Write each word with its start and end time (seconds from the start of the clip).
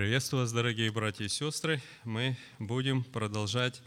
Приветствую 0.00 0.44
вас, 0.44 0.52
дорогие 0.52 0.90
братья 0.90 1.26
и 1.26 1.28
сестры. 1.28 1.82
Мы 2.04 2.34
будем 2.58 3.04
продолжать 3.04 3.82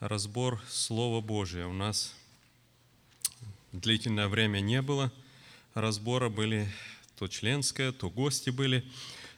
разбор 0.00 0.60
Слова 0.68 1.20
Божия. 1.20 1.68
У 1.68 1.72
нас 1.72 2.12
длительное 3.70 4.26
время 4.26 4.58
не 4.58 4.82
было 4.82 5.12
разбора, 5.74 6.28
были 6.28 6.68
то 7.16 7.28
членское, 7.28 7.92
то 7.92 8.10
гости 8.10 8.50
были. 8.50 8.84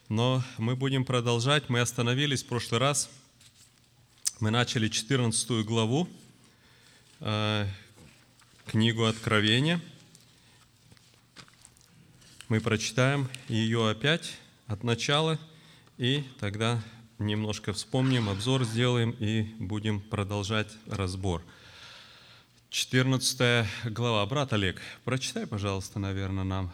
Но 0.09 0.43
мы 0.57 0.75
будем 0.75 1.05
продолжать. 1.05 1.69
Мы 1.69 1.81
остановились 1.81 2.41
в 2.41 2.47
прошлый 2.47 2.79
раз. 2.79 3.11
Мы 4.39 4.49
начали 4.49 4.87
14 4.87 5.63
главу, 5.63 6.09
э, 7.19 7.67
книгу 8.65 9.05
Откровения. 9.05 9.79
Мы 12.49 12.59
прочитаем 12.59 13.29
ее 13.49 13.87
опять 13.87 14.33
от 14.65 14.83
начала, 14.83 15.39
и 15.97 16.23
тогда 16.39 16.81
немножко 17.19 17.73
вспомним, 17.73 18.29
обзор 18.29 18.63
сделаем 18.65 19.11
и 19.11 19.43
будем 19.59 19.99
продолжать 19.99 20.69
разбор. 20.87 21.43
14 22.69 23.67
глава. 23.85 24.25
Брат 24.25 24.53
Олег, 24.53 24.81
прочитай, 25.03 25.47
пожалуйста, 25.47 25.99
наверное, 25.99 26.43
нам. 26.43 26.73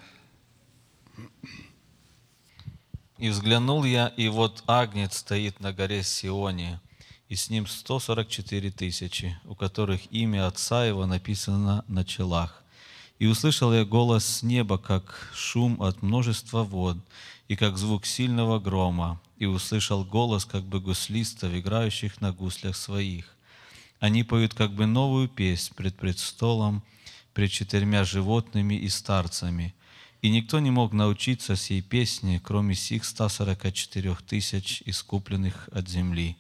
«И 3.18 3.30
взглянул 3.30 3.86
я, 3.86 4.08
и 4.08 4.28
вот 4.28 4.64
Агнец 4.68 5.18
стоит 5.18 5.60
на 5.62 5.72
горе 5.72 6.04
Сионе, 6.04 6.82
и 7.30 7.36
с 7.36 7.50
ним 7.50 7.68
144 7.68 8.72
тысячи, 8.72 9.40
у 9.46 9.56
которых 9.56 10.12
имя 10.12 10.48
Отца 10.48 10.84
Его 10.86 11.06
написано 11.06 11.86
на 11.88 12.04
челах. 12.04 12.63
И 13.20 13.28
услышал 13.28 13.74
я 13.74 13.86
голос 13.86 14.26
с 14.26 14.44
неба, 14.44 14.78
как 14.78 15.32
шум 15.34 15.82
от 15.82 16.02
множества 16.02 16.64
вод, 16.64 16.98
и 17.48 17.56
как 17.56 17.78
звук 17.78 18.06
сильного 18.06 18.60
грома, 18.60 19.22
и 19.38 19.46
услышал 19.46 20.04
голос 20.04 20.46
как 20.46 20.64
бы 20.64 20.80
гуслистов, 20.80 21.54
играющих 21.54 22.22
на 22.22 22.32
гуслях 22.32 22.76
своих. 22.76 23.26
Они 24.00 24.24
поют 24.24 24.54
как 24.54 24.72
бы 24.72 24.86
новую 24.86 25.30
песнь 25.30 25.74
пред 25.76 25.96
престолом, 25.96 26.84
пред 27.34 27.52
четырьмя 27.52 28.04
животными 28.04 28.76
и 28.76 28.90
старцами. 28.90 29.74
И 30.22 30.30
никто 30.30 30.60
не 30.60 30.72
мог 30.72 30.94
научиться 30.94 31.56
сей 31.56 31.82
песне, 31.82 32.42
кроме 32.44 32.76
сих 32.76 33.06
144 33.06 34.16
тысяч 34.28 34.82
искупленных 34.86 35.70
от 35.72 35.90
земли. 35.90 36.38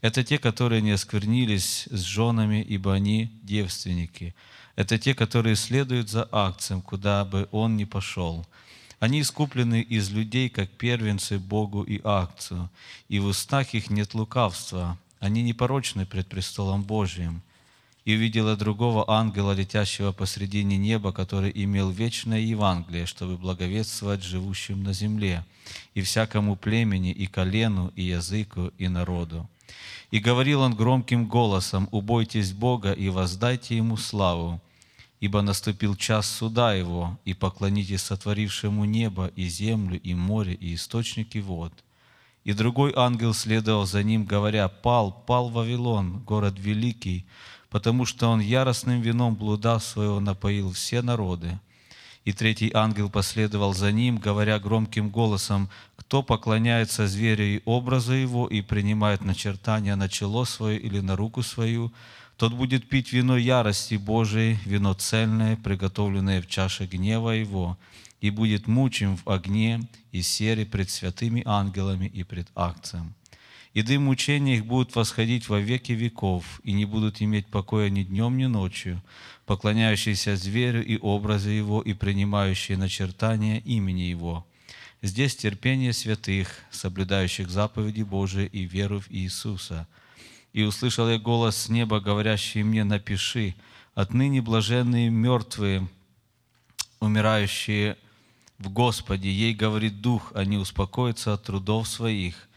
Это 0.00 0.24
те, 0.24 0.38
которые 0.38 0.80
не 0.80 0.92
осквернились 0.92 1.88
с 1.90 2.00
женами, 2.00 2.62
ибо 2.62 2.94
они 2.94 3.30
девственники. 3.42 4.34
Это 4.76 4.98
те, 4.98 5.14
которые 5.14 5.56
следуют 5.56 6.10
за 6.10 6.28
акцием, 6.30 6.82
куда 6.82 7.24
бы 7.24 7.48
он 7.50 7.76
ни 7.76 7.84
пошел. 7.84 8.46
Они 9.00 9.22
искуплены 9.22 9.80
из 9.80 10.10
людей, 10.10 10.48
как 10.50 10.70
первенцы 10.70 11.38
Богу 11.38 11.82
и 11.82 12.00
акцию, 12.04 12.70
и 13.08 13.18
в 13.18 13.26
устах 13.26 13.74
их 13.74 13.90
нет 13.90 14.14
лукавства. 14.14 14.98
Они 15.18 15.42
непорочны 15.42 16.04
пред 16.04 16.28
престолом 16.28 16.82
Божиим. 16.82 17.42
И 18.04 18.14
увидела 18.14 18.56
другого 18.56 19.10
ангела, 19.10 19.52
летящего 19.52 20.12
посредине 20.12 20.76
неба, 20.76 21.12
который 21.12 21.50
имел 21.54 21.90
вечное 21.90 22.38
Евангелие, 22.38 23.06
чтобы 23.06 23.36
благовествовать 23.36 24.22
живущим 24.22 24.84
на 24.84 24.92
земле, 24.92 25.44
и 25.94 26.02
всякому 26.02 26.54
племени, 26.54 27.10
и 27.10 27.26
колену, 27.26 27.92
и 27.96 28.02
языку, 28.02 28.70
и 28.78 28.88
народу. 28.88 29.48
И 30.12 30.20
говорил 30.20 30.60
он 30.60 30.74
громким 30.74 31.26
голосом, 31.26 31.88
«Убойтесь 31.90 32.52
Бога 32.52 32.92
и 32.92 33.08
воздайте 33.08 33.76
Ему 33.76 33.96
славу, 33.96 34.60
ибо 35.20 35.42
наступил 35.42 35.96
час 35.96 36.28
суда 36.28 36.74
Его, 36.74 37.18
и 37.24 37.34
поклонитесь 37.34 38.02
сотворившему 38.02 38.84
небо 38.84 39.30
и 39.36 39.48
землю, 39.48 40.00
и 40.00 40.14
море, 40.14 40.54
и 40.54 40.74
источники 40.74 41.38
вод». 41.38 41.72
И 42.46 42.52
другой 42.52 42.92
ангел 42.94 43.34
следовал 43.34 43.86
за 43.86 44.04
ним, 44.04 44.24
говоря, 44.24 44.68
«Пал, 44.68 45.10
пал 45.10 45.48
Вавилон, 45.48 46.20
город 46.20 46.54
великий, 46.58 47.26
потому 47.70 48.04
что 48.04 48.28
он 48.28 48.38
яростным 48.38 49.00
вином 49.00 49.34
блуда 49.34 49.80
своего 49.80 50.20
напоил 50.20 50.70
все 50.70 51.02
народы». 51.02 51.58
И 52.24 52.32
третий 52.32 52.70
ангел 52.72 53.10
последовал 53.10 53.74
за 53.74 53.90
ним, 53.90 54.18
говоря 54.18 54.60
громким 54.60 55.10
голосом, 55.10 55.68
«Кто 55.96 56.22
поклоняется 56.22 57.08
зверю 57.08 57.44
и 57.44 57.62
образу 57.64 58.12
его 58.12 58.46
и 58.46 58.62
принимает 58.62 59.24
начертания 59.24 59.96
на 59.96 60.08
чело 60.08 60.44
свое 60.44 60.78
или 60.78 61.00
на 61.00 61.16
руку 61.16 61.42
свою, 61.42 61.92
тот 62.36 62.52
будет 62.52 62.88
пить 62.88 63.12
вино 63.12 63.36
ярости 63.36 63.94
Божией, 63.94 64.58
вино 64.66 64.92
цельное, 64.92 65.56
приготовленное 65.56 66.42
в 66.42 66.46
чаше 66.46 66.86
гнева 66.86 67.30
Его, 67.30 67.78
и 68.20 68.30
будет 68.30 68.66
мучим 68.66 69.16
в 69.16 69.28
огне 69.28 69.88
и 70.12 70.22
сере 70.22 70.66
пред 70.66 70.90
святыми 70.90 71.42
ангелами 71.46 72.06
и 72.06 72.24
пред 72.24 72.48
акцием. 72.54 73.14
И 73.72 73.82
дым 73.82 74.04
мучения 74.04 74.56
их 74.56 74.66
будет 74.66 74.94
восходить 74.96 75.48
во 75.48 75.60
веки 75.60 75.92
веков, 75.92 76.60
и 76.62 76.72
не 76.72 76.86
будут 76.86 77.20
иметь 77.20 77.46
покоя 77.46 77.90
ни 77.90 78.04
днем, 78.04 78.36
ни 78.36 78.46
ночью, 78.46 79.02
поклоняющиеся 79.44 80.36
зверю 80.36 80.84
и 80.84 80.98
образу 80.98 81.50
его, 81.50 81.82
и 81.82 81.92
принимающие 81.92 82.78
начертания 82.78 83.60
имени 83.60 84.02
его. 84.02 84.46
Здесь 85.02 85.36
терпение 85.36 85.92
святых, 85.92 86.48
соблюдающих 86.70 87.50
заповеди 87.50 88.02
Божии 88.02 88.46
и 88.46 88.64
веру 88.64 89.00
в 89.00 89.10
Иисуса– 89.10 89.86
и 90.56 90.62
услышал 90.62 91.06
я 91.10 91.18
голос 91.18 91.54
с 91.54 91.68
неба, 91.68 92.00
говорящий 92.00 92.62
мне, 92.62 92.82
напиши, 92.82 93.54
отныне 93.94 94.40
блаженные 94.40 95.10
мертвые, 95.10 95.86
умирающие 96.98 97.98
в 98.56 98.70
Господе, 98.70 99.30
ей 99.30 99.52
говорит 99.52 100.00
Дух, 100.00 100.32
они 100.34 100.56
успокоятся 100.56 101.34
от 101.34 101.42
трудов 101.42 101.86
своих, 101.86 102.48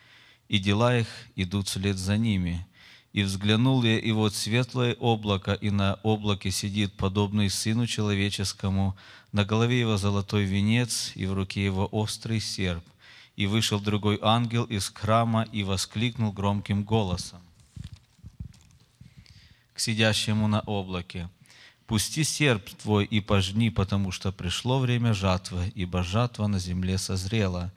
и 0.47 0.59
дела 0.59 0.97
их 0.97 1.07
идут 1.35 1.67
вслед 1.67 1.97
за 1.97 2.15
ними. 2.15 2.65
И 3.11 3.21
взглянул 3.21 3.83
я, 3.83 3.99
и 3.99 4.13
вот 4.13 4.33
светлое 4.33 4.93
облако, 4.93 5.51
и 5.51 5.69
на 5.69 5.95
облаке 6.03 6.51
сидит 6.51 6.93
подобный 6.93 7.49
Сыну 7.49 7.85
Человеческому, 7.85 8.95
на 9.33 9.43
голове 9.43 9.77
его 9.77 9.97
золотой 9.97 10.45
венец, 10.45 11.11
и 11.15 11.25
в 11.25 11.33
руке 11.33 11.65
его 11.65 11.85
острый 11.91 12.39
серп. 12.39 12.85
И 13.35 13.45
вышел 13.45 13.81
другой 13.81 14.19
ангел 14.21 14.63
из 14.63 14.87
храма 14.87 15.45
и 15.51 15.63
воскликнул 15.63 16.31
громким 16.31 16.85
голосом 16.85 17.41
к 19.79 19.81
сидящему 19.81 20.49
на 20.49 20.59
облаке. 20.59 21.29
Пусти 21.87 22.25
серп 22.25 22.69
твой 22.81 23.05
и 23.05 23.21
пожни, 23.21 23.69
потому 23.69 24.11
что 24.11 24.33
пришло 24.33 24.77
время 24.77 25.13
жатвы, 25.13 25.71
ибо 25.73 26.03
жатва 26.03 26.47
на 26.47 26.59
земле 26.59 26.97
созрела. 26.97 27.71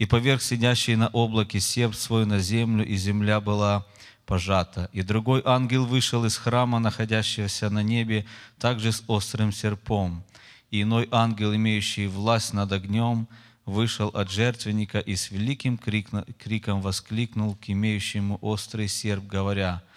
И 0.00 0.04
поверх 0.04 0.42
сидящий 0.42 0.96
на 0.96 1.06
облаке 1.10 1.60
серп 1.60 1.94
свой 1.94 2.26
на 2.26 2.40
землю, 2.40 2.84
и 2.84 2.96
земля 2.96 3.40
была 3.40 3.86
пожата. 4.26 4.90
И 4.92 5.02
другой 5.02 5.42
ангел 5.44 5.86
вышел 5.86 6.24
из 6.24 6.36
храма, 6.36 6.80
находящегося 6.80 7.70
на 7.70 7.84
небе, 7.84 8.26
также 8.58 8.90
с 8.90 9.04
острым 9.06 9.52
серпом. 9.52 10.24
И 10.72 10.82
иной 10.82 11.06
ангел, 11.12 11.54
имеющий 11.54 12.08
власть 12.08 12.52
над 12.52 12.72
огнем, 12.72 13.28
вышел 13.64 14.08
от 14.08 14.28
жертвенника 14.28 14.98
и 14.98 15.14
с 15.14 15.30
великим 15.30 15.78
криком 15.78 16.80
воскликнул 16.82 17.54
к 17.54 17.70
имеющему 17.70 18.40
острый 18.42 18.88
серп, 18.88 19.24
говоря– 19.28 19.84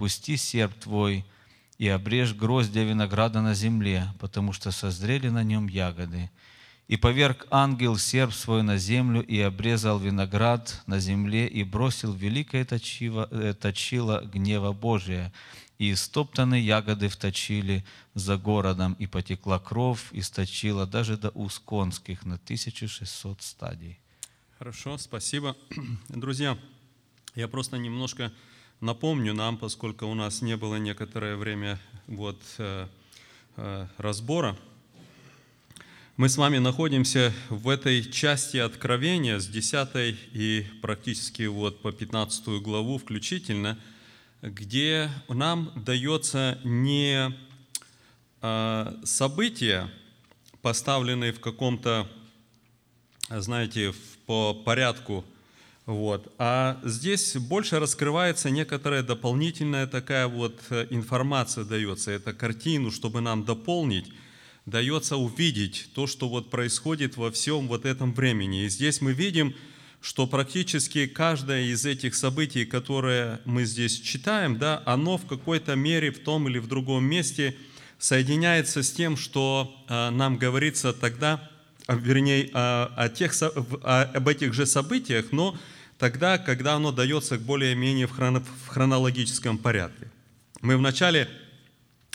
пусти 0.00 0.38
серп 0.38 0.72
твой 0.80 1.26
и 1.76 1.86
обрежь 1.88 2.32
гроздья 2.32 2.84
винограда 2.84 3.42
на 3.42 3.52
земле, 3.52 4.08
потому 4.18 4.54
что 4.54 4.70
созрели 4.70 5.28
на 5.28 5.44
нем 5.44 5.68
ягоды. 5.68 6.30
И 6.88 6.96
поверг 6.96 7.46
ангел 7.50 7.98
серп 7.98 8.32
свой 8.32 8.62
на 8.62 8.78
землю 8.78 9.22
и 9.22 9.38
обрезал 9.40 9.98
виноград 9.98 10.82
на 10.86 11.00
земле 11.00 11.46
и 11.46 11.64
бросил 11.64 12.14
великое 12.14 12.64
точило, 12.64 13.28
э, 13.30 13.52
точило 13.52 14.22
гнева 14.24 14.72
Божия. 14.72 15.34
И 15.78 15.94
стоптанные 15.94 16.64
ягоды 16.64 17.10
вточили 17.10 17.84
за 18.14 18.38
городом, 18.38 18.96
и 18.98 19.06
потекла 19.06 19.58
кровь, 19.58 20.08
и 20.12 20.22
сточила 20.22 20.86
даже 20.86 21.18
до 21.18 21.28
уст 21.34 21.58
конских 21.62 22.24
на 22.24 22.36
1600 22.36 23.42
стадий. 23.42 23.98
Хорошо, 24.58 24.96
спасибо. 24.96 25.54
Друзья, 26.08 26.56
я 27.34 27.48
просто 27.48 27.76
немножко 27.76 28.32
Напомню 28.80 29.34
нам, 29.34 29.58
поскольку 29.58 30.06
у 30.06 30.14
нас 30.14 30.40
не 30.40 30.56
было 30.56 30.76
некоторое 30.76 31.36
время 31.36 31.78
вот, 32.06 32.40
э, 32.56 32.86
э, 33.58 33.86
разбора, 33.98 34.56
мы 36.16 36.30
с 36.30 36.38
вами 36.38 36.56
находимся 36.56 37.30
в 37.50 37.68
этой 37.68 38.02
части 38.10 38.56
Откровения 38.56 39.38
с 39.38 39.46
10 39.46 40.16
и 40.32 40.64
практически 40.80 41.42
вот 41.42 41.82
по 41.82 41.92
15 41.92 42.62
главу 42.62 42.96
включительно, 42.96 43.78
где 44.40 45.10
нам 45.28 45.72
дается 45.76 46.58
не 46.64 47.34
э, 48.40 48.96
события, 49.04 49.90
поставленные 50.62 51.34
в 51.34 51.40
каком-то, 51.40 52.08
знаете, 53.28 53.92
по 54.24 54.54
порядку 54.54 55.26
вот. 55.90 56.32
А 56.38 56.80
здесь 56.84 57.34
больше 57.34 57.80
раскрывается 57.80 58.48
некоторая 58.48 59.02
дополнительная 59.02 59.88
такая 59.88 60.28
вот 60.28 60.60
э, 60.70 60.86
информация 60.90 61.64
дается, 61.64 62.12
это 62.12 62.32
картину, 62.32 62.92
чтобы 62.92 63.20
нам 63.20 63.44
дополнить, 63.44 64.12
дается 64.66 65.16
увидеть 65.16 65.88
то, 65.92 66.06
что 66.06 66.28
вот 66.28 66.48
происходит 66.48 67.16
во 67.16 67.32
всем 67.32 67.66
вот 67.66 67.86
этом 67.86 68.14
времени. 68.14 68.66
И 68.66 68.68
здесь 68.68 69.00
мы 69.00 69.12
видим, 69.12 69.52
что 70.00 70.28
практически 70.28 71.08
каждое 71.08 71.62
из 71.62 71.84
этих 71.84 72.14
событий, 72.14 72.64
которые 72.64 73.40
мы 73.44 73.64
здесь 73.64 74.00
читаем, 74.00 74.58
да, 74.58 74.84
оно 74.86 75.18
в 75.18 75.26
какой-то 75.26 75.74
мере 75.74 76.12
в 76.12 76.20
том 76.20 76.48
или 76.48 76.58
в 76.58 76.68
другом 76.68 77.02
месте 77.02 77.56
соединяется 77.98 78.84
с 78.84 78.92
тем, 78.92 79.16
что 79.16 79.74
э, 79.88 80.10
нам 80.10 80.38
говорится 80.38 80.92
тогда, 80.92 81.50
а, 81.88 81.96
вернее, 81.96 82.48
о, 82.54 82.92
о 82.96 83.08
тех, 83.08 83.32
о, 83.42 84.02
об 84.02 84.28
этих 84.28 84.54
же 84.54 84.64
событиях, 84.64 85.32
но 85.32 85.58
тогда, 86.00 86.38
когда 86.38 86.74
оно 86.74 86.92
дается 86.92 87.38
более-менее 87.38 88.06
в, 88.06 88.12
хроно, 88.12 88.40
в 88.40 88.68
хронологическом 88.68 89.58
порядке. 89.58 90.10
Мы 90.62 90.76
вначале 90.76 91.28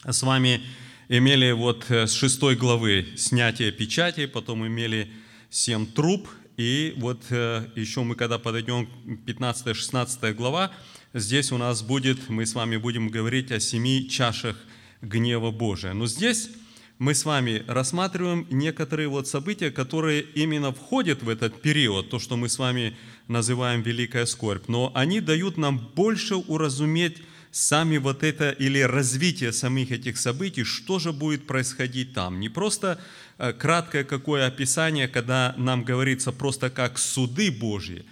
с 0.04 0.24
вами 0.24 0.62
имели 1.08 1.52
вот 1.52 1.86
э, 1.90 2.08
с 2.08 2.14
шестой 2.14 2.56
главы 2.56 3.06
снятие 3.16 3.72
печати, 3.72 4.26
потом 4.26 4.66
имели 4.66 5.12
семь 5.52 5.86
труб, 5.86 6.28
и 6.58 6.96
вот 6.98 7.26
э, 7.30 7.68
еще 7.76 8.02
мы, 8.02 8.16
когда 8.16 8.40
подойдем 8.40 8.90
15-16 9.28 10.34
глава, 10.34 10.72
здесь 11.14 11.52
у 11.52 11.60
нас 11.60 11.84
будет, 11.84 12.28
мы 12.28 12.48
с 12.48 12.56
вами 12.56 12.78
будем 12.78 13.10
говорить 13.10 13.52
о 13.52 13.60
семи 13.60 14.10
чашах 14.10 14.58
гнева 15.02 15.52
Божия. 15.52 15.94
Но 15.94 16.08
здесь 16.08 16.50
мы 16.98 17.14
с 17.14 17.26
вами 17.26 17.64
рассматриваем 17.68 18.48
некоторые 18.50 19.08
вот 19.08 19.28
события, 19.28 19.72
которые 19.72 20.22
именно 20.22 20.72
входят 20.72 21.24
в 21.24 21.30
этот 21.30 21.62
период, 21.62 22.10
то, 22.10 22.20
что 22.20 22.38
мы 22.38 22.50
с 22.50 22.58
вами 22.60 22.96
называем 23.28 23.82
великая 23.82 24.26
скорбь, 24.26 24.68
но 24.68 24.92
они 24.96 25.20
дают 25.20 25.58
нам 25.58 25.78
больше 25.78 26.36
уразуметь 26.36 27.18
сами 27.52 27.98
вот 27.98 28.24
это 28.24 28.52
или 28.52 28.80
развитие 28.80 29.54
самих 29.54 29.92
этих 29.92 30.18
событий, 30.18 30.64
что 30.64 31.00
же 31.00 31.14
будет 31.14 31.48
происходить 31.48 32.14
там. 32.14 32.40
Не 32.40 32.50
просто 32.50 33.00
Э, 33.38 33.52
краткое 33.52 34.04
какое 34.04 34.48
описание, 34.48 35.08
когда 35.08 35.54
нам 35.58 35.84
говорится 35.84 36.32
просто 36.32 36.70
как 36.70 36.98
суды 36.98 37.52
Божьи, 37.52 38.06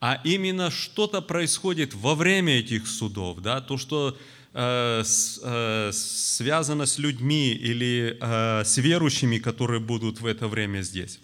а 0.00 0.18
именно 0.24 0.70
что-то 0.70 1.20
происходит 1.20 1.92
во 1.92 2.14
время 2.14 2.60
этих 2.60 2.86
судов, 2.86 3.40
да, 3.40 3.60
то, 3.60 3.76
что 3.76 4.16
э, 4.54 5.02
э, 5.42 5.90
связано 5.92 6.86
с 6.86 6.98
людьми 6.98 7.52
или 7.52 8.16
э, 8.20 8.64
с 8.64 8.78
верующими, 8.78 9.38
которые 9.38 9.80
будут 9.80 10.20
в 10.20 10.26
это 10.26 10.48
время 10.48 10.82
здесь. 10.82 11.20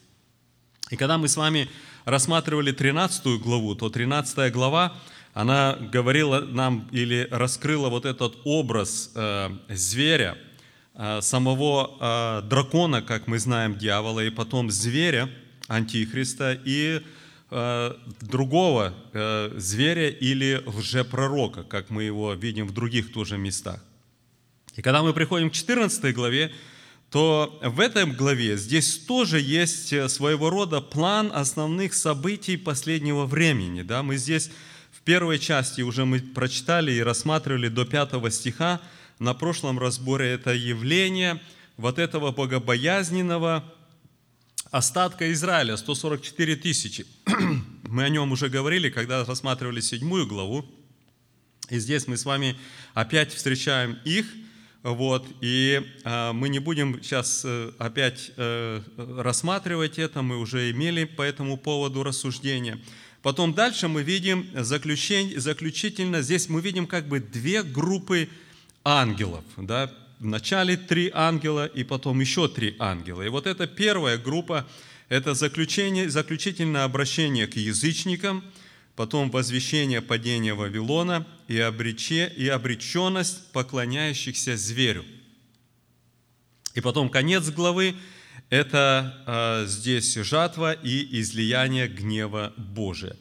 И 0.90 0.96
когда 0.96 1.18
мы 1.18 1.28
с 1.28 1.36
вами 1.36 1.68
рассматривали 2.04 2.72
13 2.72 3.40
главу, 3.40 3.74
то 3.74 3.88
13 3.90 4.52
глава, 4.52 4.96
она 5.34 5.76
говорила 5.92 6.40
нам 6.40 6.88
или 6.92 7.28
раскрыла 7.30 7.88
вот 7.88 8.06
этот 8.06 8.38
образ 8.44 9.12
зверя, 9.68 10.38
самого 11.20 12.42
дракона, 12.48 13.02
как 13.02 13.26
мы 13.26 13.38
знаем, 13.38 13.76
дьявола, 13.76 14.20
и 14.20 14.30
потом 14.30 14.70
зверя, 14.70 15.28
антихриста, 15.68 16.58
и 16.64 17.02
другого 17.48 18.92
зверя 19.56 20.08
или 20.08 20.62
лжепророка, 20.66 21.62
как 21.62 21.90
мы 21.90 22.02
его 22.04 22.34
видим 22.34 22.66
в 22.66 22.72
других 22.72 23.12
тоже 23.12 23.38
местах. 23.38 23.82
И 24.74 24.82
когда 24.82 25.02
мы 25.02 25.12
приходим 25.12 25.50
к 25.50 25.54
14 25.54 26.14
главе, 26.14 26.52
то 27.10 27.58
в 27.62 27.78
этой 27.80 28.04
главе 28.04 28.56
здесь 28.56 28.98
тоже 28.98 29.40
есть 29.40 30.10
своего 30.10 30.50
рода 30.50 30.80
план 30.80 31.30
основных 31.32 31.94
событий 31.94 32.56
последнего 32.56 33.26
времени. 33.26 33.82
Да? 33.82 34.02
Мы 34.02 34.16
здесь 34.16 34.50
в 34.90 35.02
первой 35.02 35.38
части 35.38 35.82
уже 35.82 36.04
мы 36.04 36.18
прочитали 36.18 36.90
и 36.92 37.00
рассматривали 37.00 37.68
до 37.68 37.84
5 37.84 38.34
стиха, 38.34 38.80
на 39.18 39.34
прошлом 39.34 39.78
разборе 39.78 40.32
это 40.32 40.52
явление 40.52 41.40
вот 41.76 41.98
этого 41.98 42.32
богобоязненного 42.32 43.64
остатка 44.70 45.32
Израиля, 45.32 45.76
144 45.76 46.56
тысячи. 46.56 47.06
Мы 47.84 48.04
о 48.04 48.08
нем 48.08 48.32
уже 48.32 48.48
говорили, 48.48 48.90
когда 48.90 49.24
рассматривали 49.24 49.80
седьмую 49.80 50.26
главу. 50.26 50.64
И 51.70 51.78
здесь 51.78 52.06
мы 52.06 52.16
с 52.16 52.24
вами 52.24 52.56
опять 52.94 53.32
встречаем 53.32 53.98
их. 54.04 54.26
Вот, 54.82 55.26
и 55.40 55.82
э, 56.04 56.32
мы 56.32 56.48
не 56.48 56.60
будем 56.60 57.02
сейчас 57.02 57.42
э, 57.44 57.72
опять 57.78 58.30
э, 58.36 58.80
рассматривать 58.96 59.98
это, 59.98 60.22
мы 60.22 60.38
уже 60.38 60.70
имели 60.70 61.02
по 61.02 61.22
этому 61.22 61.56
поводу 61.56 62.04
рассуждения. 62.04 62.78
Потом 63.20 63.52
дальше 63.52 63.88
мы 63.88 64.04
видим 64.04 64.48
заключение, 64.54 65.40
заключительно, 65.40 66.22
здесь 66.22 66.48
мы 66.48 66.60
видим 66.60 66.86
как 66.86 67.08
бы 67.08 67.18
две 67.18 67.64
группы 67.64 68.28
ангелов. 68.84 69.42
Да? 69.56 69.92
Вначале 70.18 70.76
три 70.76 71.10
ангела 71.12 71.66
и 71.66 71.84
потом 71.84 72.20
еще 72.20 72.48
три 72.48 72.74
ангела. 72.78 73.22
И 73.22 73.28
вот 73.28 73.46
эта 73.46 73.66
первая 73.66 74.16
группа– 74.16 74.66
это 75.08 75.34
заключение, 75.34 76.08
заключительное 76.08 76.84
обращение 76.84 77.46
к 77.46 77.56
язычникам, 77.56 78.42
потом 78.94 79.30
возвещение 79.30 80.00
падения 80.00 80.54
Вавилона 80.54 81.26
и, 81.48 81.58
обрече, 81.58 82.32
и 82.34 82.48
обреченность 82.48 83.52
поклоняющихся 83.52 84.56
зверю. 84.56 85.04
И 86.74 86.80
потом 86.80 87.10
конец 87.10 87.50
главы– 87.50 87.94
это 88.50 89.22
э, 89.26 89.66
здесь 89.66 90.14
жатва 90.14 90.72
и 90.72 91.20
излияние 91.20 91.88
гнева 91.88 92.54
Божия. 92.56 93.16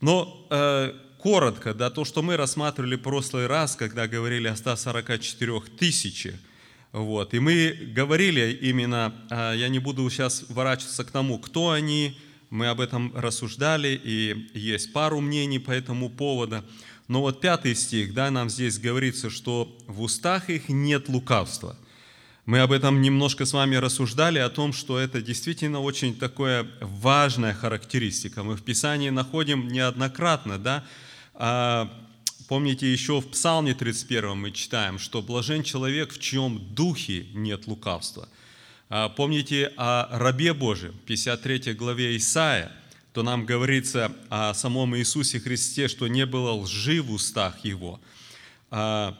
Но 0.00 0.46
э, 0.50 0.92
коротко, 1.26 1.74
да, 1.74 1.90
то, 1.90 2.04
что 2.04 2.22
мы 2.22 2.36
рассматривали 2.36 2.94
в 2.94 3.00
прошлый 3.00 3.48
раз, 3.48 3.74
когда 3.74 4.06
говорили 4.06 4.46
о 4.46 4.54
144 4.54 5.60
тысячах, 5.76 6.36
вот, 6.92 7.34
и 7.34 7.40
мы 7.40 7.76
говорили 7.96 8.56
именно, 8.62 9.12
а, 9.28 9.52
я 9.52 9.66
не 9.66 9.80
буду 9.80 10.08
сейчас 10.08 10.44
ворачиваться 10.48 11.02
к 11.02 11.10
тому, 11.10 11.40
кто 11.40 11.72
они, 11.72 12.16
мы 12.50 12.68
об 12.68 12.80
этом 12.80 13.12
рассуждали, 13.12 14.00
и 14.04 14.50
есть 14.54 14.92
пару 14.92 15.20
мнений 15.20 15.58
по 15.58 15.72
этому 15.72 16.10
поводу. 16.10 16.62
Но 17.08 17.22
вот 17.22 17.40
пятый 17.40 17.74
стих, 17.74 18.14
да, 18.14 18.30
нам 18.30 18.48
здесь 18.48 18.78
говорится, 18.78 19.28
что 19.28 19.76
в 19.88 20.02
устах 20.02 20.48
их 20.48 20.68
нет 20.68 21.08
лукавства. 21.08 21.76
Мы 22.44 22.60
об 22.60 22.70
этом 22.70 23.02
немножко 23.02 23.46
с 23.46 23.52
вами 23.52 23.74
рассуждали, 23.74 24.38
о 24.38 24.48
том, 24.48 24.72
что 24.72 24.96
это 24.96 25.20
действительно 25.20 25.80
очень 25.80 26.16
такая 26.16 26.68
важная 26.80 27.52
характеристика. 27.52 28.44
Мы 28.44 28.54
в 28.54 28.62
Писании 28.62 29.10
находим 29.10 29.66
неоднократно, 29.66 30.56
да, 30.56 30.84
помните, 32.48 32.90
еще 32.90 33.20
в 33.20 33.30
Псалме 33.30 33.74
31 33.74 34.36
мы 34.36 34.52
читаем, 34.52 34.98
что 34.98 35.22
блажен 35.22 35.62
человек, 35.62 36.12
в 36.12 36.18
чьем 36.18 36.58
духе 36.74 37.26
нет 37.34 37.66
лукавства. 37.66 38.28
А, 38.88 39.08
помните 39.08 39.72
о 39.76 40.18
рабе 40.18 40.52
Божьем, 40.52 40.94
53 41.06 41.74
главе 41.74 42.16
Исаия, 42.16 42.72
то 43.12 43.22
нам 43.22 43.44
говорится 43.44 44.12
о 44.28 44.54
самом 44.54 44.96
Иисусе 44.96 45.40
Христе, 45.40 45.88
что 45.88 46.06
не 46.06 46.24
было 46.24 46.52
лжи 46.52 47.02
в 47.02 47.10
устах 47.10 47.64
Его. 47.64 48.00
А, 48.70 49.18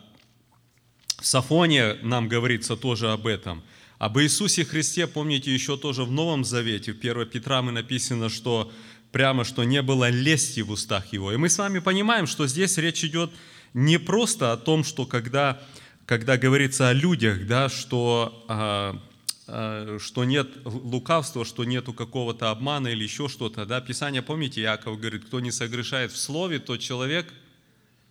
в 1.19 1.27
Сафоне 1.27 1.95
нам 2.03 2.29
говорится 2.29 2.77
тоже 2.77 3.11
об 3.11 3.27
этом. 3.27 3.63
Об 3.99 4.19
Иисусе 4.19 4.65
Христе, 4.65 5.07
помните, 5.07 5.53
еще 5.53 5.77
тоже 5.79 6.05
в 6.05 6.13
Новом 6.13 6.45
Завете, 6.45 6.93
в 6.93 6.99
1 6.99 7.27
Петра 7.27 7.63
мы 7.63 7.73
написано, 7.73 8.29
что 8.29 8.71
прямо, 9.17 9.45
что 9.45 9.65
не 9.65 9.81
было 9.81 10.11
лести 10.11 10.61
в 10.61 10.71
устах 10.71 11.11
его. 11.11 11.33
И 11.33 11.39
мы 11.39 11.49
с 11.49 11.57
вами 11.57 11.79
понимаем, 11.79 12.27
что 12.27 12.47
здесь 12.47 12.77
речь 12.77 13.03
идет 13.03 13.31
не 13.73 13.99
просто 13.99 14.53
о 14.53 14.59
том, 14.59 14.85
что 14.85 15.07
когда, 15.07 15.59
когда 16.05 16.37
говорится 16.37 16.91
о 16.91 16.93
людях, 16.93 17.47
да, 17.47 17.71
что, 17.71 18.45
а, 18.47 19.03
а, 19.47 19.97
что 19.99 20.25
нет 20.27 20.49
лукавства, 20.67 21.47
что 21.47 21.65
нету 21.65 21.95
какого-то 21.95 22.51
обмана 22.51 22.89
или 22.89 23.05
еще 23.05 23.27
что-то. 23.31 23.65
Да? 23.65 23.81
Писание, 23.81 24.21
помните, 24.21 24.61
Яков 24.61 25.01
говорит, 25.01 25.25
кто 25.25 25.41
не 25.41 25.51
согрешает 25.51 26.13
в 26.13 26.19
слове, 26.19 26.59
тот 26.59 26.81
человек 26.81 27.33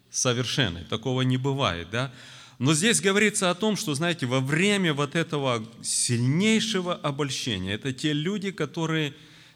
совершенный. 0.10 0.86
Такого 0.86 1.22
не 1.22 1.38
бывает. 1.38 1.90
Да? 1.92 2.12
Но 2.58 2.74
здесь 2.74 3.00
говорится 3.00 3.52
о 3.52 3.54
том, 3.54 3.78
что, 3.78 3.94
знаете, 3.94 4.26
во 4.26 4.40
время 4.40 4.92
вот 4.96 5.14
этого 5.16 5.64
сильнейшего 5.84 6.96
обольщения, 6.96 7.76
это 7.76 7.94
те 7.94 8.12
люди, 8.12 8.50
которые 8.50 9.14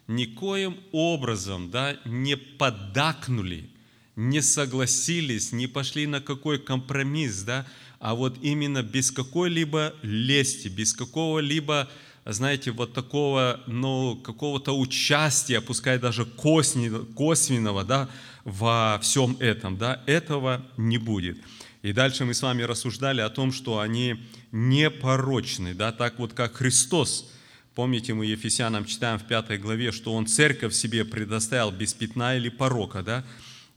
никоим 0.10 0.78
образом 0.92 1.70
да, 1.70 1.96
не 2.04 2.36
поддакнули, 2.36 3.70
не 4.16 4.42
согласились, 4.42 5.51
не 5.51 5.68
пошли 5.68 6.08
на 6.08 6.20
какой 6.20 6.58
компромисс, 6.58 7.44
да, 7.44 7.66
а 8.00 8.16
вот 8.16 8.38
именно 8.42 8.82
без 8.82 9.12
какой-либо 9.12 9.94
лести, 10.01 10.68
без 10.68 10.94
какого-либо, 10.94 11.88
знаете, 12.25 12.72
вот 12.72 12.94
такого, 12.94 13.62
ну, 13.68 14.16
какого-то 14.16 14.78
участия, 14.78 15.62
пускай 15.62 16.00
даже 16.00 16.25
косвенного, 16.25 17.84
да, 17.84 18.10
во 18.46 19.00
всем 19.04 19.38
этом, 19.39 19.78
да, 19.78 20.01
этого 20.08 20.66
не 20.75 20.98
будет. 20.98 21.38
И 21.84 21.94
дальше 21.94 22.25
мы 22.25 22.34
с 22.34 22.42
вами 22.42 22.63
рассуждали 22.63 23.22
о 23.22 23.30
том, 23.30 23.51
что 23.51 23.80
они 23.80 24.16
непорочны, 24.51 25.75
да, 25.75 25.92
так 25.92 26.18
вот 26.18 26.34
как 26.34 26.56
Христос 26.56 27.30
Помните, 27.76 28.14
мы 28.14 28.26
Ефесянам 28.26 28.86
читаем 28.86 29.20
в 29.20 29.28
пятой 29.28 29.58
главе, 29.58 29.92
что 29.92 30.14
Он 30.14 30.28
церковь 30.28 30.74
себе 30.74 31.06
предоставил 31.06 31.72
без 31.72 31.94
пятна 31.94 32.36
или 32.36 32.50
порока, 32.50 33.04
да? 33.04 33.26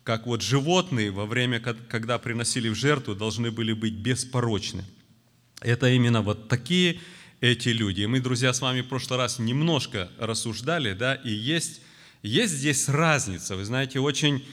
Как 0.05 0.27
вот 0.27 0.43
животные 0.43 1.11
во 1.11 1.27
время, 1.27 1.61
когда 1.61 2.19
приносили 2.19 2.69
в 2.69 2.75
жертву, 2.75 3.15
должны 3.15 3.53
были 3.53 3.73
быть 3.73 3.95
беспорочны. 3.95 4.85
Это 5.61 5.89
именно 5.89 6.23
вот 6.23 6.49
такие 6.49 7.01
эти 7.41 7.69
люди. 7.69 8.01
И 8.01 8.07
мы, 8.07 8.21
друзья, 8.21 8.53
с 8.53 8.61
вами 8.61 8.81
в 8.81 8.89
прошлый 8.89 9.19
раз 9.19 9.39
немножко 9.39 10.11
рассуждали, 10.19 10.93
да, 10.93 11.15
и 11.15 11.31
есть 11.31 11.83
есть 12.23 12.55
здесь 12.55 12.89
разница. 12.89 13.57
Вы 13.57 13.65
знаете, 13.65 13.99
очень, 13.99 14.45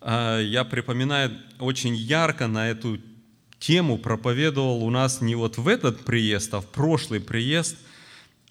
а, 0.00 0.40
я 0.40 0.64
припоминаю, 0.64 1.36
очень 1.58 1.94
ярко 1.94 2.46
на 2.46 2.70
эту 2.70 3.00
тему 3.58 3.98
проповедовал 3.98 4.84
у 4.84 4.90
нас 4.90 5.20
не 5.20 5.34
вот 5.34 5.58
в 5.58 5.66
этот 5.66 6.04
приезд, 6.04 6.54
а 6.54 6.60
в 6.60 6.66
прошлый 6.66 7.20
приезд 7.20 7.76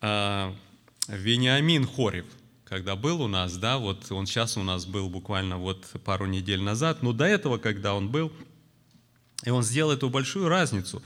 Вениамин 0.02 1.88
Хорев, 1.88 2.26
когда 2.66 2.96
был 2.96 3.22
у 3.22 3.28
нас, 3.28 3.58
да, 3.58 3.78
вот 3.78 4.12
он 4.12 4.26
сейчас 4.26 4.58
у 4.58 4.64
нас 4.64 4.86
был 4.86 5.10
буквально 5.10 5.58
вот 5.58 5.86
пару 6.04 6.26
недель 6.26 6.62
назад, 6.62 7.04
но 7.04 7.14
до 7.14 7.26
этого, 7.26 7.58
когда 7.58 7.94
он 7.94 8.10
был, 8.10 8.32
и 9.44 9.50
он 9.50 9.64
сделал 9.64 9.92
эту 9.92 10.10
большую 10.10 10.50
разницу. 10.50 11.02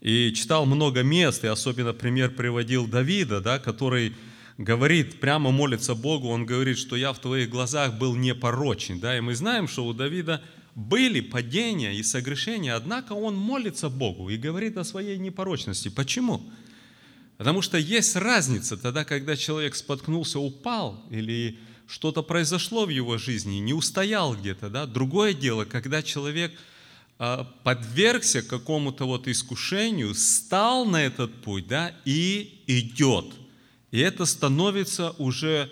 И 0.00 0.32
читал 0.34 0.66
много 0.66 1.02
мест, 1.02 1.44
и 1.44 1.46
особенно 1.46 1.92
пример 1.92 2.30
приводил 2.30 2.86
Давида, 2.86 3.40
да, 3.40 3.58
который 3.58 4.14
говорит, 4.58 5.20
прямо 5.20 5.50
молится 5.50 5.94
Богу, 5.94 6.28
он 6.28 6.46
говорит, 6.46 6.78
что 6.78 6.96
я 6.96 7.12
в 7.12 7.18
твоих 7.18 7.50
глазах 7.50 7.98
был 7.98 8.14
непорочен. 8.14 9.00
Да? 9.00 9.16
И 9.16 9.20
мы 9.20 9.34
знаем, 9.34 9.68
что 9.68 9.86
у 9.86 9.92
Давида 9.92 10.42
были 10.74 11.20
падения 11.20 11.94
и 11.94 12.02
согрешения, 12.02 12.76
однако 12.76 13.12
он 13.12 13.36
молится 13.36 13.88
Богу 13.88 14.28
и 14.30 14.36
говорит 14.36 14.76
о 14.76 14.84
своей 14.84 15.18
непорочности. 15.18 15.88
Почему? 15.88 16.42
Потому 17.36 17.62
что 17.62 17.78
есть 17.78 18.16
разница 18.16 18.76
тогда, 18.76 19.04
когда 19.04 19.36
человек 19.36 19.74
споткнулся, 19.74 20.38
упал, 20.38 21.04
или 21.10 21.58
что-то 21.86 22.22
произошло 22.22 22.86
в 22.86 22.90
его 22.90 23.18
жизни, 23.18 23.56
не 23.56 23.72
устоял 23.72 24.34
где-то. 24.34 24.70
Да? 24.70 24.86
Другое 24.86 25.34
дело, 25.34 25.64
когда 25.64 26.02
человек 26.02 26.52
а, 27.18 27.44
подвергся 27.62 28.42
какому-то 28.42 29.04
вот 29.06 29.28
искушению, 29.28 30.14
стал 30.14 30.86
на 30.86 31.04
этот 31.04 31.34
путь 31.42 31.66
да, 31.66 31.94
и 32.04 32.62
идет– 32.66 33.26
и 33.94 34.00
это 34.00 34.26
становится 34.26 35.10
уже 35.18 35.70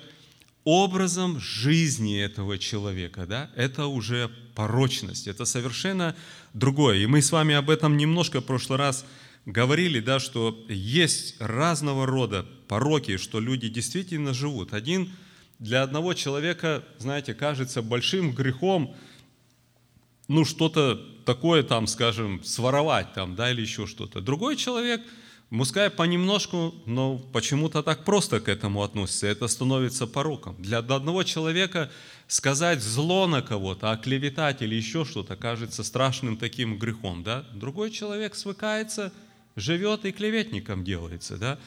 образом 0.63 1.41
жизни 1.41 2.21
этого 2.21 2.57
человека. 2.57 3.27
Да? 3.27 3.51
Это 3.57 3.87
уже 3.87 4.31
порочность, 4.55 5.27
это 5.27 5.45
совершенно 5.45 6.15
другое. 6.55 6.99
И 6.99 7.07
мы 7.07 7.21
с 7.21 7.33
вами 7.33 7.57
об 7.57 7.69
этом 7.69 7.97
немножко 7.97 8.41
в 8.41 8.45
прошлый 8.45 8.79
раз 8.79 9.05
говорили, 9.05 9.13
да, 9.45 10.21
что 10.21 10.65
есть 10.69 11.41
разного 11.41 12.07
рода 12.07 12.47
пороки, 12.69 13.17
что 13.17 13.41
люди 13.41 13.69
действительно 13.69 14.33
живут. 14.33 14.73
Один 14.73 15.11
для 15.59 15.83
одного 15.83 16.15
человека, 16.15 16.85
знаете, 16.99 17.35
кажется 17.35 17.83
большим 17.83 18.33
грехом, 18.33 18.95
ну, 20.29 20.45
что-то 20.45 20.97
такое 21.25 21.63
там, 21.63 21.87
скажем, 21.87 22.43
своровать 22.45 23.13
там, 23.15 23.35
да, 23.35 23.51
или 23.51 23.61
еще 23.61 23.87
что-то. 23.87 24.21
Другой 24.21 24.57
человек– 24.57 25.03
Пускай 25.59 25.91
понемножку, 25.91 26.75
но 26.87 27.19
почему-то 27.19 27.83
так 27.83 28.07
просто 28.07 28.41
к 28.41 28.49
этому 28.49 28.83
относится. 28.83 29.27
Это 29.27 29.49
становится 29.49 30.07
пороком. 30.07 30.57
Для 30.59 30.79
одного 30.79 31.25
человека 31.25 31.91
сказать 32.27 32.81
зло 32.81 33.27
на 33.27 33.43
кого-то, 33.43 33.93
оклеветать 33.93 34.63
или 34.63 34.75
еще 34.75 35.05
что-то 35.05 35.37
кажется 35.37 35.85
страшным 35.85 36.39
таким 36.39 36.79
грехом. 36.79 37.23
Да? 37.23 37.45
Другой 37.53 37.91
человек 37.91 38.35
свыкается, 38.35 39.13
живет 39.57 40.05
и 40.05 40.13
клеветником 40.13 40.85
делается. 40.85 41.37
Да? 41.37 41.59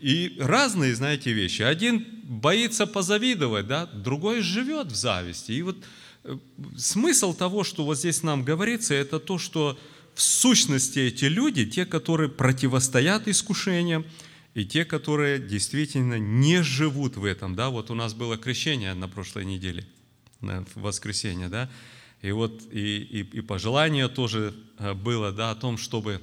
И 0.00 0.36
разные, 0.38 0.94
знаете, 0.94 1.32
вещи. 1.32 1.62
Один 1.62 2.06
боится 2.24 2.86
позавидовать, 2.86 3.66
да? 3.66 3.86
другой 3.86 4.40
живет 4.40 4.88
в 4.88 4.96
зависти. 4.96 5.52
И 5.52 5.62
вот 5.62 5.76
э, 6.24 6.36
смысл 6.76 7.34
того, 7.34 7.64
что 7.64 7.84
вот 7.84 7.98
здесь 7.98 8.22
нам 8.22 8.44
говорится, 8.44 8.94
это 8.94 9.20
то, 9.20 9.38
что 9.38 9.78
в 10.14 10.22
сущности 10.22 10.98
эти 10.98 11.26
люди, 11.26 11.66
те, 11.66 11.84
которые 11.84 12.30
противостоят 12.30 13.28
искушениям, 13.28 14.06
и 14.54 14.64
те, 14.64 14.86
которые 14.86 15.38
действительно 15.38 16.18
не 16.18 16.62
живут 16.62 17.18
в 17.18 17.26
этом. 17.26 17.54
Да? 17.54 17.68
Вот 17.68 17.90
у 17.90 17.94
нас 17.94 18.14
было 18.14 18.38
крещение 18.38 18.94
на 18.94 19.06
прошлой 19.06 19.44
неделе, 19.44 19.86
в 20.40 20.80
воскресенье, 20.80 21.48
да? 21.48 21.70
и 22.22 22.32
вот 22.32 22.62
и, 22.72 22.96
и, 22.96 23.20
и 23.20 23.40
пожелание 23.42 24.08
тоже 24.08 24.54
э, 24.78 24.94
было 24.94 25.30
да, 25.30 25.50
о 25.50 25.54
том, 25.54 25.76
чтобы 25.76 26.22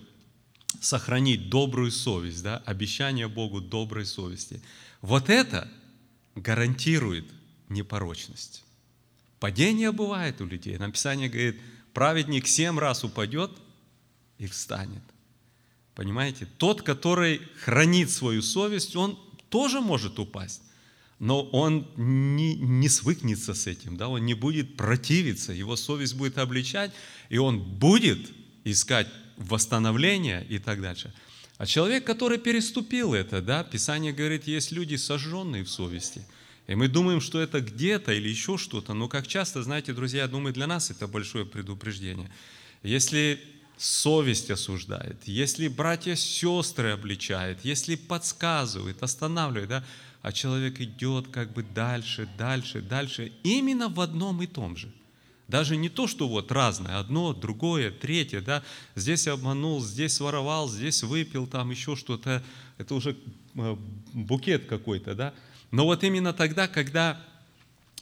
сохранить 0.82 1.50
добрую 1.50 1.92
совесть, 1.92 2.44
да? 2.44 2.58
обещание 2.66 3.28
Богу 3.28 3.62
доброй 3.62 4.06
совести. 4.06 4.62
Вот 5.02 5.30
это 5.30 5.70
гарантирует 6.36 7.26
непорочность. 7.70 8.64
Падение 9.40 9.92
бывает 9.92 10.42
у 10.42 10.46
людей. 10.46 10.78
Написание 10.78 11.30
говорит, 11.30 11.60
праведник 11.94 12.48
семь 12.48 12.80
раз 12.80 13.04
упадет, 13.04 13.52
и 14.38 14.48
встанет. 14.48 15.04
Понимаете? 15.96 16.48
Тот, 16.58 16.82
который 16.82 17.42
хранит 17.64 18.10
свою 18.10 18.42
совесть, 18.42 18.96
он 18.96 19.18
тоже 19.50 19.80
может 19.80 20.20
упасть. 20.20 20.62
Но 21.20 21.44
он 21.44 21.88
не, 21.96 22.56
не 22.56 22.90
свыкнется 22.90 23.54
с 23.54 23.68
этим, 23.68 23.96
да? 23.96 24.10
он 24.10 24.26
не 24.26 24.34
будет 24.34 24.76
противиться, 24.76 25.54
его 25.54 25.76
совесть 25.78 26.16
будет 26.16 26.38
обличать, 26.38 26.92
и 27.30 27.38
он 27.38 27.62
будет 27.62 28.30
искать 28.66 29.08
восстановление 29.50 30.46
и 30.50 30.60
так 30.60 30.82
дальше. 30.82 31.14
А 31.58 31.66
человек, 31.66 32.06
который 32.06 32.38
переступил 32.38 33.14
это, 33.14 33.42
да, 33.42 33.64
Писание 33.64 34.12
говорит, 34.12 34.48
есть 34.48 34.72
люди, 34.72 34.96
сожженные 34.96 35.64
в 35.64 35.70
совести. 35.70 36.26
И 36.68 36.76
мы 36.76 36.88
думаем, 36.88 37.22
что 37.22 37.40
это 37.40 37.62
где-то 37.62 38.14
или 38.14 38.30
еще 38.30 38.58
что-то, 38.58 38.94
но 38.94 39.08
как 39.08 39.28
часто, 39.28 39.64
знаете, 39.64 39.94
друзья, 39.94 40.24
я 40.24 40.28
думаю, 40.28 40.54
для 40.54 40.68
нас 40.68 40.92
это 40.92 41.08
большое 41.08 41.46
предупреждение. 41.46 42.32
Если 42.84 43.40
совесть 43.78 44.50
осуждает, 44.50 45.18
если 45.26 45.68
братья 45.68 46.16
сестры 46.16 46.92
обличает, 46.92 47.60
если 47.64 47.96
подсказывает, 47.96 49.04
останавливает, 49.04 49.70
да, 49.70 49.84
а 50.22 50.32
человек 50.32 50.80
идет 50.80 51.28
как 51.28 51.52
бы 51.52 51.64
дальше, 51.64 52.30
дальше, 52.38 52.82
дальше, 52.82 53.34
именно 53.44 53.90
в 53.90 54.00
одном 54.00 54.42
и 54.42 54.48
том 54.48 54.78
же. 54.78 54.92
Даже 55.48 55.76
не 55.76 55.90
то, 55.90 56.08
что 56.08 56.28
вот 56.28 56.52
разное, 56.52 57.00
одно, 57.00 57.34
другое, 57.34 57.92
третье, 57.92 58.42
да, 58.42 58.64
здесь 58.96 59.28
обманул, 59.28 59.82
здесь 59.82 60.20
воровал, 60.20 60.70
здесь 60.70 61.04
выпил, 61.04 61.48
там 61.48 61.70
еще 61.70 61.96
что-то, 61.96 62.44
это 62.78 62.96
уже 62.96 63.18
э, 63.56 63.78
букет 64.14 64.66
какой-то, 64.66 65.16
да. 65.16 65.34
Но 65.72 65.86
вот 65.86 66.04
именно 66.04 66.34
тогда, 66.34 66.68
когда 66.68 67.22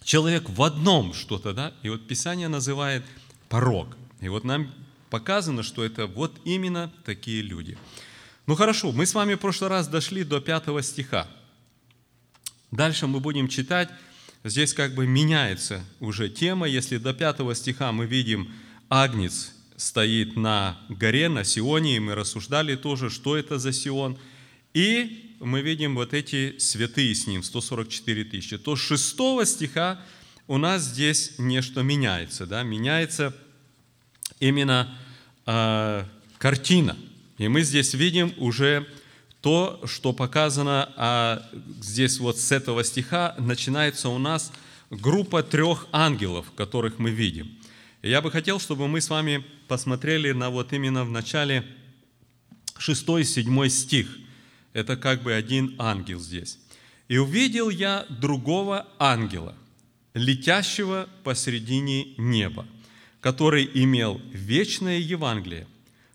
человек 0.03 0.49
в 0.49 0.61
одном 0.61 1.13
что-то, 1.13 1.53
да, 1.53 1.73
и 1.81 1.89
вот 1.89 2.07
Писание 2.07 2.47
называет 2.47 3.03
порог. 3.49 3.97
И 4.19 4.29
вот 4.29 4.43
нам 4.43 4.71
показано, 5.09 5.63
что 5.63 5.83
это 5.83 6.07
вот 6.07 6.39
именно 6.45 6.91
такие 7.05 7.41
люди. 7.41 7.77
Ну 8.47 8.55
хорошо, 8.55 8.91
мы 8.91 9.05
с 9.05 9.13
вами 9.13 9.33
в 9.33 9.39
прошлый 9.39 9.69
раз 9.69 9.87
дошли 9.87 10.23
до 10.23 10.41
пятого 10.41 10.81
стиха. 10.81 11.27
Дальше 12.71 13.07
мы 13.07 13.19
будем 13.19 13.47
читать, 13.47 13.89
здесь 14.43 14.73
как 14.73 14.95
бы 14.95 15.07
меняется 15.07 15.83
уже 15.99 16.29
тема. 16.29 16.67
Если 16.67 16.97
до 16.97 17.13
пятого 17.13 17.55
стиха 17.55 17.91
мы 17.91 18.05
видим 18.05 18.51
Агнец 18.89 19.53
стоит 19.77 20.35
на 20.35 20.79
горе, 20.89 21.27
на 21.27 21.43
Сионе, 21.43 21.95
и 21.95 21.99
мы 21.99 22.13
рассуждали 22.13 22.75
тоже, 22.75 23.09
что 23.09 23.35
это 23.35 23.57
за 23.57 23.73
Сион. 23.73 24.17
И 24.73 25.35
мы 25.39 25.61
видим 25.61 25.95
вот 25.95 26.13
эти 26.13 26.55
святые 26.59 27.15
с 27.15 27.25
ним, 27.25 27.41
144 27.41 28.23
тысячи. 28.25 28.57
То 28.57 28.75
с 28.75 28.79
шестого 28.79 29.45
стиха 29.45 29.99
у 30.47 30.57
нас 30.57 30.83
здесь 30.83 31.33
нечто 31.39 31.81
меняется. 31.81 32.45
Да? 32.45 32.61
Меняется 32.63 33.35
именно 34.39 34.95
э, 35.45 36.05
картина. 36.37 36.97
И 37.37 37.47
мы 37.47 37.63
здесь 37.63 37.93
видим 37.95 38.33
уже 38.37 38.87
то, 39.41 39.81
что 39.85 40.13
показано, 40.13 40.93
а 40.95 41.49
здесь 41.81 42.19
вот 42.19 42.37
с 42.37 42.51
этого 42.51 42.83
стиха 42.83 43.35
начинается 43.39 44.09
у 44.09 44.19
нас 44.19 44.51
группа 44.91 45.41
трех 45.41 45.87
ангелов, 45.91 46.51
которых 46.55 46.99
мы 46.99 47.09
видим. 47.09 47.57
И 48.03 48.09
я 48.09 48.21
бы 48.21 48.31
хотел, 48.31 48.59
чтобы 48.59 48.87
мы 48.87 49.01
с 49.01 49.09
вами 49.09 49.43
посмотрели 49.67 50.31
на 50.31 50.49
вот 50.49 50.73
именно 50.73 51.03
в 51.03 51.11
начале 51.11 51.65
6-7 52.77 53.69
стих. 53.69 54.07
Это 54.73 54.95
как 54.95 55.23
бы 55.23 55.33
один 55.33 55.75
ангел 55.79 56.19
здесь. 56.19 56.59
«И 57.07 57.17
увидел 57.17 57.69
я 57.69 58.05
другого 58.09 58.87
ангела, 58.97 59.55
летящего 60.13 61.09
посредине 61.23 62.13
неба, 62.17 62.65
который 63.19 63.69
имел 63.73 64.21
вечное 64.31 64.97
Евангелие, 64.99 65.67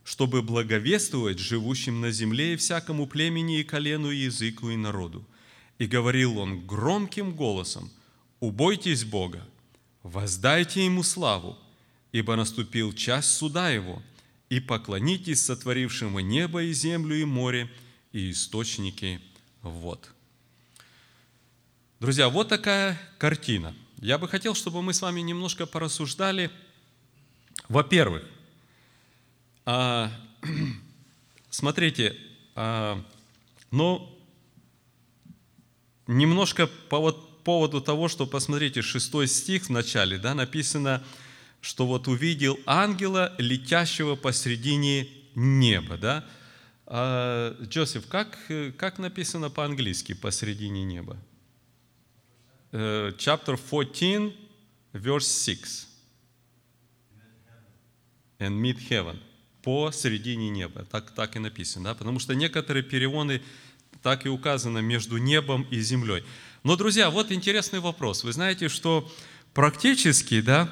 чтобы 0.06 0.40
благовествовать 0.40 1.40
живущим 1.40 2.00
на 2.00 2.12
земле 2.12 2.54
и 2.54 2.56
всякому 2.56 3.08
племени 3.08 3.58
и 3.58 3.64
колену, 3.64 4.12
и 4.12 4.18
языку, 4.18 4.70
и 4.70 4.76
народу. 4.76 5.26
И 5.78 5.86
говорил 5.88 6.38
он 6.38 6.64
громким 6.64 7.34
голосом, 7.34 7.90
«Убойтесь 8.38 9.02
Бога, 9.02 9.44
воздайте 10.04 10.84
Ему 10.84 11.02
славу, 11.02 11.58
ибо 12.12 12.36
наступил 12.36 12.92
час 12.92 13.28
суда 13.28 13.70
Его, 13.70 14.00
и 14.48 14.60
поклонитесь 14.60 15.42
сотворившему 15.42 16.20
небо 16.20 16.62
и 16.62 16.72
землю 16.72 17.16
и 17.16 17.24
море, 17.24 17.68
и 18.12 18.30
источники 18.30 19.20
вод». 19.62 20.12
Друзья, 21.98 22.28
вот 22.28 22.48
такая 22.48 22.96
картина. 23.18 23.74
Я 24.00 24.18
бы 24.18 24.28
хотел, 24.28 24.54
чтобы 24.54 24.82
мы 24.82 24.94
с 24.94 25.02
вами 25.02 25.20
немножко 25.20 25.66
порассуждали– 25.66 26.48
во-первых, 27.68 28.22
а, 29.66 30.10
смотрите, 31.50 32.16
а, 32.54 33.04
ну, 33.70 34.08
немножко 36.06 36.68
по, 36.88 37.00
вот, 37.00 37.44
поводу 37.44 37.80
того, 37.80 38.08
что, 38.08 38.26
посмотрите, 38.26 38.80
шестой 38.80 39.26
стих 39.26 39.64
в 39.64 39.70
начале, 39.70 40.18
да, 40.18 40.34
написано, 40.34 41.04
что 41.60 41.86
вот 41.86 42.08
увидел 42.08 42.58
ангела, 42.64 43.34
летящего 43.38 44.14
посредине 44.14 45.08
неба, 45.34 45.98
да. 45.98 46.24
А, 46.86 47.54
Джозеф, 47.62 48.06
как, 48.06 48.38
как 48.78 48.98
написано 48.98 49.50
по-английски 49.50 50.14
посредине 50.14 50.84
неба? 50.84 51.18
Uh, 52.72 53.16
chapter 53.16 53.56
14, 53.56 54.34
verse 54.92 55.44
6. 55.44 55.88
And 58.38 58.60
meet 58.60 58.78
heaven. 58.90 59.18
Посредине 59.66 60.48
неба. 60.48 60.84
Так, 60.92 61.10
так 61.10 61.34
и 61.34 61.40
написано. 61.40 61.86
Да? 61.86 61.94
Потому 61.96 62.20
что 62.20 62.36
некоторые 62.36 62.84
переводы 62.84 63.42
так 64.00 64.24
и 64.24 64.28
указано 64.28 64.78
между 64.78 65.16
небом 65.16 65.66
и 65.72 65.80
землей. 65.80 66.22
Но, 66.62 66.76
друзья, 66.76 67.10
вот 67.10 67.32
интересный 67.32 67.80
вопрос. 67.80 68.22
Вы 68.22 68.32
знаете, 68.32 68.68
что 68.68 69.10
практически, 69.54 70.40
да, 70.40 70.68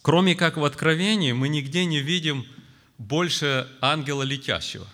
кроме 0.00 0.36
как 0.36 0.58
в 0.58 0.64
Откровении, 0.64 1.32
мы 1.32 1.48
нигде 1.48 1.84
не 1.86 1.98
видим 1.98 2.46
больше 2.98 3.68
ангела 3.80 4.22
летящего. 4.22 4.86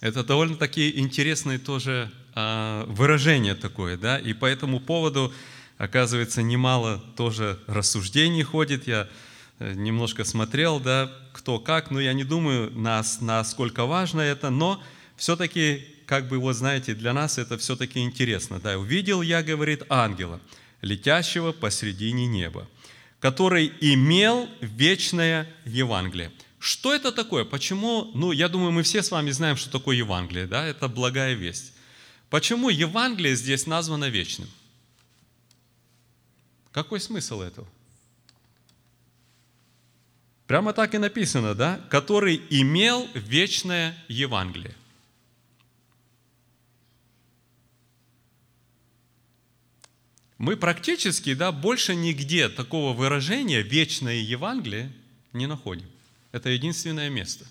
Это 0.00 0.24
довольно-таки 0.24 0.98
интересное 0.98 1.58
тоже 1.58 2.10
а, 2.34 2.86
выражение 2.86 3.54
такое, 3.54 3.98
да, 3.98 4.18
и 4.18 4.32
по 4.32 4.46
этому 4.46 4.80
поводу, 4.80 5.30
оказывается, 5.76 6.40
немало 6.40 7.04
тоже 7.18 7.60
рассуждений 7.66 8.44
ходит. 8.44 8.86
Я 8.86 9.10
немножко 9.74 10.24
смотрел, 10.24 10.80
да, 10.80 11.12
кто 11.32 11.58
как, 11.58 11.90
но 11.90 12.00
я 12.00 12.12
не 12.12 12.24
думаю, 12.24 12.70
нас, 12.72 13.20
насколько 13.20 13.86
важно 13.86 14.20
это, 14.20 14.50
но 14.50 14.82
все-таки, 15.16 15.86
как 16.06 16.28
бы, 16.28 16.38
вот 16.38 16.54
знаете, 16.54 16.94
для 16.94 17.12
нас 17.12 17.38
это 17.38 17.56
все-таки 17.58 18.00
интересно. 18.00 18.58
Да, 18.58 18.78
увидел 18.78 19.22
я, 19.22 19.42
говорит, 19.42 19.84
ангела, 19.88 20.40
летящего 20.80 21.52
посредине 21.52 22.26
неба, 22.26 22.68
который 23.20 23.72
имел 23.80 24.48
вечное 24.60 25.48
Евангелие. 25.64 26.32
Что 26.58 26.94
это 26.94 27.10
такое? 27.10 27.44
Почему? 27.44 28.10
Ну, 28.14 28.32
я 28.32 28.48
думаю, 28.48 28.72
мы 28.72 28.82
все 28.82 29.02
с 29.02 29.10
вами 29.10 29.30
знаем, 29.30 29.56
что 29.56 29.70
такое 29.70 29.96
Евангелие, 29.96 30.46
да? 30.46 30.64
Это 30.64 30.88
благая 30.88 31.34
весть. 31.34 31.72
Почему 32.30 32.68
Евангелие 32.68 33.34
здесь 33.34 33.66
названо 33.66 34.08
вечным? 34.08 34.48
Какой 36.70 37.00
смысл 37.00 37.42
этого? 37.42 37.68
Прямо 40.52 40.74
так 40.74 40.94
и 40.94 40.98
написано, 40.98 41.54
да? 41.54 41.80
Который 41.88 42.42
имел 42.50 43.08
вечное 43.14 43.96
Евангелие. 44.08 44.74
мы 50.36 50.58
практически 50.58 51.32
да, 51.32 51.52
больше 51.52 51.94
нигде 51.94 52.50
такого 52.50 52.92
выражения 52.92 53.62
«вечное 53.62 54.16
Евангелие» 54.16 54.92
не 55.32 55.46
находим. 55.46 55.88
Это 56.32 56.50
единственное 56.50 57.08
место. 57.08 57.46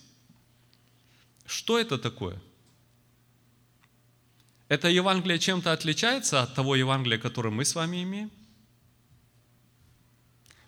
Что 1.47 1.79
это 1.79 1.97
такое? 1.97 2.39
Это 4.67 4.89
Евангелие 4.89 5.39
чем-то 5.39 5.71
отличается 5.71 6.43
от 6.43 6.53
того 6.53 6.75
Евангелия, 6.75 7.17
которое 7.17 7.49
мы 7.49 7.65
с 7.65 7.73
вами 7.73 8.03
имеем? 8.03 8.29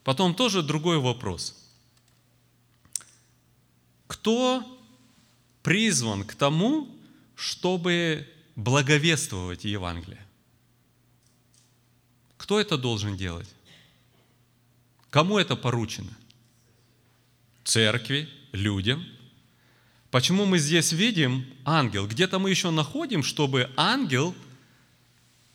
Потом 0.04 0.34
тоже 0.34 0.64
другой 0.64 0.98
вопрос. 0.98 1.63
Кто 4.14 4.64
призван 5.64 6.24
к 6.24 6.36
тому, 6.36 6.88
чтобы 7.36 8.28
благовествовать 8.56 9.66
Евангелие? 9.66 10.24
Кто 12.38 12.60
это 12.60 12.78
должен 12.78 13.18
делать? 13.18 13.50
Кому 15.10 15.40
это 15.40 15.56
поручено? 15.56 16.16
Церкви, 17.64 18.30
людям. 18.52 19.04
Почему 20.12 20.46
мы 20.46 20.60
здесь 20.60 20.92
видим 20.92 21.44
ангел? 21.66 22.06
Где-то 22.08 22.38
мы 22.38 22.52
еще 22.52 22.70
находим, 22.70 23.24
чтобы 23.24 23.72
ангел 23.76 24.36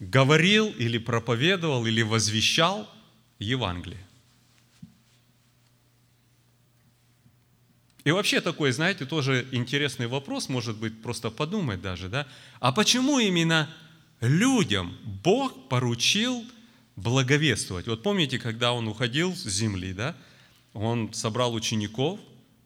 говорил 0.00 0.66
или 0.70 0.98
проповедовал, 0.98 1.86
или 1.86 2.02
возвещал 2.02 2.92
Евангелие. 3.38 4.04
И 8.04 8.10
вообще 8.10 8.40
такой, 8.40 8.72
знаете, 8.72 9.04
тоже 9.04 9.46
интересный 9.52 10.06
вопрос, 10.06 10.48
может 10.48 10.76
быть, 10.76 11.02
просто 11.02 11.30
подумать 11.30 11.82
даже, 11.82 12.08
да? 12.08 12.26
А 12.60 12.72
почему 12.72 13.18
именно 13.18 13.68
людям 14.20 14.96
Бог 15.22 15.68
поручил 15.68 16.44
благовествовать. 16.96 17.86
Вот 17.86 18.02
помните, 18.02 18.38
когда 18.38 18.72
он 18.72 18.88
уходил 18.88 19.34
с 19.34 19.44
земли, 19.44 19.92
да, 19.92 20.16
он 20.72 21.12
собрал 21.12 21.54
учеников, 21.54 22.18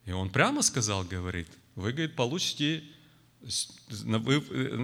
и 0.07 0.13
он 0.13 0.31
прямо 0.31 0.63
сказал, 0.63 1.05
говорит, 1.05 1.49
вы, 1.75 1.93
говорит, 1.93 2.17
получите, 2.17 2.83
э, 3.43 3.47
э, 3.91 4.41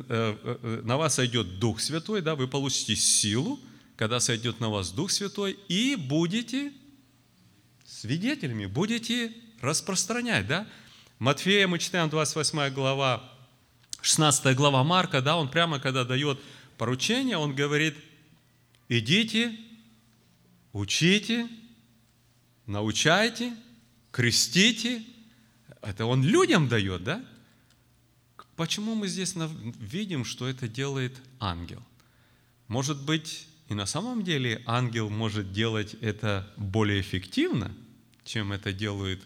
э, 0.09 0.81
на 0.85 0.97
вас 0.97 1.15
сойдет 1.15 1.59
Дух 1.59 1.81
Святой, 1.81 2.21
да, 2.21 2.35
вы 2.35 2.47
получите 2.47 2.95
силу, 2.95 3.59
когда 3.97 4.21
сойдет 4.21 4.61
на 4.61 4.69
вас 4.69 4.93
Дух 4.93 5.11
Святой, 5.11 5.59
и 5.69 5.97
будете 5.97 6.73
свидетелями, 7.87 8.67
будете 8.67 9.33
распространять, 9.61 10.47
да. 10.47 10.67
Матфея 11.19 11.67
мы 11.67 11.79
читаем 11.79 12.09
28 12.09 12.73
глава, 12.73 13.23
16 14.01 14.57
глава 14.57 14.85
Марка, 14.85 15.21
да, 15.21 15.37
он 15.37 15.49
прямо 15.49 15.81
когда 15.81 16.05
дает 16.05 16.39
поручение, 16.77 17.37
он 17.37 17.55
говорит– 17.55 17.97
идите, 18.89 19.57
учите, 20.73 21.49
научайте, 22.67 23.55
крестите. 24.11 25.03
Это 25.83 26.07
он 26.07 26.25
людям 26.25 26.69
дает, 26.69 27.05
да? 27.05 27.25
Почему 28.57 28.95
мы 28.95 29.07
здесь 29.07 29.35
видим, 29.79 30.25
что 30.25 30.49
это 30.49 30.67
делает 30.67 31.17
ангел? 31.39 31.83
Может 32.67 33.01
быть, 33.05 33.47
и 33.69 33.75
на 33.75 33.87
самом 33.87 34.25
деле 34.25 34.63
ангел 34.67 35.09
может 35.11 35.53
делать 35.53 35.95
это 36.01 36.53
более 36.57 37.01
эффективно, 37.01 37.73
чем 38.25 38.53
это 38.53 38.73
делают 38.73 39.23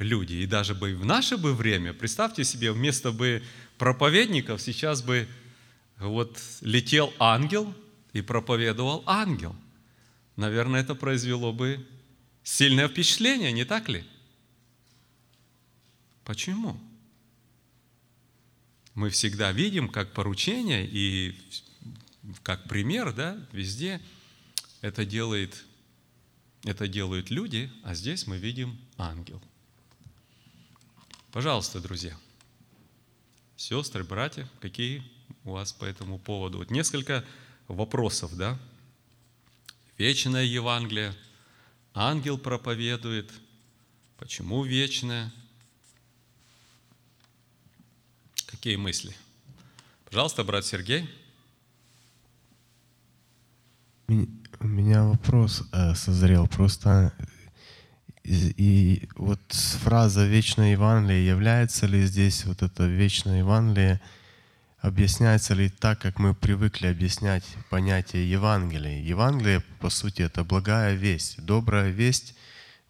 люди. 0.00 0.34
И 0.34 0.46
даже 0.46 0.74
бы 0.74 0.94
в 0.96 1.04
наше 1.04 1.36
бы 1.36 1.54
время, 1.54 1.92
представьте 1.92 2.44
себе, 2.44 2.72
вместо 2.72 3.12
бы 3.12 3.42
проповедников 3.78 4.60
сейчас 4.60 5.02
бы 5.02 5.28
вот 5.98 6.38
летел 6.62 7.12
ангел, 7.18 7.72
и 8.12 8.22
проповедовал 8.22 9.02
ангел. 9.06 9.54
Наверное, 10.36 10.80
это 10.80 10.94
произвело 10.94 11.52
бы 11.52 11.86
сильное 12.42 12.88
впечатление, 12.88 13.52
не 13.52 13.64
так 13.64 13.88
ли? 13.88 14.04
Почему? 16.24 16.80
Мы 18.94 19.10
всегда 19.10 19.52
видим 19.52 19.88
как 19.88 20.12
поручение 20.12 20.86
и 20.86 21.36
как 22.42 22.64
пример, 22.68 23.12
да, 23.12 23.38
везде 23.52 24.00
это 24.80 25.04
делает, 25.04 25.64
это 26.64 26.88
делают 26.88 27.30
люди, 27.30 27.70
а 27.82 27.94
здесь 27.94 28.26
мы 28.26 28.38
видим 28.38 28.78
ангел. 28.96 29.42
Пожалуйста, 31.32 31.80
друзья, 31.80 32.16
сестры, 33.56 34.02
братья, 34.02 34.48
какие 34.60 35.04
у 35.44 35.52
вас 35.52 35.72
по 35.72 35.84
этому 35.84 36.18
поводу? 36.18 36.58
Вот 36.58 36.72
несколько 36.72 37.24
вопросов, 37.68 38.36
да? 38.36 38.58
Вечное 39.96 40.42
Евангелие, 40.42 41.14
ангел 41.94 42.36
проповедует, 42.36 43.30
почему 44.18 44.64
вечное? 44.64 45.32
Какие 48.46 48.74
мысли? 48.74 49.14
Пожалуйста, 50.06 50.42
брат 50.42 50.66
Сергей. 50.66 51.08
У 54.08 54.66
меня 54.66 55.04
вопрос 55.04 55.62
э, 55.72 55.94
созрел. 55.94 56.48
Просто 56.48 57.14
и, 58.24 58.54
и 58.56 59.08
вот 59.16 59.40
фраза 59.50 60.26
«вечное 60.26 60.72
Евангелие» 60.72 61.26
является 61.26 61.86
ли 61.86 62.04
здесь 62.06 62.44
вот 62.44 62.62
это 62.62 62.86
вечное 62.86 63.38
Евангелие– 63.38 64.00
объясняется 64.80 65.54
ли 65.54 65.68
так, 65.68 66.00
как 66.00 66.18
мы 66.18 66.34
привыкли 66.34 66.86
объяснять 66.86 67.44
понятие 67.68 68.30
Евангелия. 68.30 69.00
Евангелие, 69.02 69.60
по 69.78 69.90
сути, 69.90 70.22
это 70.22 70.42
благая 70.42 70.94
весть, 70.94 71.44
добрая 71.44 71.90
весть, 71.90 72.34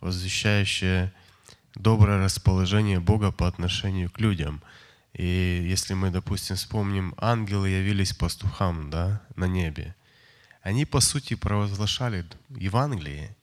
возвещающая 0.01 1.13
доброе 1.75 2.25
расположение 2.25 3.01
Бога 3.01 3.33
по 3.33 3.47
отношению 3.47 4.11
к 4.11 4.21
людям. 4.21 4.63
И 5.15 5.67
если 5.69 5.95
мы, 5.95 6.11
допустим, 6.11 6.57
вспомним, 6.57 7.15
ангелы 7.17 7.69
явились 7.69 8.13
пастухам 8.13 8.91
да, 8.91 9.21
на 9.35 9.47
небе. 9.47 9.97
Они, 10.63 10.85
по 10.85 11.01
сути, 11.01 11.35
провозглашали 11.35 12.25
Евангелие, 12.51 13.35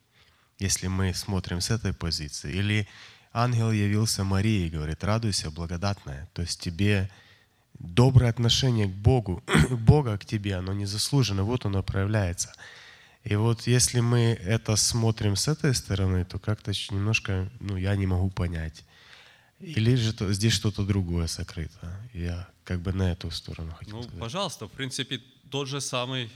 если 0.58 0.88
мы 0.88 1.14
смотрим 1.14 1.60
с 1.60 1.70
этой 1.70 1.92
позиции. 1.92 2.52
Или 2.52 2.88
ангел 3.32 3.70
явился 3.70 4.24
Марии 4.24 4.66
и 4.66 4.70
говорит, 4.70 5.04
радуйся, 5.04 5.50
благодатная. 5.50 6.28
То 6.34 6.42
есть 6.42 6.60
тебе 6.60 7.10
доброе 7.78 8.30
отношение 8.30 8.86
к 8.86 8.90
Богу, 8.94 9.42
Бога 9.70 10.18
к 10.18 10.24
тебе, 10.24 10.56
оно 10.56 10.72
не 10.72 10.86
заслужено, 10.86 11.44
вот 11.44 11.64
оно 11.64 11.82
проявляется. 11.82 12.52
И 13.24 13.36
вот 13.36 13.66
если 13.66 14.00
мы 14.00 14.38
это 14.42 14.76
смотрим 14.76 15.36
с 15.36 15.48
этой 15.48 15.74
стороны, 15.74 16.24
то 16.24 16.38
как-то 16.38 16.72
немножко, 16.90 17.48
ну, 17.60 17.76
я 17.76 17.94
не 17.96 18.06
могу 18.06 18.30
понять. 18.30 18.84
Или 19.60 19.96
же 19.96 20.12
то, 20.12 20.32
здесь 20.32 20.52
что-то 20.52 20.84
другое 20.84 21.26
сокрыто. 21.26 22.00
Я 22.14 22.48
как 22.64 22.80
бы 22.80 22.92
на 22.92 23.12
эту 23.12 23.30
сторону 23.30 23.72
хотел 23.72 23.96
Ну, 23.96 24.02
сказать. 24.02 24.20
пожалуйста, 24.20 24.66
в 24.66 24.70
принципе, 24.70 25.20
тот 25.50 25.68
же 25.68 25.80
самый 25.80 26.30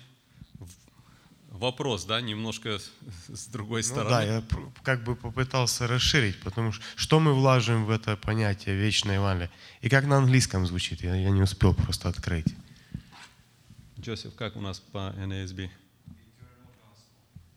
вопрос, 1.53 2.05
да, 2.05 2.21
немножко 2.21 2.79
с- 3.33 3.47
другой 3.47 3.83
Ну 3.83 3.88
стороны. 3.88 4.11
да, 4.11 4.23
я 4.23 4.43
как 4.83 5.05
бы 5.05 5.15
попытался 5.17 5.87
расширить, 5.87 6.41
потому 6.41 6.73
что 6.73 6.85
что 6.97 7.21
мы 7.21 7.33
влаживаем 7.35 7.85
в 7.85 7.91
это 7.91 8.17
понятие 8.17 8.75
вечное 8.77 9.17
Евангелие? 9.17 9.51
И 9.81 9.88
как 9.88 10.07
на 10.07 10.17
английском 10.19 10.67
звучит? 10.67 11.03
Я, 11.03 11.15
я 11.15 11.31
не 11.31 11.43
успел 11.43 11.75
просто 11.75 12.09
открыть. 12.09 12.47
Джозеф, 14.01 14.35
как 14.35 14.57
у 14.57 14.61
нас 14.61 14.81
по 14.81 15.15
NASB? 15.17 15.71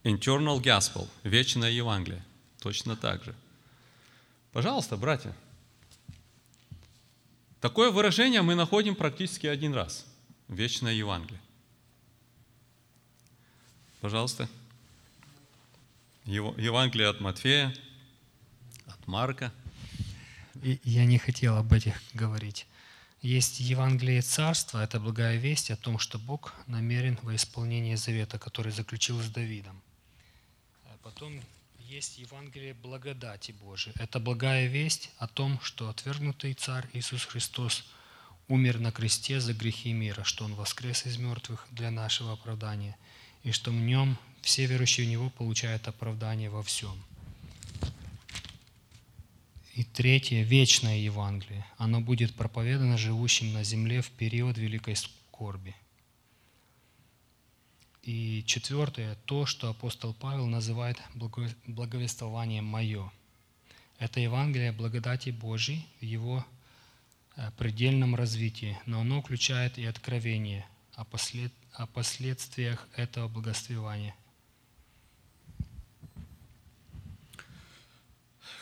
Internal 0.04 0.62
Gospel, 0.62 1.08
вечное 1.24 1.72
Евангелие. 1.72 2.24
Точно 2.62 2.96
так 2.96 3.24
же. 3.24 3.34
Пожалуйста, 4.52 4.98
братья. 4.98 5.34
Такое 7.62 7.90
выражение 7.90 8.42
мы 8.44 8.54
находим 8.56 8.96
практически 8.96 9.48
один 9.48 9.74
раз. 9.74 10.06
Вечное 10.48 10.94
Евангелие. 10.94 11.40
Пожалуйста. 14.06 14.48
Ева- 16.26 16.54
Евангелие 16.62 17.08
от 17.08 17.22
Матфея, 17.22 17.74
от 18.86 19.08
Марка. 19.08 19.52
И 20.62 20.80
я 20.84 21.06
не 21.06 21.18
хотел 21.18 21.58
об 21.58 21.74
этих 21.74 22.00
говорить. 22.14 22.68
Есть 23.24 23.60
Евангелие 23.60 24.22
Царства, 24.22 24.84
это 24.84 25.00
благая 25.00 25.38
весть 25.38 25.72
о 25.72 25.76
том, 25.76 25.98
что 25.98 26.20
Бог 26.20 26.54
намерен 26.68 27.18
во 27.24 27.36
исполнение 27.36 27.98
завета, 27.98 28.38
который 28.38 28.72
заключил 28.72 29.20
с 29.24 29.28
Давидом. 29.28 29.82
А 30.84 30.96
Потом 31.02 31.42
есть 31.80 32.20
Евангелие 32.20 32.76
благодати 32.76 33.54
Божией. 33.54 33.96
Это 33.98 34.20
благая 34.20 34.68
весть 34.68 35.10
о 35.18 35.28
том, 35.28 35.60
что 35.64 35.90
отвергнутый 35.90 36.54
Царь 36.54 36.88
Иисус 36.94 37.26
Христос 37.26 37.84
умер 38.50 38.78
на 38.80 38.92
кресте 38.92 39.40
за 39.40 39.54
грехи 39.56 39.94
мира, 39.94 40.24
что 40.24 40.46
Он 40.46 40.54
воскрес 40.54 41.08
из 41.08 41.18
мертвых 41.18 41.66
для 41.72 41.90
нашего 41.90 42.34
оправдания, 42.34 42.96
и 43.46 43.52
что 43.52 43.72
в 43.72 43.76
Нем 43.76 44.18
все 44.42 44.66
верующие 44.66 45.06
в 45.06 45.10
Него 45.10 45.30
получают 45.30 45.88
оправдание 45.88 46.50
во 46.50 46.64
всем. 46.64 47.02
И 49.76 49.84
третье, 49.84 50.42
вечное 50.42 50.98
Евангелие. 50.98 51.66
Оно 51.78 52.02
будет 52.02 52.34
проповедано 52.34 52.98
живущим 52.98 53.54
на 53.54 53.64
земле 53.64 54.02
в 54.02 54.10
период 54.10 54.58
великой 54.58 54.96
скорби. 54.96 55.76
И 58.02 58.44
четвертое, 58.48 59.16
то, 59.26 59.46
что 59.46 59.70
апостол 59.70 60.14
Павел 60.14 60.48
называет 60.48 60.98
благо- 61.14 61.56
благовествованием 61.68 62.66
«мое». 62.66 63.12
Это 64.00 64.20
Евангелие 64.20 64.72
благодати 64.72 65.30
Божьей 65.30 65.86
в 66.02 66.04
его 66.04 66.46
э, 67.36 67.52
предельном 67.58 68.16
развитии, 68.16 68.78
но 68.86 69.02
оно 69.02 69.22
включает 69.22 69.78
и 69.78 69.86
откровение 69.86 70.66
о, 70.96 71.04
послед- 71.04 71.52
о 71.74 71.88
последствиях 71.88 72.88
этого 72.96 73.28
благословения. 73.28 74.16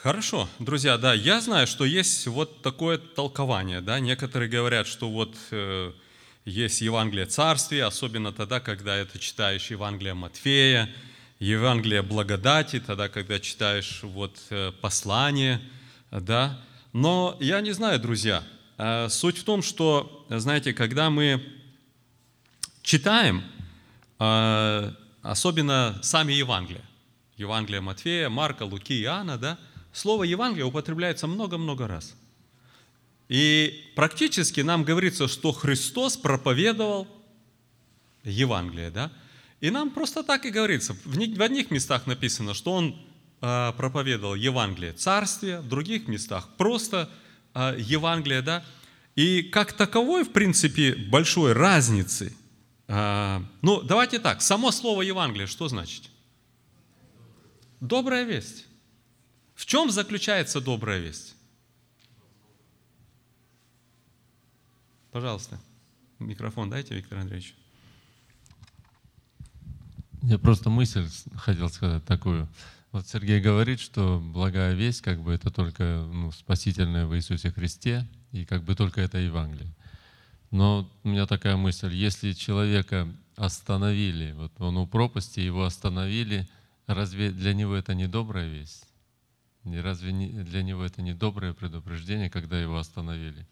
Хорошо, 0.01 0.49
друзья, 0.59 0.97
да, 0.97 1.13
я 1.13 1.39
знаю, 1.39 1.65
что 1.65 1.85
есть 1.85 2.27
вот 2.27 2.61
такое 2.61 2.97
толкование, 2.97 3.79
да, 3.79 4.01
некоторые 4.01 4.49
говорят, 4.49 4.85
что 4.85 5.09
вот 5.09 5.33
э, 5.51 5.93
есть 6.43 6.81
Евангелие 6.81 7.25
Царствия, 7.25 7.85
особенно 7.85 8.33
тогда, 8.33 8.59
когда 8.59 8.97
это 8.97 9.17
читаешь 9.17 9.71
Евангелие 9.71 10.13
Матфея, 10.13 10.89
Евангелие 11.39 12.01
благодати, 12.01 12.81
тогда, 12.81 13.07
когда 13.07 13.39
читаешь 13.39 14.01
вот 14.03 14.37
э, 14.49 14.73
послание, 14.81 15.61
да, 16.11 16.59
но 16.91 17.37
я 17.39 17.61
не 17.61 17.71
знаю, 17.71 17.97
друзья, 17.97 18.43
э, 18.77 19.07
суть 19.07 19.37
в 19.37 19.45
том, 19.45 19.61
что, 19.63 20.25
знаете, 20.29 20.73
когда 20.73 21.09
мы 21.09 21.41
читаем, 22.83 23.43
э, 24.19 24.91
особенно 25.23 25.99
сами 26.03 26.33
Евангелия, 26.33 26.83
Евангелие 27.37 27.81
Матфея, 27.81 28.29
Марка, 28.29 28.63
Луки, 28.63 29.01
Иоанна, 29.01 29.37
да, 29.37 29.57
слово 29.91 30.25
Евангелие 30.25 30.65
употребляется 30.65 31.25
много-много 31.25 31.87
раз. 31.87 32.15
И 33.29 33.91
практически 33.95 34.61
нам 34.61 34.83
говорится, 34.83 35.27
что 35.27 35.53
Христос 35.53 36.17
проповедовал 36.17 37.07
Евангелие, 38.23 38.91
да? 38.91 39.11
И 39.61 39.71
нам 39.71 39.91
просто 39.91 40.23
так 40.23 40.45
и 40.45 40.51
говорится. 40.51 40.95
В 41.05 41.41
одних 41.41 41.71
местах 41.71 42.05
написано, 42.05 42.53
что 42.53 42.73
Он 42.73 42.95
а, 43.39 43.71
проповедовал 43.71 44.35
Евангелие 44.35 44.91
Царствия, 44.91 45.61
в 45.61 45.69
других 45.69 46.07
местах 46.07 46.49
просто 46.57 47.09
а, 47.53 47.73
Евангелие, 47.75 48.41
да? 48.41 48.63
И 49.15 49.41
как 49.41 49.73
таковой, 49.73 50.25
в 50.25 50.31
принципе, 50.31 50.93
большой 50.95 51.53
разницы. 51.53 52.35
А, 52.87 53.43
ну, 53.61 53.81
давайте 53.81 54.19
так, 54.19 54.41
само 54.41 54.71
слово 54.71 55.01
Евангелие 55.03 55.47
что 55.47 55.67
значит? 55.67 56.09
Добрая 57.79 58.23
весть. 58.23 58.65
В 59.55 59.65
чем 59.65 59.91
заключается 59.91 60.61
добрая 60.61 60.99
весть? 60.99 61.35
Пожалуйста, 65.11 65.59
микрофон 66.19 66.69
дайте, 66.69 66.95
Виктор 66.95 67.19
Андреевич. 67.19 67.55
Я 70.23 70.39
просто 70.39 70.69
мысль 70.69 71.07
хотел 71.35 71.69
сказать 71.69 72.03
такую. 72.05 72.47
Вот 72.91 73.07
Сергей 73.07 73.41
говорит, 73.41 73.79
что 73.79 74.19
благая 74.19 74.73
весть, 74.73 75.01
как 75.01 75.21
бы 75.21 75.33
это 75.33 75.51
только 75.51 76.07
ну, 76.11 76.31
спасительное 76.31 77.05
в 77.05 77.15
Иисусе 77.15 77.51
Христе, 77.51 78.07
и 78.31 78.45
как 78.45 78.63
бы 78.63 78.75
только 78.75 79.01
это 79.01 79.17
Евангелие. 79.17 79.73
Но 80.53 80.87
у 81.03 81.09
меня 81.09 81.25
такая 81.25 81.57
мысль, 81.57 81.91
если 81.95 82.31
человека 82.33 83.07
остановили, 83.37 84.33
вот 84.33 84.51
он 84.59 84.77
у 84.77 84.85
пропасти, 84.85 85.39
его 85.39 85.63
остановили, 85.63 86.47
разве 86.85 87.31
для 87.31 87.55
него 87.55 87.73
это 87.73 87.95
не 87.95 88.07
добрая 88.07 88.47
весть? 88.47 88.85
Не- 89.63 89.81
Разве 89.81 90.11
не- 90.11 90.43
для 90.43 90.61
него 90.61 90.83
это 90.83 91.01
не 91.01 91.15
доброе 91.15 91.53
предупреждение, 91.53 92.29
когда 92.29 92.61
его 92.61 92.77
остановили? 92.77 93.47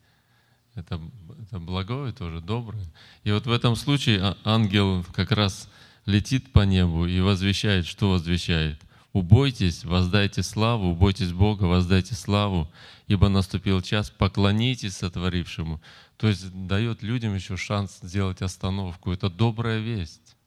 Это, 0.76 1.02
это 1.42 1.60
благое 1.60 2.14
тоже, 2.14 2.40
доброе. 2.40 2.86
И 3.24 3.32
вот 3.32 3.48
в 3.48 3.52
этом 3.52 3.76
случае 3.76 4.20
а- 4.22 4.38
ангел 4.44 5.04
как 5.12 5.32
раз 5.32 5.68
летит 6.06 6.52
по 6.54 6.66
небу 6.66 7.08
и 7.08 7.20
возвещает, 7.20 7.88
что 7.88 8.12
возвещает? 8.12 8.80
«Убойтесь, 9.14 9.84
воздайте 9.84 10.42
славу, 10.42 10.92
убойтесь 10.92 11.34
Бога, 11.34 11.66
воздайте 11.66 12.16
славу, 12.16 12.72
ибо 13.08 13.28
наступил 13.30 13.82
час, 13.82 14.10
поклонитесь 14.10 14.98
сотворившему». 14.98 15.82
То 16.22 16.28
есть 16.28 16.52
дает 16.68 17.02
людям 17.02 17.34
еще 17.34 17.58
шанс 17.58 17.98
сделать 18.04 18.44
остановку. 18.44 19.12
Это 19.12 19.28
добрая 19.28 19.80
весть. 19.80 20.38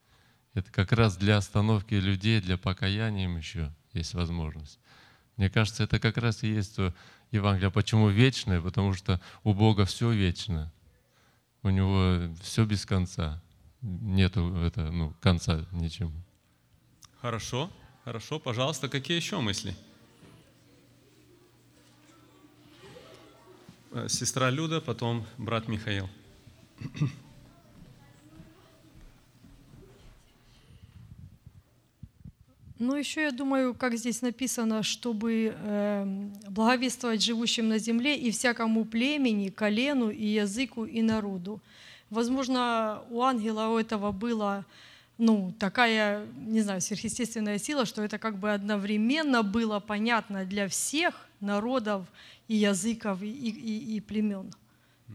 Это 0.54 0.70
как 0.70 0.92
раз 0.92 1.16
для 1.16 1.36
остановки 1.36 1.94
людей, 1.94 2.40
для 2.40 2.56
покаяния 2.56 3.24
им 3.24 3.36
еще 3.36 3.72
есть 3.92 4.14
возможность. 4.14 4.78
Мне 5.36 5.50
кажется, 5.50 5.82
это 5.82 5.98
как 5.98 6.16
раз 6.16 6.44
и 6.44 6.48
есть 6.48 6.76
то 6.76 6.94
Евангелие. 7.32 7.72
Почему 7.72 8.08
вечное? 8.08 8.60
Потому 8.60 8.94
что 8.94 9.20
у 9.42 9.52
Бога 9.52 9.84
все 9.84 10.12
вечно. 10.12 10.72
У 11.64 11.70
Него 11.70 12.32
все 12.40 12.64
без 12.64 12.86
конца. 12.86 13.42
Нету 13.80 14.54
это, 14.58 14.92
ну, 14.92 15.12
конца 15.20 15.66
ничему. 15.72 16.12
Хорошо, 17.20 17.68
хорошо, 18.04 18.38
пожалуйста, 18.38 18.88
какие 18.88 19.16
еще 19.16 19.40
мысли? 19.40 19.74
Э, 23.92 24.08
Сестра 24.08 24.50
Люда, 24.50 24.80
потом 24.80 25.24
брат 25.38 25.68
Михаил. 25.68 26.08
Ну, 32.80 32.96
еще 32.96 33.22
я 33.22 33.30
думаю, 33.30 33.72
как 33.72 33.96
здесь 33.96 34.20
написано, 34.20 34.82
чтобы 34.82 35.54
эм, 35.56 36.32
благовествовать 36.50 37.22
живущим 37.22 37.68
на 37.68 37.78
земле 37.78 38.18
и 38.18 38.30
всякому 38.30 38.84
племени, 38.84 39.48
колену 39.48 40.10
и 40.10 40.26
языку 40.26 40.84
и 40.84 41.00
народу. 41.00 41.60
Возможно, 42.10 43.00
у 43.10 43.22
ангела 43.22 43.68
у 43.68 43.78
этого 43.78 44.10
была 44.12 44.64
ну, 45.18 45.54
такая, 45.58 46.26
не 46.36 46.60
знаю, 46.62 46.80
сверхъестественная 46.80 47.58
сила, 47.58 47.86
что 47.86 48.02
это 48.02 48.18
как 48.18 48.38
бы 48.38 48.52
одновременно 48.52 49.42
было 49.42 49.80
понятно 49.80 50.44
для 50.44 50.66
всех 50.68 51.14
народов 51.40 52.06
и 52.48 52.56
языков 52.56 53.22
и, 53.22 53.26
и- 53.28 53.96
и 53.96 54.00
племен. 54.00 54.52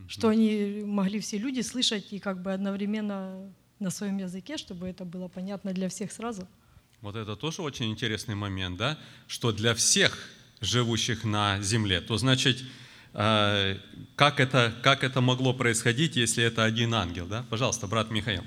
Что 0.07 0.29
они 0.29 0.81
могли 0.85 1.19
все 1.19 1.37
люди 1.37 1.61
слышать 1.61 2.13
и 2.13 2.19
как 2.19 2.41
бы 2.41 2.53
одновременно 2.53 3.51
на 3.79 3.89
своем 3.89 4.17
языке, 4.17 4.57
чтобы 4.57 4.87
это 4.87 5.03
было 5.05 5.27
понятно 5.27 5.73
для 5.73 5.87
всех 5.89 6.11
сразу. 6.11 6.47
Вот 7.01 7.15
это 7.15 7.35
тоже 7.35 7.61
очень 7.61 7.89
интересный 7.91 8.35
момент, 8.35 8.77
да? 8.77 8.97
Что 9.27 9.51
для 9.51 9.73
всех 9.73 10.17
живущих 10.61 11.23
на 11.23 11.61
земле, 11.61 12.01
то 12.01 12.17
значит, 12.17 12.61
э, 13.13 13.77
как 14.15 14.39
это, 14.39 14.73
как 14.83 15.03
это 15.03 15.21
могло 15.21 15.53
происходить, 15.53 16.15
если 16.17 16.43
это 16.43 16.63
один 16.65 16.93
ангел, 16.93 17.25
да? 17.25 17.43
Пожалуйста, 17.49 17.87
брат 17.87 18.11
Михаил. 18.11 18.43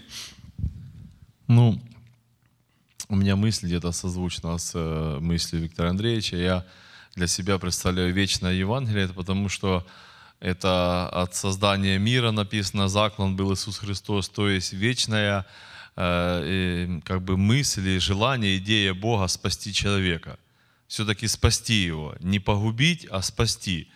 Ну, 1.54 1.78
у 3.10 3.14
меня 3.14 3.36
мысль 3.36 3.66
где-то 3.66 3.92
созвучна 3.92 4.56
с 4.56 4.72
э, 4.74 5.18
мыслью 5.20 5.60
Виктора 5.60 5.90
Андреевича. 5.90 6.36
Я 6.36 6.64
для 7.14 7.26
себя 7.26 7.58
представляю 7.58 8.14
вечное 8.14 8.54
Евангелие, 8.54 9.04
это 9.04 9.12
потому 9.12 9.50
что 9.50 9.86
это 10.40 11.10
от 11.10 11.34
создания 11.34 11.98
мира 11.98 12.30
написано, 12.30 12.88
заклан 12.88 13.36
был 13.36 13.52
Иисус 13.52 13.76
Христос, 13.76 14.30
то 14.30 14.48
есть 14.48 14.72
вечная 14.72 15.44
э, 15.94 17.00
как 17.04 17.20
бы 17.20 17.36
мысль 17.36 17.86
и 17.86 17.98
желание, 17.98 18.56
идея 18.56 18.94
Бога 18.94 19.28
спасти 19.28 19.74
человека. 19.74 20.38
Все-таки 20.88 21.26
спасти 21.26 21.84
его, 21.84 22.16
не 22.20 22.38
погубить, 22.38 23.06
а 23.10 23.20
спасти. 23.20 23.88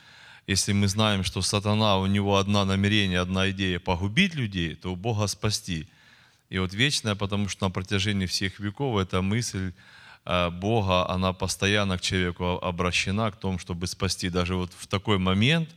Если 0.46 0.74
мы 0.74 0.88
знаем, 0.88 1.24
что 1.24 1.40
сатана, 1.40 1.96
у 1.96 2.04
него 2.04 2.36
одна 2.36 2.66
намерение, 2.66 3.18
одна 3.18 3.50
идея 3.50 3.80
погубить 3.80 4.34
людей, 4.34 4.74
то 4.74 4.92
у 4.92 4.96
Бога 4.96 5.26
спасти. 5.26 5.88
И 6.48 6.58
вот 6.58 6.74
вечная, 6.74 7.14
потому 7.14 7.48
что 7.48 7.66
на 7.66 7.70
протяжении 7.70 8.26
всех 8.26 8.60
веков 8.60 8.98
эта 8.98 9.22
мысль 9.22 9.72
э, 10.24 10.50
Бога, 10.50 11.08
она 11.08 11.32
постоянно 11.32 11.98
к 11.98 12.00
человеку 12.00 12.58
обращена, 12.62 13.30
к 13.30 13.36
тому, 13.36 13.58
чтобы 13.58 13.86
спасти. 13.86 14.28
Даже 14.30 14.54
вот 14.54 14.72
в 14.76 14.86
такой 14.86 15.18
момент, 15.18 15.68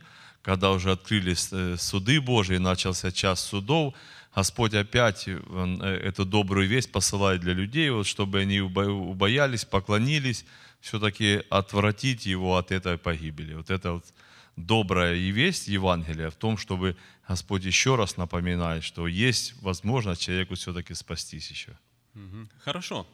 когда 0.42 0.70
уже 0.70 0.92
открылись 0.92 1.48
э, 1.52 1.76
суды 1.76 2.20
Божьи, 2.20 2.56
начался 2.58 3.10
час 3.10 3.40
судов, 3.40 3.94
Господь 4.34 4.74
опять 4.74 5.24
э, 5.26 6.00
эту 6.04 6.24
добрую 6.24 6.68
весть 6.68 6.92
посылает 6.92 7.40
для 7.40 7.52
людей, 7.52 7.90
вот, 7.90 8.06
чтобы 8.06 8.40
они 8.40 8.60
убоялись, 8.60 9.64
поклонились, 9.64 10.44
все-таки 10.80 11.42
отвратить 11.50 12.26
его 12.26 12.56
от 12.56 12.70
этой 12.70 12.96
погибели. 12.96 13.54
Вот 13.54 13.70
это 13.70 13.92
вот 13.92 14.04
добрая 14.66 15.16
и 15.16 15.30
весть 15.30 15.68
Евангелия 15.68 16.30
в 16.30 16.36
том, 16.36 16.56
чтобы 16.56 16.96
Господь 17.28 17.64
еще 17.64 17.96
раз 17.96 18.16
напоминает, 18.16 18.84
что 18.84 19.06
есть 19.06 19.54
возможность 19.62 20.22
человеку 20.22 20.54
все-таки 20.54 20.94
спастись 20.94 21.50
еще. 21.50 21.76
Хорошо. 22.64 23.06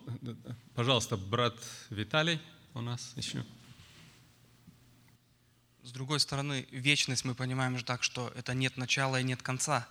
Пожалуйста, 0.75 1.17
брат 1.17 1.55
Виталий 1.91 2.41
у 2.75 2.81
нас 2.81 3.13
еще. 3.17 3.45
С 5.83 5.93
другой 5.93 6.19
стороны, 6.19 6.67
вечность 6.71 7.25
мы 7.25 7.35
понимаем 7.35 7.79
же 7.79 7.85
так, 7.85 8.03
что 8.03 8.33
это 8.35 8.55
нет 8.55 8.77
начала 8.77 9.21
и 9.21 9.25
нет 9.25 9.43
конца. 9.43 9.87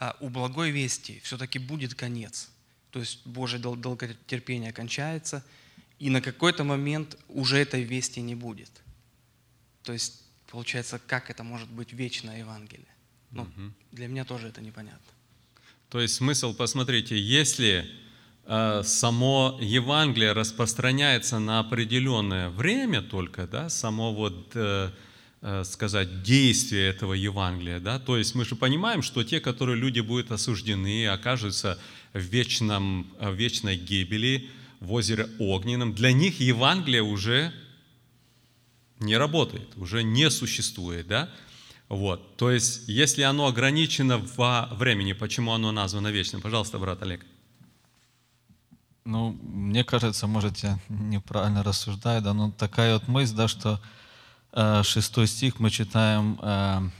А 0.00 0.16
у 0.20 0.28
благой 0.28 0.70
вести 0.70 1.20
все-таки 1.20 1.58
будет 1.58 1.94
конец. 1.94 2.50
То 2.90 3.00
есть 3.00 3.26
Божье 3.26 3.58
долготерпение 3.58 4.72
кончается, 4.72 5.44
и 5.98 6.10
на 6.10 6.20
какой-то 6.20 6.64
момент 6.64 7.18
уже 7.28 7.58
этой 7.58 7.82
вести 7.82 8.20
не 8.20 8.34
будет. 8.34 8.70
То 9.82 9.92
есть 9.92 10.22
получается, 10.50 11.00
как 11.06 11.30
это 11.30 11.44
может 11.44 11.68
быть 11.68 11.92
вечное 11.92 12.38
Евангелие? 12.38 12.86
Ну, 13.30 13.42
угу. 13.42 13.72
Для 13.92 14.08
меня 14.08 14.24
тоже 14.24 14.48
это 14.48 14.60
непонятно. 14.60 15.12
То 15.90 16.00
есть 16.00 16.14
смысл, 16.14 16.54
посмотрите, 16.54 17.18
если 17.18 17.90
э, 18.44 18.82
само 18.84 19.58
Евангелие 19.60 20.32
распространяется 20.32 21.38
на 21.38 21.60
определенное 21.60 22.50
время 22.50 23.02
только, 23.02 23.46
да, 23.46 23.68
само 23.70 24.12
вот, 24.14 24.52
э, 24.54 24.90
э, 25.40 25.64
сказать, 25.64 26.22
действие 26.22 26.90
этого 26.90 27.14
Евангелия, 27.14 27.80
да, 27.80 27.98
то 27.98 28.18
есть 28.18 28.34
мы 28.34 28.44
же 28.44 28.54
понимаем, 28.54 29.02
что 29.02 29.24
те, 29.24 29.40
которые 29.40 29.78
люди 29.78 30.00
будут 30.00 30.30
осуждены, 30.30 31.06
окажутся 31.06 31.78
в, 32.12 32.18
вечном, 32.18 33.10
в 33.18 33.32
вечной 33.32 33.76
гибели, 33.76 34.50
в 34.80 34.92
озере 34.92 35.28
Огненном, 35.38 35.94
для 35.94 36.12
них 36.12 36.38
Евангелие 36.40 37.02
уже 37.02 37.52
не 39.00 39.16
работает, 39.16 39.68
уже 39.76 40.02
не 40.02 40.30
существует, 40.30 41.06
да? 41.06 41.30
Вот, 41.88 42.36
то 42.36 42.50
есть, 42.50 42.86
если 42.86 43.22
оно 43.22 43.46
ограничено 43.46 44.18
во 44.36 44.68
времени, 44.72 45.14
почему 45.14 45.52
оно 45.52 45.72
названо 45.72 46.08
вечным? 46.08 46.42
Пожалуйста, 46.42 46.78
брат 46.78 47.02
Олег. 47.02 47.24
Ну, 49.04 49.30
мне 49.42 49.84
кажется, 49.84 50.26
может, 50.26 50.58
я 50.58 50.78
неправильно 50.90 51.62
рассуждаю, 51.62 52.20
да, 52.20 52.34
но 52.34 52.50
такая 52.50 52.92
вот 52.92 53.08
мысль, 53.08 53.34
да, 53.34 53.48
что 53.48 53.80
э, 54.52 54.82
шестой 54.82 55.26
стих 55.26 55.60
мы 55.60 55.70
читаем, 55.70 56.38
э, 56.42 56.90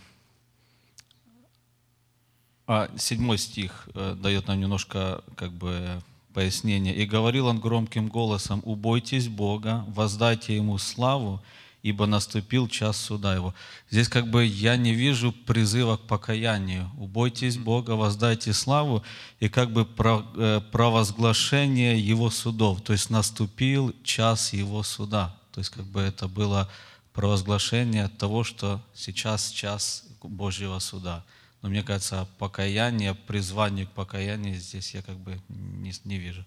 а 2.67 2.91
седьмой 2.97 3.37
стих 3.37 3.89
э, 3.95 4.17
дает 4.19 4.47
нам 4.47 4.59
немножко 4.59 5.23
как 5.37 5.53
бы 5.53 6.03
пояснение. 6.33 6.95
«И 6.95 7.05
говорил 7.05 7.47
он 7.47 7.61
громким 7.61 8.09
голосом, 8.09 8.63
убойтесь 8.65 9.29
Бога, 9.29 9.85
воздайте 9.89 10.57
Ему 10.57 10.79
славу, 10.79 11.43
ибо 11.83 12.07
наступил 12.07 12.69
час 12.69 12.97
суда 12.97 13.35
его. 13.35 13.55
Здесь 13.91 14.09
как 14.09 14.29
бы 14.29 14.45
я 14.45 14.77
не 14.77 14.95
вижу 14.95 15.33
призыва 15.33 15.97
к 15.97 16.07
покаянию. 16.07 16.91
Убойтесь 16.99 17.57
Бога, 17.57 17.93
воздайте 17.93 18.53
славу, 18.53 19.05
и 19.41 19.49
как 19.49 19.71
бы 19.71 19.87
э, 19.87 20.61
провозглашение 20.73 21.99
его 21.99 22.31
судов. 22.31 22.83
То 22.83 22.93
есть 22.93 23.11
наступил 23.11 23.95
час 24.03 24.53
его 24.53 24.83
суда. 24.83 25.37
То 25.53 25.61
есть 25.61 25.71
как 25.71 25.85
бы 25.87 26.01
это 26.01 26.29
было 26.29 26.69
провозглашение 27.13 28.09
того, 28.09 28.45
что 28.45 28.83
сейчас 28.95 29.51
час 29.51 30.05
Божьего 30.23 30.79
суда. 30.79 31.25
Но 31.63 31.69
мне 31.69 31.83
кажется, 31.83 32.29
покаяние, 32.39 33.15
призвание 33.15 33.87
к 33.87 33.91
покаянию 33.91 34.57
здесь 34.61 34.95
я 34.95 35.03
как 35.03 35.17
бы 35.17 35.41
не, 35.49 35.93
не 36.05 36.19
вижу. 36.19 36.45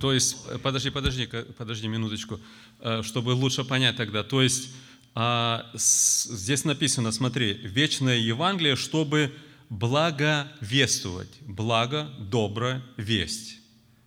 То 0.00 0.12
есть, 0.12 0.36
э, 0.48 0.58
подожди, 0.58 0.90
подожди, 0.90 1.28
подожди 1.56 1.86
минуточку. 1.86 2.40
Э, 2.84 3.02
чтобы 3.04 3.30
лучше 3.30 3.62
понять 3.62 3.96
тогда. 3.96 4.24
То 4.24 4.42
есть 4.42 4.70
а, 5.14 5.70
здесь 5.74 6.64
написано, 6.64 7.12
смотри, 7.12 7.52
вечное 7.52 8.18
Евангелие, 8.18 8.74
чтобы 8.74 9.32
благовествовать, 9.68 11.28
благо, 11.42 12.10
добрая 12.18 12.82
весть, 12.96 13.58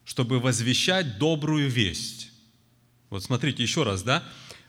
чтобы 0.04 0.42
возвещать 0.42 1.18
добрую 1.20 1.70
весть. 1.70 2.32
Вот 3.10 3.24
смотрите 3.24 3.64
еще 3.64 3.84
раз, 3.84 4.04
да? 4.04 4.24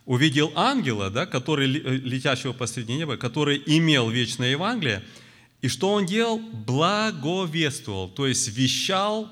Увидел 0.05 0.53
ангела, 0.55 1.11
да, 1.11 1.27
который, 1.27 1.67
э, 1.67 1.97
летящего 1.97 2.53
посреди 2.53 2.93
неба, 2.93 3.17
который 3.17 3.61
имел 3.67 4.09
вечное 4.09 4.53
Евангелие, 4.53 5.03
и 5.63 5.69
что 5.69 5.91
он 5.91 6.07
делал? 6.07 6.39
Благовествовал, 6.39 8.09
то 8.09 8.29
есть 8.29 8.57
вещал 8.57 9.29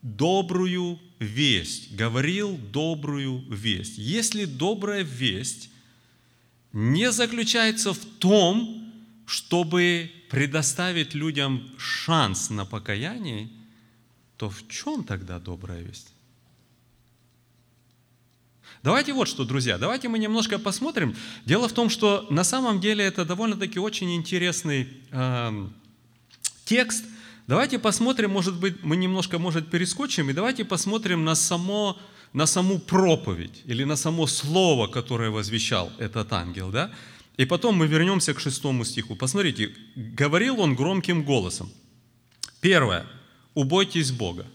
добрую 0.00 1.00
весть, 1.18 1.94
говорил 1.94 2.56
добрую 2.56 3.44
весть. 3.50 3.98
Если 3.98 4.44
добрая 4.44 5.02
весть 5.02 5.70
не 6.72 7.10
заключается 7.10 7.92
в 7.92 8.04
том, 8.18 8.92
чтобы 9.26 10.12
предоставить 10.30 11.14
людям 11.14 11.68
шанс 11.78 12.50
на 12.50 12.64
покаяние, 12.64 13.48
то 14.36 14.50
в 14.50 14.68
чем 14.68 15.04
тогда 15.04 15.38
добрая 15.38 15.82
весть? 15.82 16.12
Давайте 18.82 19.12
вот 19.14 19.26
что, 19.26 19.44
друзья, 19.44 19.78
давайте 19.78 20.08
мы 20.08 20.18
немножко 20.18 20.58
посмотрим. 20.58 21.16
Дело 21.44 21.68
в 21.68 21.72
том, 21.72 21.88
что 21.88 22.26
на 22.30 22.44
самом 22.44 22.80
деле 22.80 23.04
это 23.04 23.24
довольно-таки 23.24 23.78
очень 23.78 24.14
интересный 24.14 24.88
э, 25.10 25.68
текст– 26.64 27.04
Давайте 27.46 27.78
посмотрим, 27.78 28.30
может 28.30 28.58
быть, 28.58 28.82
мы 28.82 28.96
немножко, 28.96 29.38
может, 29.38 29.70
перескочим, 29.70 30.30
и 30.30 30.32
давайте 30.32 30.64
посмотрим 30.64 31.24
на, 31.24 31.36
само, 31.36 31.96
на 32.32 32.46
саму 32.46 32.78
проповедь 32.78 33.62
или 33.66 33.84
на 33.84 33.96
само 33.96 34.26
слово, 34.26 34.88
которое 34.88 35.30
возвещал 35.30 35.92
этот 35.98 36.32
ангел, 36.32 36.70
да? 36.70 36.90
И 37.36 37.44
потом 37.44 37.76
мы 37.76 37.86
вернемся 37.86 38.34
к 38.34 38.40
шестому 38.40 38.84
стиху. 38.84 39.14
Посмотрите, 39.14 39.70
говорил 39.94 40.60
он 40.60 40.74
громким 40.74 41.22
голосом. 41.22 41.70
Первое. 42.60 43.06
Убойтесь 43.54 44.10
Бога. 44.10 44.46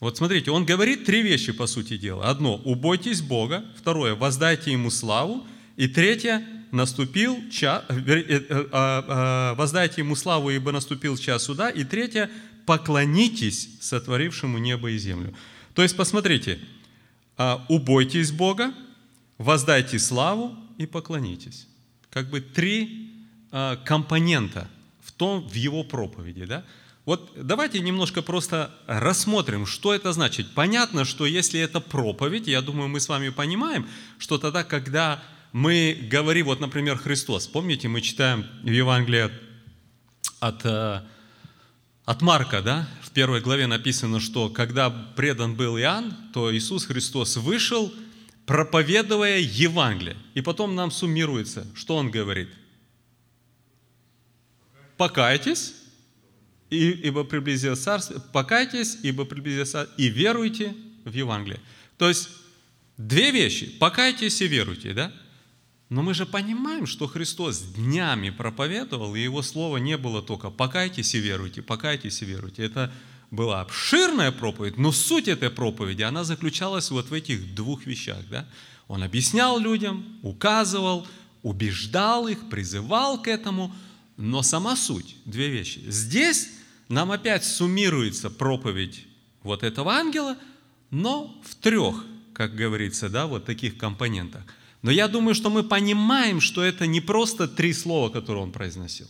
Вот 0.00 0.16
смотрите, 0.16 0.50
он 0.50 0.64
говорит 0.64 1.04
три 1.04 1.22
вещи, 1.22 1.52
по 1.52 1.66
сути 1.66 1.98
дела. 1.98 2.30
Одно, 2.30 2.56
убойтесь 2.56 3.20
Бога. 3.20 3.64
Второе, 3.76 4.14
воздайте 4.14 4.72
Ему 4.72 4.90
славу. 4.90 5.46
И 5.76 5.88
третье, 5.88 6.46
наступил 6.76 7.48
час, 7.50 7.84
э, 7.88 7.94
э, 7.96 8.66
а, 8.72 9.04
а, 9.08 9.54
воздайте 9.54 10.02
ему 10.02 10.14
славу, 10.14 10.50
ибо 10.50 10.72
наступил 10.72 11.16
час 11.16 11.44
суда. 11.44 11.70
И 11.70 11.84
третье, 11.84 12.30
поклонитесь 12.66 13.68
сотворившему 13.80 14.58
небо 14.58 14.90
и 14.90 14.98
землю. 14.98 15.34
То 15.74 15.82
есть, 15.82 15.96
посмотрите, 15.96 16.58
а, 17.36 17.64
убойтесь 17.68 18.30
Бога, 18.30 18.72
воздайте 19.38 19.98
славу 19.98 20.56
и 20.78 20.86
поклонитесь. 20.86 21.66
Как 22.10 22.30
бы 22.30 22.40
три 22.40 23.02
компонента 23.84 24.68
в 25.00 25.12
том, 25.12 25.48
в 25.48 25.54
его 25.54 25.82
проповеди. 25.84 26.44
Да? 26.44 26.64
Вот 27.06 27.30
давайте 27.36 27.78
немножко 27.78 28.20
просто 28.20 28.74
рассмотрим, 28.86 29.64
что 29.64 29.94
это 29.94 30.12
значит. 30.12 30.52
Понятно, 30.54 31.04
что 31.04 31.24
если 31.24 31.60
это 31.60 31.80
проповедь, 31.80 32.48
я 32.48 32.60
думаю, 32.60 32.88
мы 32.88 32.98
с 32.98 33.08
вами 33.08 33.28
понимаем, 33.28 33.86
что 34.18 34.38
тогда, 34.38 34.64
когда 34.64 35.22
мы 35.56 35.96
говорим, 36.10 36.46
вот, 36.46 36.60
например, 36.60 36.98
Христос. 36.98 37.46
Помните, 37.46 37.88
мы 37.88 38.02
читаем 38.02 38.44
в 38.62 38.70
Евангелии 38.70 39.30
от, 40.38 40.66
э, 40.66 41.00
от 42.04 42.20
Марка, 42.20 42.60
да? 42.60 42.86
В 43.00 43.10
первой 43.12 43.40
главе 43.40 43.66
написано, 43.66 44.20
что 44.20 44.50
когда 44.50 44.90
предан 44.90 45.54
был 45.54 45.78
Иоанн, 45.78 46.14
то 46.34 46.54
Иисус 46.54 46.84
Христос 46.84 47.38
вышел 47.38 47.90
проповедуя 48.44 49.38
Евангелие. 49.38 50.18
И 50.34 50.42
потом 50.42 50.74
нам 50.74 50.90
суммируется, 50.90 51.66
что 51.74 51.96
он 51.96 52.10
говорит. 52.10 52.50
Покайтесь, 54.98 55.72
ибо 56.68 57.24
приблизилось 57.24 57.80
царство, 57.80 58.20
покайтесь, 58.30 58.98
ибо 59.02 59.24
приблизилось 59.24 59.70
царство, 59.70 59.94
и 59.96 60.08
веруйте 60.08 60.74
в 61.06 61.14
Евангелие. 61.14 61.60
То 61.96 62.10
есть 62.10 62.28
две 62.98 63.30
вещи, 63.30 63.70
покайтесь 63.78 64.42
и 64.42 64.48
веруйте, 64.48 64.92
да? 64.92 65.14
Но 65.88 66.02
мы 66.02 66.14
же 66.14 66.26
понимаем, 66.26 66.86
что 66.86 67.06
Христос 67.06 67.60
днями 67.60 68.30
проповедовал, 68.30 69.14
и 69.14 69.20
Его 69.20 69.42
слово 69.42 69.76
не 69.76 69.96
было 69.96 70.20
только 70.20 70.50
«покайтесь 70.50 71.14
и 71.14 71.18
веруйте, 71.18 71.62
покайтесь 71.62 72.22
и 72.22 72.24
веруйте». 72.24 72.64
Это 72.64 72.92
была 73.30 73.60
обширная 73.60 74.32
проповедь, 74.32 74.78
но 74.78 74.90
суть 74.90 75.28
этой 75.28 75.50
проповеди, 75.50 76.02
она 76.02 76.24
заключалась 76.24 76.90
вот 76.90 77.10
в 77.10 77.12
этих 77.12 77.54
двух 77.54 77.86
вещах. 77.86 78.18
Да? 78.30 78.48
Он 78.88 79.02
объяснял 79.02 79.58
людям, 79.58 80.04
указывал, 80.22 81.06
убеждал 81.42 82.26
их, 82.26 82.48
призывал 82.48 83.22
к 83.22 83.28
этому, 83.28 83.74
но 84.16 84.42
сама 84.42 84.74
суть, 84.74 85.16
две 85.24 85.48
вещи. 85.48 85.82
Здесь 85.86 86.48
нам 86.88 87.12
опять 87.12 87.44
суммируется 87.44 88.30
проповедь 88.30 89.06
вот 89.42 89.62
этого 89.62 89.92
ангела, 89.92 90.36
но 90.90 91.40
в 91.44 91.54
трех, 91.56 92.04
как 92.32 92.56
говорится, 92.56 93.08
да, 93.08 93.28
вот 93.28 93.44
таких 93.44 93.78
компонентах– 93.78 94.42
но 94.86 94.92
я 94.92 95.08
думаю, 95.08 95.34
что 95.34 95.50
мы 95.50 95.64
понимаем, 95.64 96.40
что 96.40 96.62
это 96.62 96.86
не 96.86 97.00
просто 97.00 97.48
три 97.48 97.72
слова, 97.72 98.08
которые 98.08 98.44
он 98.44 98.52
произносил. 98.52 99.08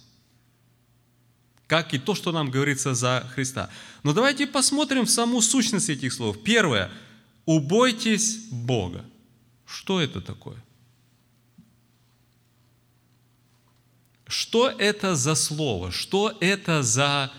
Как 1.66 1.92
и 1.92 1.98
то, 1.98 2.14
что 2.14 2.32
нам 2.32 2.50
говорится 2.50 2.94
за 2.94 3.30
Христа. 3.34 3.68
Но 4.02 4.14
давайте 4.14 4.46
посмотрим 4.46 5.04
в 5.04 5.10
саму 5.10 5.42
сущность 5.42 5.90
этих 5.90 6.14
слов. 6.14 6.42
Первое. 6.42 6.90
Убойтесь 7.44 8.48
Бога. 8.50 9.04
Что 9.66 10.00
это 10.00 10.22
такое? 10.22 10.56
Что 14.26 14.70
это 14.70 15.14
за 15.14 15.34
слово? 15.34 15.92
Что 15.92 16.34
это 16.40 16.82
за 16.82 17.30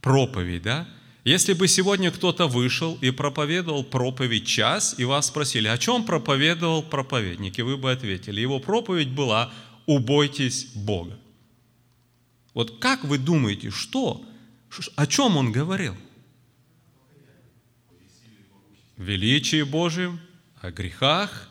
проповедь? 0.00 0.62
Да? 0.62 0.88
Если 1.24 1.52
бы 1.52 1.68
сегодня 1.68 2.10
кто-то 2.10 2.48
вышел 2.48 2.98
и 3.00 3.12
проповедовал 3.12 3.84
проповедь 3.84 4.46
час, 4.46 4.96
и 4.98 5.04
вас 5.04 5.28
спросили, 5.28 5.68
о 5.68 5.78
чем 5.78 6.04
проповедовал 6.04 6.82
проповедник, 6.82 7.58
и 7.58 7.62
вы 7.62 7.76
бы 7.76 7.92
ответили, 7.92 8.40
его 8.40 8.58
проповедь 8.58 9.10
была 9.10 9.52
«Убойтесь 9.86 10.72
Бога». 10.74 11.16
Вот 12.54 12.80
как 12.80 13.04
вы 13.04 13.18
думаете, 13.18 13.70
что, 13.70 14.24
о 14.96 15.06
чем 15.06 15.36
он 15.36 15.52
говорил? 15.52 15.96
Величие 18.96 19.64
Божьем, 19.64 20.20
о 20.60 20.70
грехах. 20.72 21.48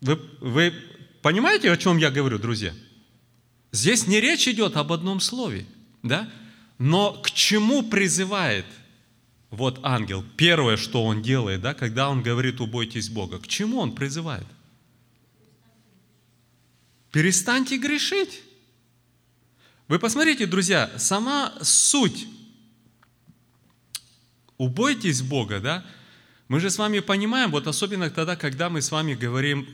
Вы, 0.00 0.16
вы 0.40 0.74
понимаете, 1.22 1.70
о 1.70 1.76
чем 1.76 1.98
я 1.98 2.10
говорю, 2.10 2.38
друзья? 2.38 2.74
Здесь 3.70 4.06
не 4.06 4.20
речь 4.20 4.48
идет 4.48 4.76
об 4.76 4.92
одном 4.92 5.20
слове, 5.20 5.64
да? 6.02 6.30
Но 6.78 7.12
к 7.12 7.30
чему 7.32 7.82
призывает 7.82 8.64
вот 9.50 9.80
ангел? 9.82 10.24
Первое, 10.36 10.76
что 10.76 11.04
он 11.04 11.22
делает, 11.22 11.60
да, 11.60 11.74
когда 11.74 12.08
он 12.08 12.22
говорит 12.22 12.60
«убойтесь 12.60 13.08
Бога», 13.08 13.38
к 13.38 13.48
чему 13.48 13.78
он 13.78 13.94
призывает? 13.94 14.46
Перестаньте 17.10 17.78
грешить. 17.78 18.42
Вы 19.88 19.98
посмотрите, 19.98 20.46
друзья, 20.46 20.90
сама 20.98 21.52
суть 21.62 22.26
«убойтесь 24.56 25.22
Бога», 25.22 25.60
да, 25.60 25.84
мы 26.46 26.60
же 26.60 26.70
с 26.70 26.78
вами 26.78 27.00
понимаем, 27.00 27.50
вот 27.50 27.66
особенно 27.66 28.08
тогда, 28.08 28.36
когда 28.36 28.70
мы 28.70 28.82
с 28.82 28.90
вами 28.90 29.14
говорим 29.14 29.66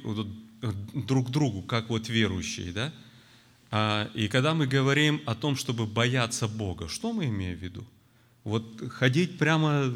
друг 0.93 1.31
другу, 1.31 1.63
как 1.63 1.91
вот 1.91 2.09
верующие, 2.09 2.73
да, 2.73 2.93
и 3.71 4.29
когда 4.29 4.55
мы 4.55 4.67
говорим 4.67 5.21
о 5.27 5.35
том, 5.35 5.57
чтобы 5.57 5.87
бояться 5.87 6.47
Бога, 6.49 6.89
что 6.89 7.13
мы 7.13 7.27
имеем 7.27 7.59
в 7.59 7.63
виду? 7.63 7.85
Вот 8.45 8.89
ходить 8.91 9.39
прямо, 9.39 9.93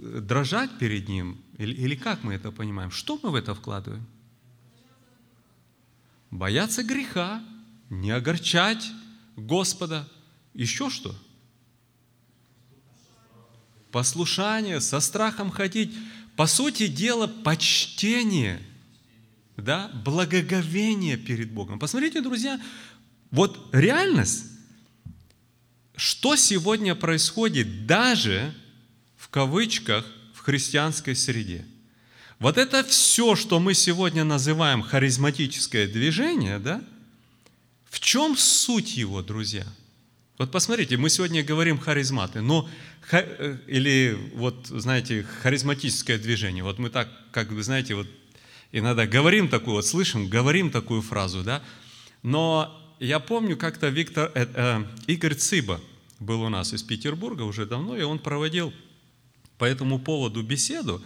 дрожать 0.00 0.78
перед 0.78 1.08
Ним? 1.08 1.36
Или, 1.58 1.74
или 1.74 1.94
как 1.96 2.22
мы 2.22 2.34
это 2.34 2.52
понимаем? 2.52 2.90
Что 2.90 3.18
мы 3.22 3.30
в 3.30 3.34
это 3.34 3.54
вкладываем? 3.54 4.06
Бояться 6.30 6.82
греха, 6.82 7.42
не 7.90 8.10
огорчать 8.10 8.90
Господа. 9.36 10.08
Еще 10.54 10.90
что? 10.90 11.14
Послушание, 13.90 14.80
со 14.80 15.00
страхом 15.00 15.50
ходить. 15.50 15.94
По 16.36 16.46
сути 16.46 16.86
дела, 16.86 17.26
почтение, 17.26 18.60
да, 19.56 19.90
благоговение 20.04 21.16
перед 21.16 21.50
Богом. 21.50 21.78
Посмотрите, 21.78 22.20
друзья, 22.20 22.60
вот 23.30 23.68
реальность, 23.72 24.44
что 25.96 26.36
сегодня 26.36 26.94
происходит 26.94 27.86
даже 27.86 28.54
в 29.16 29.28
кавычках 29.28 30.06
в 30.34 30.40
христианской 30.40 31.14
среде. 31.14 31.66
Вот 32.38 32.56
это 32.56 32.84
все, 32.84 33.34
что 33.34 33.58
мы 33.58 33.74
сегодня 33.74 34.24
называем 34.24 34.82
харизматическое 34.82 35.88
движение, 35.88 36.58
да? 36.58 36.82
В 37.90 38.00
чем 38.00 38.36
суть 38.36 38.96
его, 38.96 39.22
друзья? 39.22 39.66
Вот 40.38 40.52
посмотрите, 40.52 40.96
мы 40.96 41.10
сегодня 41.10 41.42
говорим 41.42 41.78
харизматы, 41.78 42.40
но 42.42 42.68
э, 43.10 43.56
или 43.66 44.16
вот, 44.34 44.68
знаете, 44.68 45.26
харизматическое 45.42 46.16
движение. 46.16 46.62
Вот 46.62 46.78
мы 46.78 46.90
так, 46.90 47.08
как 47.32 47.50
вы 47.50 47.62
знаете, 47.64 47.96
вот 47.96 48.06
иногда 48.70 49.04
говорим 49.04 49.48
такую, 49.48 49.74
вот 49.74 49.86
слышим, 49.86 50.28
говорим 50.28 50.70
такую 50.70 51.02
фразу, 51.02 51.42
да? 51.42 51.60
Но 52.22 52.87
я 53.00 53.20
помню, 53.20 53.56
как-то 53.56 53.88
Виктор, 53.88 54.32
э, 54.34 54.46
э, 54.54 54.84
Игорь 55.06 55.34
Цыба 55.34 55.80
был 56.18 56.42
у 56.42 56.48
нас 56.48 56.72
из 56.72 56.82
Петербурга 56.82 57.42
уже 57.42 57.66
давно, 57.66 57.96
и 57.96 58.02
он 58.02 58.18
проводил 58.18 58.72
по 59.56 59.64
этому 59.64 59.98
поводу 59.98 60.42
беседу, 60.42 61.02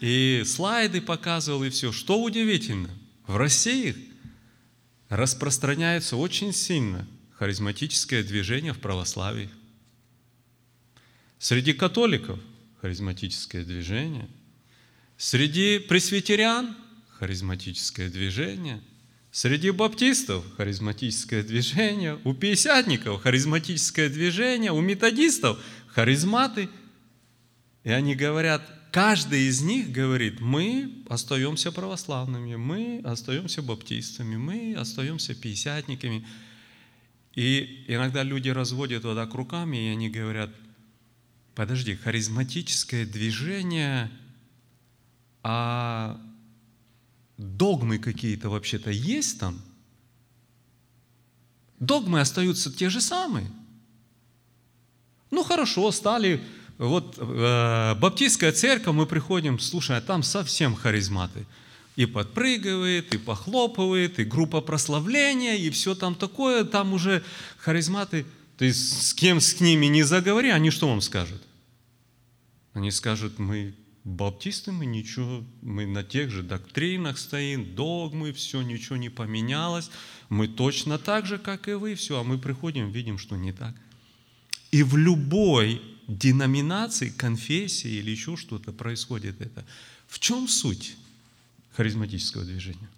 и 0.00 0.42
слайды 0.46 1.00
показывал, 1.00 1.64
и 1.64 1.70
все. 1.70 1.92
Что 1.92 2.22
удивительно, 2.22 2.90
в 3.26 3.36
России 3.36 3.96
распространяется 5.08 6.16
очень 6.16 6.52
сильно 6.52 7.06
харизматическое 7.38 8.22
движение 8.22 8.72
в 8.72 8.78
православии. 8.78 9.50
Среди 11.38 11.72
католиков 11.72 12.38
харизматическое 12.80 13.64
движение, 13.64 14.28
среди 15.16 15.78
пресвитерян 15.78 16.76
харизматическое 17.18 18.10
движение– 18.10 18.82
Среди 19.32 19.70
баптистов 19.70 20.44
харизматическое 20.58 21.42
движение, 21.42 22.18
у 22.24 22.34
пятидесятников 22.34 23.22
харизматическое 23.22 24.10
движение, 24.10 24.72
у 24.72 24.82
методистов 24.82 25.58
харизматы. 25.88 26.68
И 27.82 27.90
они 27.90 28.14
говорят, 28.14 28.62
каждый 28.92 29.48
из 29.48 29.62
них 29.62 29.90
говорит, 29.90 30.40
мы 30.40 31.02
остаемся 31.08 31.72
православными, 31.72 32.56
мы 32.56 33.00
остаемся 33.04 33.62
баптистами, 33.62 34.36
мы 34.36 34.74
остаемся 34.74 35.34
пятидесятниками. 35.34 36.26
И 37.34 37.86
иногда 37.88 38.22
люди 38.22 38.50
разводят 38.50 39.04
вот 39.04 39.14
так 39.14 39.32
руками, 39.32 39.78
и 39.78 39.88
они 39.88 40.10
говорят, 40.10 40.50
подожди, 41.54 41.96
харизматическое 41.96 43.06
движение, 43.06 44.10
а 45.42 46.20
догмы 47.42 47.98
какие-то 47.98 48.48
вообще-то 48.48 48.90
есть 48.90 49.38
там? 49.38 49.60
Догмы 51.78 52.20
остаются 52.20 52.72
те 52.72 52.88
же 52.90 53.00
самые. 53.00 53.50
Ну 55.30 55.42
хорошо, 55.42 55.90
стали, 55.90 56.42
вот 56.78 57.16
э, 57.18 57.94
баптистская 57.96 58.52
церковь, 58.52 58.94
мы 58.94 59.06
приходим, 59.06 59.58
слушай, 59.58 59.96
а 59.96 60.00
там 60.00 60.22
совсем 60.22 60.74
харизматы. 60.74 61.46
И 61.96 62.06
подпрыгивает, 62.06 63.14
и 63.14 63.18
похлопывает, 63.18 64.18
и 64.18 64.24
группа 64.24 64.60
прославления, 64.60 65.56
и 65.56 65.70
все 65.70 65.94
там 65.94 66.14
такое, 66.14 66.64
там 66.64 66.92
уже 66.92 67.22
харизматы. 67.58 68.26
Есть 68.58 69.08
с 69.08 69.14
кем 69.14 69.40
с 69.40 69.60
ними 69.60 69.86
не 69.86 70.02
заговори, 70.02 70.50
они 70.50 70.70
что 70.70 70.88
вам 70.88 71.00
скажут? 71.00 71.42
Они 72.74 72.90
скажут, 72.90 73.38
мы 73.38 73.74
Баптисты 74.04 74.72
мы 74.72 74.84
ничего, 74.84 75.44
мы 75.60 75.86
на 75.86 76.02
тех 76.02 76.30
же 76.30 76.42
доктринах 76.42 77.18
стоим, 77.18 77.76
догмы, 77.76 78.32
все, 78.32 78.60
ничего 78.62 78.96
не 78.96 79.10
поменялось. 79.10 79.90
Мы 80.28 80.48
точно 80.48 80.98
так 80.98 81.24
же, 81.24 81.38
как 81.38 81.68
и 81.68 81.74
вы, 81.74 81.94
все, 81.94 82.18
а 82.18 82.24
мы 82.24 82.38
приходим, 82.38 82.90
видим, 82.90 83.16
что 83.16 83.36
не 83.36 83.52
так. 83.52 83.76
И 84.72 84.82
в 84.82 84.96
любой 84.96 85.80
деноминации, 86.08 87.10
конфессии 87.10 87.90
или 87.90 88.10
еще 88.10 88.36
что-то 88.36 88.72
происходит 88.72 89.40
это. 89.40 89.64
В 90.08 90.18
чем 90.18 90.48
суть 90.48 90.96
харизматического 91.70 92.44
движения? 92.44 92.90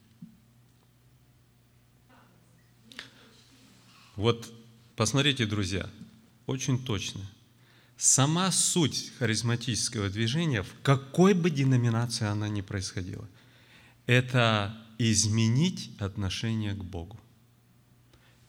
Вот 4.16 4.50
посмотрите, 4.96 5.44
друзья, 5.44 5.90
очень 6.46 6.82
точно. 6.82 7.20
Сама 7.97 8.51
суть 8.51 9.12
харизматического 9.18 10.09
движения, 10.09 10.62
в 10.62 10.74
какой 10.82 11.34
бы 11.34 11.51
деноминации 11.51 12.26
она 12.26 12.49
ни 12.49 12.61
происходила, 12.61 13.28
это 14.07 14.76
изменить 14.99 15.90
отношение 15.99 16.74
к 16.74 16.84
Богу. 16.84 17.18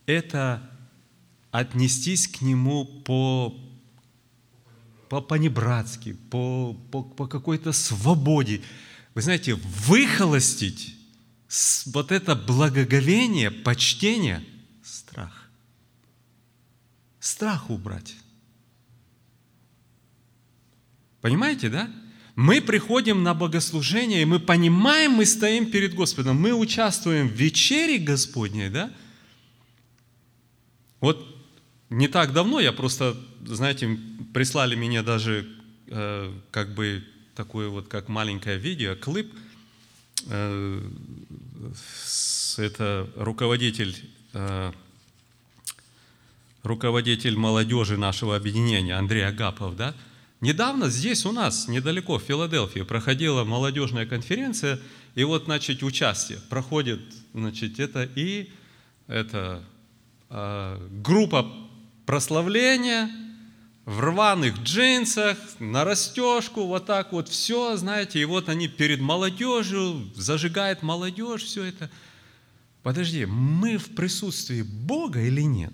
Это 0.06 0.70
отнестись 1.52 2.28
к 2.28 2.41
Нему 2.41 2.86
по, 2.86 3.58
по 5.10 5.22
понебратски, 5.22 6.14
по, 6.14 6.74
по, 6.91 7.04
по 7.04 7.28
какой-то 7.28 7.72
свободе. 7.72 8.62
Вы 9.14 9.22
знаете, 9.22 9.56
выхолостить 9.56 10.96
вот 11.86 12.12
это 12.12 12.36
благоговение, 12.36 13.50
почтение, 13.50 14.43
страх. 14.84 15.50
Страх 17.20 17.70
убрать. 17.70 18.16
Понимаете, 21.26 21.69
да? 21.69 21.89
Мы 22.36 22.61
приходим 22.61 23.23
на 23.23 23.34
богослужение, 23.34 24.21
и 24.21 24.26
мы 24.26 24.39
понимаем, 24.39 25.13
мы 25.13 25.26
стоим 25.26 25.71
перед 25.71 25.95
Господом, 25.95 26.39
мы 26.39 26.53
участвуем 26.53 27.28
в 27.30 27.32
вечере 27.32 27.97
Господней, 27.97 28.69
да? 28.69 28.91
Вот 31.01 31.26
не 31.89 32.07
так 32.07 32.32
давно 32.32 32.59
я 32.59 32.71
просто, 32.71 33.17
знаете, 33.43 33.97
прислали 34.36 34.76
мне 34.76 35.01
даже 35.01 35.47
э, 35.88 36.32
как 36.51 36.76
бы 36.76 37.03
такое 37.34 37.69
вот 37.69 37.88
как 37.88 38.07
маленькое 38.07 38.59
видео, 38.59 38.93
клип. 38.95 39.34
Э, 40.28 40.80
с, 42.05 42.59
это 42.59 43.09
руководитель 43.15 43.95
э, 44.34 44.71
руководитель 46.61 47.36
молодежи 47.36 47.97
нашего 47.97 48.36
объединения 48.36 48.95
Андрей 48.95 49.26
Агапов, 49.26 49.76
да? 49.76 49.95
Недавно 50.46 50.91
здесь 50.91 51.26
у 51.26 51.32
нас, 51.32 51.68
недалеко, 51.68 52.20
в 52.20 52.22
Филадельфии, 52.22 52.82
проходила 52.82 53.43
молодежная 53.43 54.06
конференция, 54.06 54.80
и 55.16 55.24
вот, 55.24 55.46
значит, 55.46 55.82
участие 55.82 56.38
проходит, 56.52 57.00
значит, 57.34 57.80
это 57.80 58.08
и 58.14 58.52
это 59.08 59.64
э, 60.30 60.88
группа 61.02 61.52
прославления 62.06 63.10
в 63.86 64.00
рваных 64.02 64.60
джинсах, 64.60 65.39
на 65.58 65.84
растежку, 65.84 66.68
вот 66.68 66.86
так 66.86 67.12
вот 67.12 67.28
все, 67.28 67.76
знаете, 67.76 68.20
и 68.20 68.26
вот 68.26 68.48
они 68.48 68.68
перед 68.68 69.02
молодежью, 69.02 70.12
зажигает 70.14 70.84
молодежь, 70.84 71.41
все 71.41 71.64
это. 71.64 71.89
Подожди, 72.84 73.26
мы 73.26 73.80
в 73.80 73.96
присутствии 73.96 74.62
Бога 74.62 75.22
или 75.22 75.41
нет? 75.41 75.74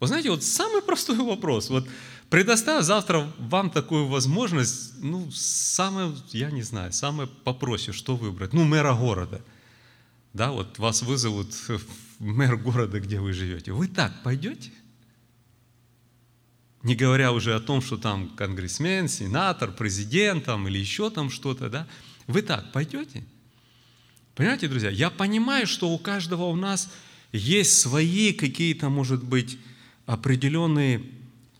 Вы 0.00 0.06
знаете, 0.06 0.30
вот 0.30 0.44
самый 0.44 0.80
простой 0.80 1.16
вопрос. 1.18 1.70
Вот 1.70 1.86
Предоставь 2.30 2.84
завтра 2.84 3.32
вам 3.38 3.70
такую 3.70 4.06
возможность, 4.06 5.02
ну, 5.02 5.30
самое, 5.30 6.14
я 6.32 6.50
не 6.50 6.62
знаю, 6.62 6.92
самое 6.92 7.28
попроще, 7.28 7.96
что 7.96 8.16
выбрать. 8.16 8.52
Ну, 8.52 8.64
мэра 8.64 8.94
города. 8.94 9.40
Да, 10.34 10.52
вот 10.52 10.78
вас 10.78 11.02
вызовут 11.02 11.54
мэр 12.18 12.56
города, 12.56 13.00
где 13.00 13.18
вы 13.18 13.32
живете. 13.32 13.72
Вы 13.72 13.88
так 13.88 14.22
пойдете? 14.22 14.70
Не 16.82 16.94
говоря 16.94 17.32
уже 17.32 17.54
о 17.54 17.60
том, 17.60 17.80
что 17.80 17.96
там 17.96 18.28
конгрессмен, 18.28 19.08
сенатор, 19.08 19.72
президент 19.72 20.44
там, 20.44 20.68
или 20.68 20.78
еще 20.78 21.10
там 21.10 21.30
что-то, 21.30 21.70
да? 21.70 21.88
Вы 22.26 22.42
так 22.42 22.72
пойдете? 22.72 23.24
Понимаете, 24.34 24.68
друзья, 24.68 24.90
я 24.90 25.10
понимаю, 25.10 25.66
что 25.66 25.88
у 25.88 25.98
каждого 25.98 26.44
у 26.44 26.54
нас 26.54 26.92
есть 27.32 27.78
свои 27.78 28.32
какие-то, 28.32 28.90
может 28.90 29.24
быть, 29.24 29.58
определенные 30.06 31.02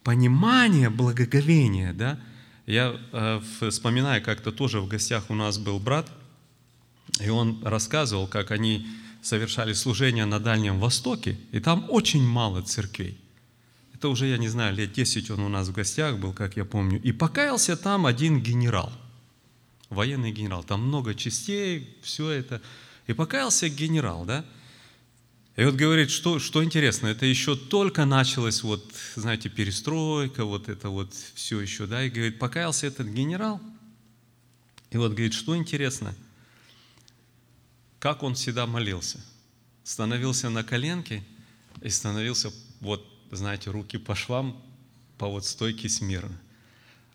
понимание 0.08 0.88
благоговения, 0.88 1.92
да, 1.92 2.18
я 2.64 2.98
э, 3.12 3.40
вспоминаю, 3.68 4.22
как-то 4.22 4.52
тоже 4.52 4.80
в 4.80 4.88
гостях 4.88 5.24
у 5.28 5.34
нас 5.34 5.58
был 5.58 5.78
брат, 5.78 6.10
и 7.20 7.28
он 7.28 7.62
рассказывал, 7.62 8.26
как 8.26 8.50
они 8.50 8.86
совершали 9.20 9.74
служение 9.74 10.24
на 10.24 10.40
Дальнем 10.40 10.80
Востоке, 10.80 11.36
и 11.52 11.60
там 11.60 11.84
очень 11.90 12.26
мало 12.26 12.62
церквей. 12.62 13.18
Это 13.92 14.08
уже, 14.08 14.28
я 14.28 14.38
не 14.38 14.48
знаю, 14.48 14.74
лет 14.74 14.92
10 14.92 15.30
он 15.30 15.40
у 15.40 15.48
нас 15.50 15.68
в 15.68 15.72
гостях 15.72 16.16
был, 16.16 16.32
как 16.32 16.56
я 16.56 16.64
помню. 16.64 16.98
И 17.02 17.12
покаялся 17.12 17.76
там 17.76 18.06
один 18.06 18.40
генерал, 18.40 18.90
военный 19.90 20.32
генерал. 20.32 20.64
Там 20.64 20.88
много 20.88 21.14
частей, 21.14 21.98
все 22.00 22.30
это. 22.30 22.62
И 23.08 23.12
покаялся 23.12 23.68
генерал, 23.68 24.24
да? 24.24 24.46
И 25.58 25.64
вот 25.64 25.74
говорит, 25.74 26.12
что, 26.12 26.38
что 26.38 26.62
интересно, 26.62 27.08
это 27.08 27.26
еще 27.26 27.56
только 27.56 28.04
началась 28.04 28.62
вот, 28.62 28.94
знаете, 29.16 29.48
перестройка, 29.48 30.44
вот 30.44 30.68
это 30.68 30.88
вот 30.88 31.12
все 31.34 31.60
еще, 31.60 31.86
да, 31.86 32.04
и 32.04 32.10
говорит, 32.10 32.38
покаялся 32.38 32.86
этот 32.86 33.08
генерал, 33.08 33.60
и 34.92 34.98
вот 34.98 35.14
говорит, 35.14 35.34
что 35.34 35.56
интересно, 35.56 36.14
как 37.98 38.22
он 38.22 38.36
всегда 38.36 38.68
молился. 38.68 39.18
Становился 39.82 40.48
на 40.48 40.62
коленки 40.62 41.24
и 41.82 41.88
становился, 41.88 42.52
вот, 42.78 43.04
знаете, 43.32 43.72
руки 43.72 43.98
по 43.98 44.14
швам, 44.14 44.62
по 45.18 45.26
вот 45.26 45.44
стойке 45.44 45.88
смирно. 45.88 46.40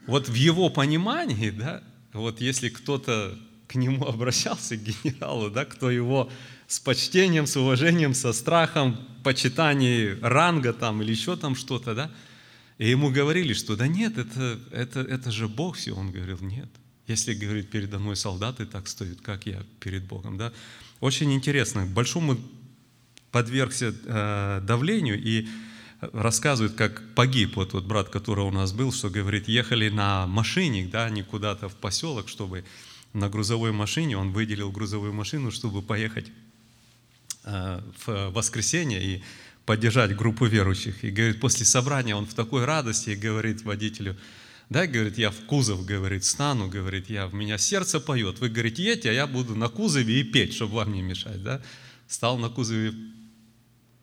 Вот 0.05 0.27
в 0.27 0.33
его 0.33 0.69
понимании, 0.69 1.49
да, 1.49 1.81
вот 2.11 2.41
если 2.41 2.67
кто-то 2.67 3.39
к 3.73 3.75
нему 3.75 4.05
обращался, 4.07 4.77
к 4.77 4.83
генералу, 4.83 5.49
да, 5.49 5.65
кто 5.65 5.89
его 5.89 6.29
с 6.67 6.79
почтением, 6.79 7.47
с 7.47 7.57
уважением, 7.57 8.13
со 8.13 8.31
страхом, 8.31 8.97
почитании 9.23 10.17
ранга 10.21 10.73
там 10.73 11.01
или 11.01 11.11
еще 11.11 11.35
там 11.35 11.55
что-то, 11.55 11.95
да? 11.95 12.11
И 12.77 12.89
ему 12.89 13.11
говорили, 13.11 13.53
что 13.53 13.75
да 13.75 13.87
нет, 13.87 14.17
это, 14.17 14.59
это, 14.71 15.01
это 15.01 15.31
же 15.31 15.47
Бог 15.47 15.75
все. 15.75 15.93
Он 15.93 16.11
говорил, 16.11 16.39
нет. 16.41 16.69
Если, 17.07 17.33
говорит, 17.33 17.69
передо 17.69 17.99
мной 17.99 18.15
солдаты 18.15 18.65
так 18.65 18.87
стоят, 18.87 19.21
как 19.21 19.45
я 19.45 19.63
перед 19.79 20.03
Богом, 20.05 20.37
да? 20.37 20.53
Очень 20.99 21.33
интересно. 21.33 21.85
Большому 21.85 22.37
подвергся 23.31 23.93
э, 24.05 24.61
давлению 24.63 25.21
и 25.21 25.47
рассказывает, 26.13 26.73
как 26.73 27.01
погиб 27.15 27.55
вот, 27.55 27.73
вот 27.73 27.85
брат, 27.85 28.09
который 28.09 28.45
у 28.45 28.51
нас 28.51 28.71
был, 28.73 28.91
что, 28.91 29.09
говорит, 29.09 29.47
ехали 29.47 29.89
на 29.89 30.27
машине, 30.27 30.87
да, 30.91 31.09
не 31.09 31.23
куда-то 31.23 31.69
в 31.69 31.75
поселок, 31.75 32.29
чтобы 32.29 32.65
на 33.13 33.29
грузовой 33.29 33.71
машине, 33.71 34.17
он 34.17 34.31
выделил 34.31 34.71
грузовую 34.71 35.13
машину, 35.13 35.51
чтобы 35.51 35.81
поехать 35.81 36.31
Э, 37.45 37.81
в 38.05 38.29
воскресенье 38.29 39.03
и 39.03 39.21
поддержать 39.65 40.15
группу 40.15 40.45
верующих. 40.45 41.03
И 41.03 41.11
говорит, 41.11 41.41
после 41.41 41.65
собрания 41.65 42.15
он 42.15 42.25
в 42.25 42.33
такой 42.33 42.63
радости 42.63 43.09
и 43.09 43.15
говорит 43.15 43.63
водителю, 43.63 44.17
да, 44.69 44.87
говорит, 44.87 45.17
я 45.17 45.29
в 45.29 45.41
кузов, 45.45 45.85
говорит, 45.85 46.23
стану, 46.23 46.69
говорит, 46.69 47.09
я, 47.09 47.27
в 47.27 47.33
меня 47.33 47.57
сердце 47.57 47.99
поет. 47.99 48.39
Вы, 48.39 48.47
говорите, 48.47 48.81
едьте, 48.81 49.09
а 49.09 49.13
я 49.13 49.27
буду 49.27 49.55
на 49.57 49.67
кузове 49.67 50.21
и 50.21 50.23
петь, 50.23 50.53
чтобы 50.53 50.75
вам 50.75 50.93
не 50.93 51.01
мешать, 51.01 51.43
да. 51.43 51.61
Стал 52.07 52.37
на 52.37 52.47
кузове 52.47 52.93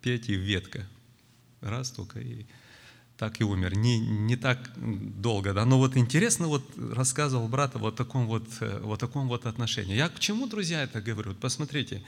петь 0.03 0.29
и 0.29 0.35
ветка. 0.35 0.87
Раз 1.63 1.91
только 1.91 2.21
и 2.21 2.45
так 3.21 3.39
и 3.39 3.45
умер. 3.45 3.77
Не, 3.77 3.99
не 3.99 4.37
так 4.37 4.71
долго, 4.79 5.53
да. 5.53 5.67
Но 5.67 5.77
вот 5.77 5.95
интересно, 5.95 6.49
вот 6.49 6.65
рассказывал 6.79 7.49
брат 7.49 7.75
вот 7.75 7.95
таком 7.95 8.27
вот, 8.27 8.49
э, 8.61 8.81
вот 8.83 8.99
таком 8.99 9.29
вот 9.29 9.45
отношении. 9.45 9.95
Я 9.95 10.09
к 10.09 10.19
чему, 10.19 10.47
друзья, 10.47 10.85
это 10.85 11.03
говорю? 11.03 11.33
Вот 11.33 11.39
посмотрите, 11.39 12.03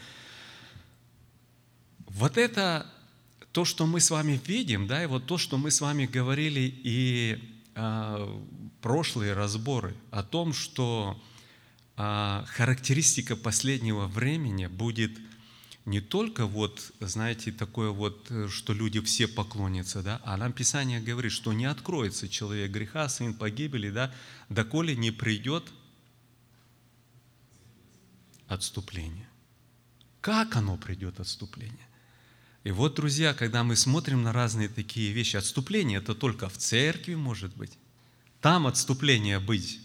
вот 2.06 2.38
это 2.38 2.86
то, 3.52 3.66
что 3.66 3.86
мы 3.86 4.00
с 4.00 4.10
вами 4.10 4.40
видим, 4.46 4.86
да, 4.86 5.02
и 5.04 5.06
вот 5.06 5.26
то, 5.26 5.36
что 5.36 5.58
мы 5.58 5.70
с 5.70 5.82
вами 5.82 6.06
говорили 6.06 6.74
и 6.82 7.38
э, 7.74 8.40
прошлые 8.80 9.34
разборы 9.34 9.94
о 10.10 10.22
том, 10.22 10.54
что 10.54 11.20
э, 11.98 12.44
характеристика 12.46 13.36
последнего 13.36 14.06
времени 14.06 14.66
будет 14.66 15.18
не 15.84 16.00
только 16.00 16.46
вот, 16.46 16.92
знаете, 17.00 17.50
такое 17.50 17.90
вот, 17.90 18.30
что 18.48 18.72
люди 18.72 19.00
все 19.00 19.26
поклонятся, 19.26 20.02
да, 20.02 20.20
а 20.24 20.36
нам 20.36 20.52
Писание 20.52 21.00
говорит, 21.00 21.32
что 21.32 21.52
не 21.52 21.64
откроется 21.64 22.28
человек 22.28 22.70
греха, 22.70 23.08
сын 23.08 23.34
погибели, 23.34 23.90
да, 23.90 24.14
доколе 24.48 24.94
не 24.94 25.10
придет 25.10 25.64
отступление. 28.46 29.28
Как 30.20 30.54
оно 30.54 30.76
придет 30.76 31.18
отступление? 31.18 31.88
И 32.62 32.70
вот, 32.70 32.94
друзья, 32.94 33.34
когда 33.34 33.64
мы 33.64 33.74
смотрим 33.74 34.22
на 34.22 34.32
разные 34.32 34.68
такие 34.68 35.12
вещи, 35.12 35.36
отступление 35.36 35.98
это 35.98 36.14
только 36.14 36.48
в 36.48 36.56
церкви 36.58 37.16
может 37.16 37.56
быть. 37.56 37.76
Там 38.40 38.68
отступление 38.68 39.40
быть 39.40 39.80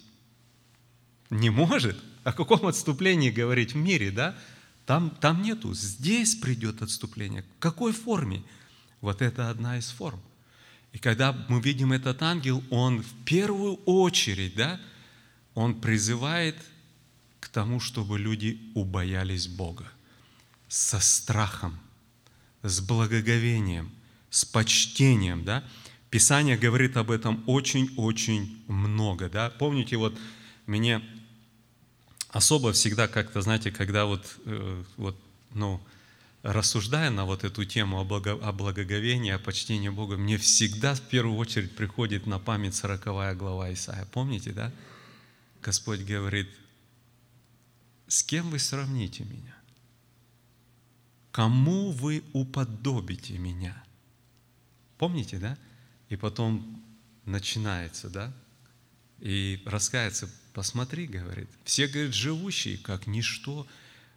не 1.31 1.49
может. 1.49 1.97
О 2.23 2.33
каком 2.33 2.67
отступлении 2.67 3.31
говорить 3.31 3.73
в 3.73 3.77
мире, 3.77 4.11
да? 4.11 4.37
Там, 4.87 5.09
там 5.09 5.41
нету. 5.41 5.73
Здесь 5.73 6.33
придет 6.35 6.81
отступление. 6.81 7.43
В 7.43 7.59
какой 7.59 7.91
форме? 7.91 8.41
Вот 9.01 9.21
это 9.21 9.49
одна 9.49 9.77
из 9.77 9.89
форм. 9.89 10.21
И 10.93 10.97
когда 10.97 11.33
мы 11.49 11.59
видим 11.59 11.91
этот 11.91 12.23
ангел, 12.23 12.63
он 12.69 13.03
в 13.03 13.25
первую 13.25 13.75
очередь, 13.85 14.55
да, 14.55 14.79
он 15.55 15.81
призывает 15.81 16.55
к 17.41 17.49
тому, 17.49 17.81
чтобы 17.81 18.17
люди 18.17 18.61
убоялись 18.75 19.49
Бога 19.49 19.91
со 20.69 21.01
страхом, 21.01 21.77
с 22.63 22.79
благоговением, 22.79 23.91
с 24.29 24.45
почтением. 24.45 25.43
Да? 25.43 25.65
Писание 26.09 26.57
говорит 26.57 26.95
об 26.95 27.11
этом 27.11 27.43
очень-очень 27.45 28.63
много. 28.67 29.27
Да? 29.27 29.49
Помните, 29.49 29.97
вот 29.97 30.17
мне 30.65 31.01
особо 32.29 32.73
всегда 32.73 33.07
как-то, 33.07 33.41
знаете, 33.41 33.71
когда 33.71 34.05
вот, 34.05 34.37
э, 34.45 34.83
вот 34.97 35.17
ну, 35.53 35.81
рассуждая 36.43 37.09
на 37.09 37.25
вот 37.25 37.43
эту 37.43 37.65
тему 37.65 37.99
о, 37.99 38.03
благо, 38.03 38.33
о 38.33 38.51
благоговении, 38.51 39.31
о 39.31 39.39
почтении 39.39 39.89
Бога, 39.89 40.17
мне 40.17 40.37
всегда 40.37 40.95
в 40.95 41.01
первую 41.01 41.37
очередь 41.37 41.75
приходит 41.75 42.25
на 42.25 42.39
память 42.39 42.75
40 42.75 43.37
глава 43.37 43.73
Исаия. 43.73 44.05
Помните, 44.11 44.51
да? 44.51 44.71
Господь 45.61 46.01
говорит, 46.01 46.49
с 48.07 48.23
кем 48.23 48.49
вы 48.49 48.59
сравните 48.59 49.23
меня? 49.25 49.55
Кому 51.31 51.91
вы 51.91 52.23
уподобите 52.33 53.37
меня? 53.37 53.83
Помните, 54.97 55.37
да? 55.37 55.57
И 56.09 56.15
потом 56.15 56.81
начинается, 57.25 58.09
да? 58.09 58.33
И 59.19 59.61
раскается, 59.65 60.29
посмотри, 60.53 61.07
говорит. 61.07 61.49
Все, 61.63 61.87
говорит, 61.87 62.13
живущие, 62.13 62.77
как 62.77 63.07
ничто. 63.07 63.67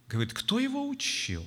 Говорит, 0.09 0.33
кто 0.33 0.59
его 0.59 0.89
учил? 0.89 1.47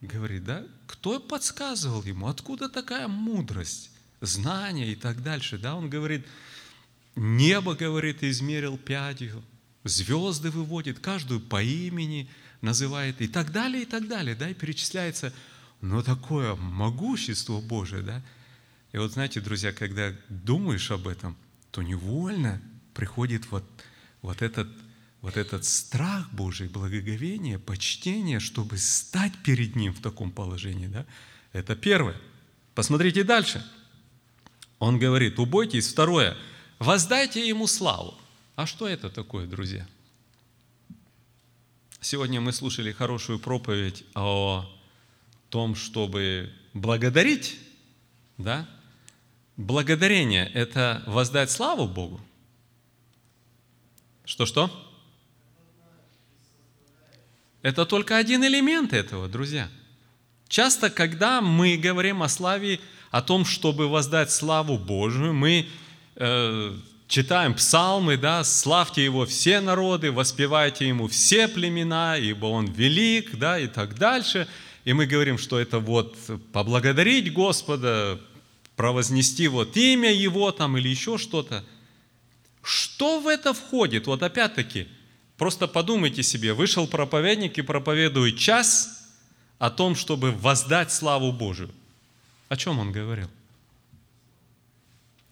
Говорит, 0.00 0.44
да? 0.44 0.66
Кто 0.86 1.20
подсказывал 1.20 2.02
ему? 2.02 2.28
Откуда 2.28 2.68
такая 2.68 3.08
мудрость, 3.08 3.90
знания 4.20 4.92
и 4.92 4.96
так 4.96 5.22
дальше? 5.22 5.58
Да, 5.58 5.76
он 5.76 5.88
говорит, 5.88 6.26
небо, 7.16 7.74
говорит, 7.74 8.22
измерил 8.22 8.76
пятью, 8.76 9.42
звезды 9.84 10.50
выводит, 10.50 10.98
каждую 10.98 11.40
по 11.40 11.62
имени 11.62 12.28
называет 12.60 13.20
и 13.20 13.28
так 13.28 13.52
далее, 13.52 13.82
и 13.82 13.86
так 13.86 14.08
далее, 14.08 14.34
да, 14.34 14.48
и 14.48 14.54
перечисляется, 14.54 15.32
но 15.80 16.02
такое 16.02 16.54
могущество 16.54 17.60
Божие, 17.60 18.02
да. 18.02 18.22
И 18.92 18.98
вот 18.98 19.12
знаете, 19.12 19.40
друзья, 19.40 19.72
когда 19.72 20.14
думаешь 20.28 20.90
об 20.90 21.06
этом, 21.08 21.36
то 21.74 21.82
невольно 21.82 22.62
приходит 22.94 23.50
вот, 23.50 23.64
вот, 24.22 24.42
этот, 24.42 24.68
вот 25.22 25.36
этот 25.36 25.64
страх 25.64 26.32
Божий, 26.32 26.68
благоговение, 26.68 27.58
почтение, 27.58 28.38
чтобы 28.38 28.78
стать 28.78 29.32
перед 29.42 29.74
Ним 29.74 29.92
в 29.92 30.00
таком 30.00 30.30
положении. 30.30 30.86
Да? 30.86 31.04
Это 31.52 31.74
первое. 31.74 32.14
Посмотрите 32.76 33.24
дальше. 33.24 33.66
Он 34.78 35.00
говорит, 35.00 35.40
убойтесь. 35.40 35.88
Второе, 35.88 36.36
воздайте 36.78 37.44
Ему 37.48 37.66
славу. 37.66 38.14
А 38.54 38.66
что 38.66 38.86
это 38.86 39.10
такое, 39.10 39.48
друзья? 39.48 39.84
Сегодня 42.00 42.40
мы 42.40 42.52
слушали 42.52 42.92
хорошую 42.92 43.40
проповедь 43.40 44.04
о 44.14 44.64
том, 45.50 45.74
чтобы 45.74 46.52
благодарить, 46.72 47.58
да? 48.38 48.68
Благодарение– 49.56 50.50
это 50.54 51.04
воздать 51.06 51.50
славу 51.50 51.86
Богу. 51.86 52.20
Что-что? 54.24 54.70
Это 57.62 57.86
только 57.86 58.16
один 58.16 58.44
элемент 58.44 58.92
этого, 58.92 59.28
друзья. 59.28 59.68
Часто, 60.48 60.90
когда 60.90 61.40
мы 61.40 61.76
говорим 61.76 62.22
о 62.22 62.28
славе, 62.28 62.80
о 63.10 63.22
том, 63.22 63.44
чтобы 63.44 63.88
воздать 63.88 64.32
славу 64.32 64.76
Божию, 64.76 65.32
мы 65.32 65.66
э, 66.16 66.76
читаем 67.06 67.54
псалмы, 67.54 68.16
да, 68.16 68.42
«Славьте 68.42 69.04
Его 69.04 69.24
все 69.24 69.60
народы, 69.60 70.10
воспевайте 70.10 70.88
Ему 70.88 71.06
все 71.06 71.46
племена, 71.46 72.18
ибо 72.18 72.46
Он 72.46 72.66
велик», 72.66 73.36
да, 73.36 73.58
и 73.58 73.68
так 73.68 73.96
дальше. 73.98 74.48
И 74.84 74.92
мы 74.92 75.06
говорим, 75.06 75.38
что 75.38 75.60
это 75.60 75.78
вот 75.78 76.16
поблагодарить 76.52 77.32
Господа, 77.32 78.20
провознести 78.76 79.48
вот 79.48 79.76
имя 79.76 80.12
Его 80.12 80.50
там 80.52 80.76
или 80.76 80.88
еще 80.88 81.18
что-то. 81.18 81.64
Что 82.62 83.20
в 83.20 83.28
это 83.28 83.52
входит? 83.52 84.06
Вот 84.06 84.22
опять-таки, 84.22 84.88
просто 85.36 85.68
подумайте 85.68 86.22
себе, 86.22 86.54
вышел 86.54 86.86
проповедник 86.86 87.58
и 87.58 87.62
проповедует 87.62 88.38
час 88.38 89.06
о 89.58 89.70
том, 89.70 89.94
чтобы 89.94 90.32
воздать 90.32 90.92
славу 90.92 91.32
Божию. 91.32 91.70
О 92.48 92.56
чем 92.56 92.78
он 92.78 92.92
говорил? 92.92 93.30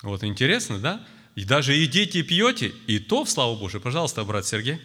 Вот 0.03 0.25
интересно, 0.25 0.79
да? 0.79 1.05
И 1.35 1.45
даже 1.45 1.73
едите 1.73 2.21
и 2.21 2.23
пьете, 2.23 2.75
и 2.87 2.99
то 2.99 3.25
в 3.25 3.31
славу 3.31 3.57
Божию. 3.57 3.81
Пожалуйста, 3.81 4.25
брат 4.25 4.47
Сергей. 4.47 4.79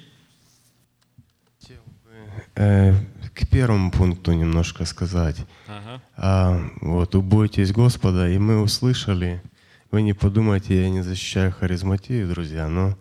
К 3.37 3.47
первому 3.47 3.91
пункту 3.91 4.33
немножко 4.33 4.85
сказать. 4.85 5.37
Ага. 5.67 6.01
А, 6.15 6.69
вот, 6.81 7.13
убойтесь 7.13 7.71
Господа, 7.71 8.27
и 8.27 8.39
мы 8.39 8.59
услышали, 8.59 9.43
вы 9.91 10.01
не 10.01 10.13
подумайте, 10.13 10.81
я 10.81 10.89
не 10.89 11.03
защищаю 11.03 11.51
харизматию, 11.51 12.27
друзья, 12.27 12.67
но 12.67 12.97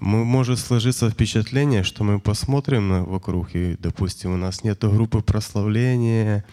мы, 0.00 0.24
может 0.24 0.58
сложиться 0.58 1.08
впечатление, 1.08 1.84
что 1.84 2.02
мы 2.02 2.18
посмотрим 2.18 2.88
на, 2.88 3.04
вокруг, 3.04 3.54
и, 3.54 3.76
допустим, 3.78 4.34
у 4.34 4.36
нас 4.36 4.64
нет 4.64 4.80
группы 4.80 5.20
прославления, 5.20 6.44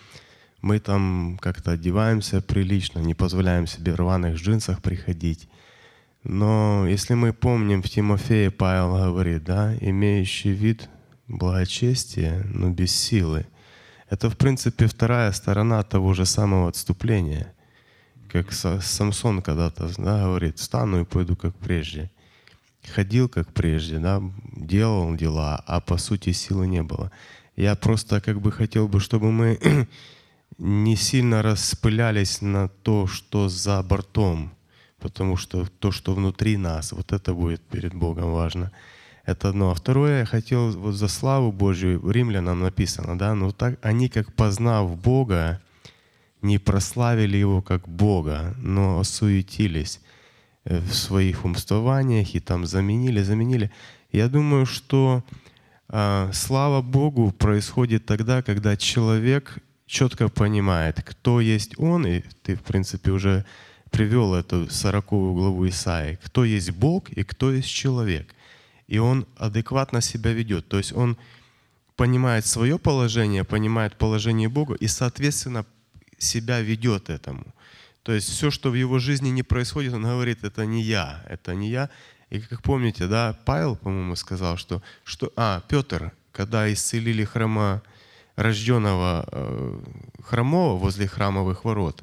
мы 0.62 0.80
там 0.80 1.40
как-то 1.42 1.72
одеваемся 1.72 2.42
прилично, 2.42 3.00
не 3.00 3.16
позволяем 3.16 3.66
себе 3.66 3.94
в 3.94 3.96
рваных 3.96 4.36
джинсах 4.36 4.84
приходить. 4.84 5.50
Но 6.24 6.86
если 6.88 7.16
мы 7.16 7.34
помним, 7.34 7.82
в 7.82 7.90
Тимофее 7.90 8.52
Павел 8.52 8.94
говорит, 9.06 9.46
да, 9.46 9.74
имеющий 9.82 10.52
вид 10.52 10.90
благочестия, 11.30 12.44
но 12.54 12.70
без 12.70 12.94
силы. 12.94 13.46
Это, 14.10 14.30
в 14.30 14.38
принципе, 14.38 14.88
вторая 14.88 15.32
сторона 15.32 15.84
того 15.84 16.14
же 16.14 16.26
самого 16.26 16.68
отступления. 16.68 17.54
Как 18.28 18.52
Самсон 18.52 19.42
когда-то 19.42 19.90
да, 19.98 20.24
говорит, 20.24 20.58
встану 20.58 21.02
и 21.02 21.06
пойду 21.06 21.36
как 21.36 21.56
прежде. 21.56 22.12
Ходил 22.94 23.30
как 23.30 23.54
прежде, 23.54 24.00
да, 24.00 24.22
делал 24.56 25.16
дела, 25.16 25.64
а 25.66 25.80
по 25.80 25.98
сути 25.98 26.32
силы 26.32 26.68
не 26.68 26.82
было. 26.82 27.12
Я 27.56 27.76
просто 27.76 28.22
как 28.22 28.42
бы 28.42 28.52
хотел 28.52 28.88
бы, 28.88 29.00
чтобы 29.00 29.32
мы 29.32 29.60
не 30.58 30.96
сильно 30.96 31.42
распылялись 31.42 32.42
на 32.42 32.68
то, 32.68 33.06
что 33.06 33.50
за 33.50 33.84
бортом, 33.84 34.54
потому 35.00 35.38
что 35.38 35.66
то, 35.80 35.92
что 35.92 36.14
внутри 36.14 36.58
нас, 36.58 36.92
вот 36.92 37.12
это 37.12 37.34
будет 37.34 37.62
перед 37.62 37.94
Богом 37.94 38.32
важно. 38.32 38.72
Это 39.30 39.50
одно. 39.50 39.70
А 39.70 39.76
второе, 39.76 40.22
я 40.22 40.26
хотел 40.26 40.72
вот 40.72 40.94
за 40.96 41.08
славу 41.08 41.52
Божью, 41.52 42.02
римлянам 42.10 42.62
написано, 42.62 43.16
да, 43.16 43.36
ну 43.36 43.52
так, 43.52 43.78
они 43.84 44.10
как 44.10 44.34
познав 44.34 45.00
Бога, 45.00 45.62
не 46.42 46.58
прославили 46.58 47.38
Его 47.38 47.62
как 47.62 47.88
Бога, 47.88 48.56
но 48.58 49.00
осуетились 49.00 50.02
э, 50.66 50.80
в 50.80 50.96
своих 50.96 51.46
умствованиях 51.46 52.34
и 52.34 52.40
там 52.40 52.66
заменили, 52.66 53.22
заменили. 53.22 53.70
Я 54.12 54.30
думаю, 54.30 54.66
что 54.66 55.24
э, 55.90 56.32
слава 56.34 56.82
Богу 56.82 57.32
происходит 57.32 58.08
тогда, 58.08 58.42
когда 58.42 58.76
человек 58.76 59.60
четко 59.86 60.30
понимает, 60.30 61.04
кто 61.04 61.40
есть 61.40 61.78
Он, 61.78 62.08
и 62.08 62.24
ты, 62.42 62.56
в 62.56 62.64
принципе, 62.64 63.12
уже 63.12 63.46
привел 63.92 64.34
эту 64.34 64.72
сороковую 64.72 65.34
главу 65.36 65.68
Исаии, 65.68 66.18
кто 66.24 66.44
есть 66.46 66.72
Бог 66.72 67.12
и 67.12 67.24
кто 67.24 67.52
есть 67.52 67.70
человек. 67.70 68.34
И 68.90 68.98
он 68.98 69.28
адекватно 69.38 70.02
себя 70.02 70.34
ведет. 70.34 70.68
То 70.68 70.78
есть 70.78 70.94
он 70.94 71.16
понимает 71.96 72.46
свое 72.46 72.80
положение, 72.80 73.44
понимает 73.44 73.96
положение 73.96 74.50
Бога 74.50 74.74
и, 74.74 74.88
соответственно, 74.88 75.64
себя 76.18 76.60
ведет 76.60 77.10
этому. 77.10 77.46
То 78.02 78.14
есть 78.14 78.28
все, 78.30 78.50
что 78.50 78.72
в 78.72 78.74
его 78.74 78.98
жизни 78.98 79.30
не 79.30 79.44
происходит, 79.44 79.94
он 79.94 80.04
говорит, 80.04 80.44
это 80.44 80.66
не 80.66 80.82
я, 80.82 81.24
это 81.30 81.54
не 81.54 81.70
я. 81.70 81.92
И 82.32 82.40
как 82.40 82.64
помните, 82.64 83.06
да, 83.06 83.38
Павел, 83.46 83.76
по-моему, 83.76 84.16
сказал, 84.16 84.58
что, 84.58 84.82
что 85.04 85.32
а, 85.36 85.62
Петр, 85.70 86.12
когда 86.32 86.72
исцелили 86.74 87.24
храма 87.24 87.84
рожденного 88.36 89.28
э, 89.32 89.80
хромого 90.24 90.78
возле 90.78 91.08
храмовых 91.08 91.64
ворот, 91.64 92.02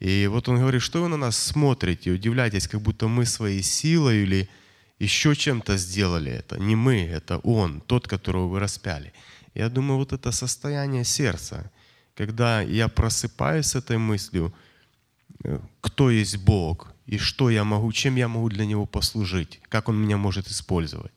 и 0.00 0.26
вот 0.30 0.50
он 0.50 0.58
говорит, 0.58 0.82
что 0.82 1.02
вы 1.02 1.08
на 1.08 1.16
нас 1.16 1.38
смотрите, 1.38 2.10
удивляетесь, 2.10 2.68
как 2.68 2.82
будто 2.82 3.08
мы 3.08 3.24
своей 3.24 3.62
силой 3.62 4.24
или 4.24 4.50
еще 5.04 5.34
чем-то 5.34 5.76
сделали 5.76 6.32
это. 6.32 6.58
Не 6.58 6.76
мы, 6.76 7.02
это 7.02 7.38
Он, 7.38 7.80
тот, 7.80 8.08
которого 8.08 8.48
вы 8.48 8.60
распяли. 8.60 9.12
Я 9.54 9.68
думаю, 9.68 9.98
вот 9.98 10.12
это 10.12 10.32
состояние 10.32 11.04
сердца, 11.04 11.70
когда 12.16 12.62
я 12.62 12.88
просыпаюсь 12.88 13.66
с 13.66 13.76
этой 13.76 13.98
мыслью, 13.98 14.52
э, 15.44 15.60
кто 15.80 16.10
есть 16.10 16.36
Бог 16.38 16.92
и 17.06 17.18
что 17.18 17.50
я 17.50 17.64
могу, 17.64 17.92
чем 17.92 18.16
я 18.16 18.28
могу 18.28 18.48
для 18.48 18.66
Него 18.66 18.86
послужить, 18.86 19.60
как 19.68 19.88
Он 19.88 19.96
меня 19.96 20.16
может 20.16 20.48
использовать. 20.48 21.12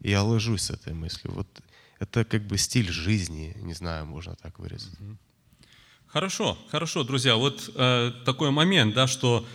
И 0.00 0.10
я 0.10 0.22
ложусь 0.22 0.62
с 0.62 0.70
этой 0.70 0.94
мыслью. 0.94 1.32
Вот 1.34 1.48
это 2.00 2.24
как 2.24 2.42
бы 2.42 2.58
стиль 2.58 2.90
жизни, 2.90 3.56
не 3.62 3.74
знаю, 3.74 4.06
можно 4.06 4.34
так 4.34 4.58
выразить. 4.58 4.98
Хорошо, 6.06 6.58
хорошо, 6.70 7.04
друзья. 7.04 7.36
Вот 7.36 7.70
э, 7.74 8.12
такой 8.24 8.50
момент, 8.50 8.94
да, 8.94 9.06
что 9.06 9.46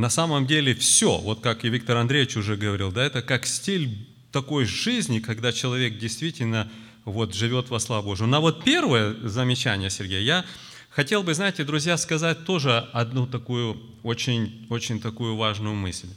на 0.00 0.08
самом 0.08 0.46
деле 0.46 0.74
все, 0.74 1.18
вот 1.18 1.40
как 1.40 1.64
и 1.64 1.68
Виктор 1.68 1.98
Андреевич 1.98 2.36
уже 2.36 2.56
говорил, 2.56 2.90
да, 2.90 3.04
это 3.04 3.20
как 3.20 3.46
стиль 3.46 4.08
такой 4.32 4.64
жизни, 4.64 5.20
когда 5.20 5.52
человек 5.52 5.98
действительно 5.98 6.70
вот 7.04 7.34
живет 7.34 7.68
во 7.68 7.78
славу 7.80 8.08
Божию. 8.08 8.26
На 8.26 8.40
вот 8.40 8.64
первое 8.64 9.14
замечание, 9.28 9.90
Сергей, 9.90 10.24
я 10.24 10.46
хотел 10.88 11.22
бы, 11.22 11.34
знаете, 11.34 11.64
друзья, 11.64 11.98
сказать 11.98 12.46
тоже 12.46 12.78
одну 12.92 13.26
такую 13.26 13.78
очень, 14.02 14.66
очень 14.70 15.00
такую 15.00 15.36
важную 15.36 15.74
мысль. 15.74 16.08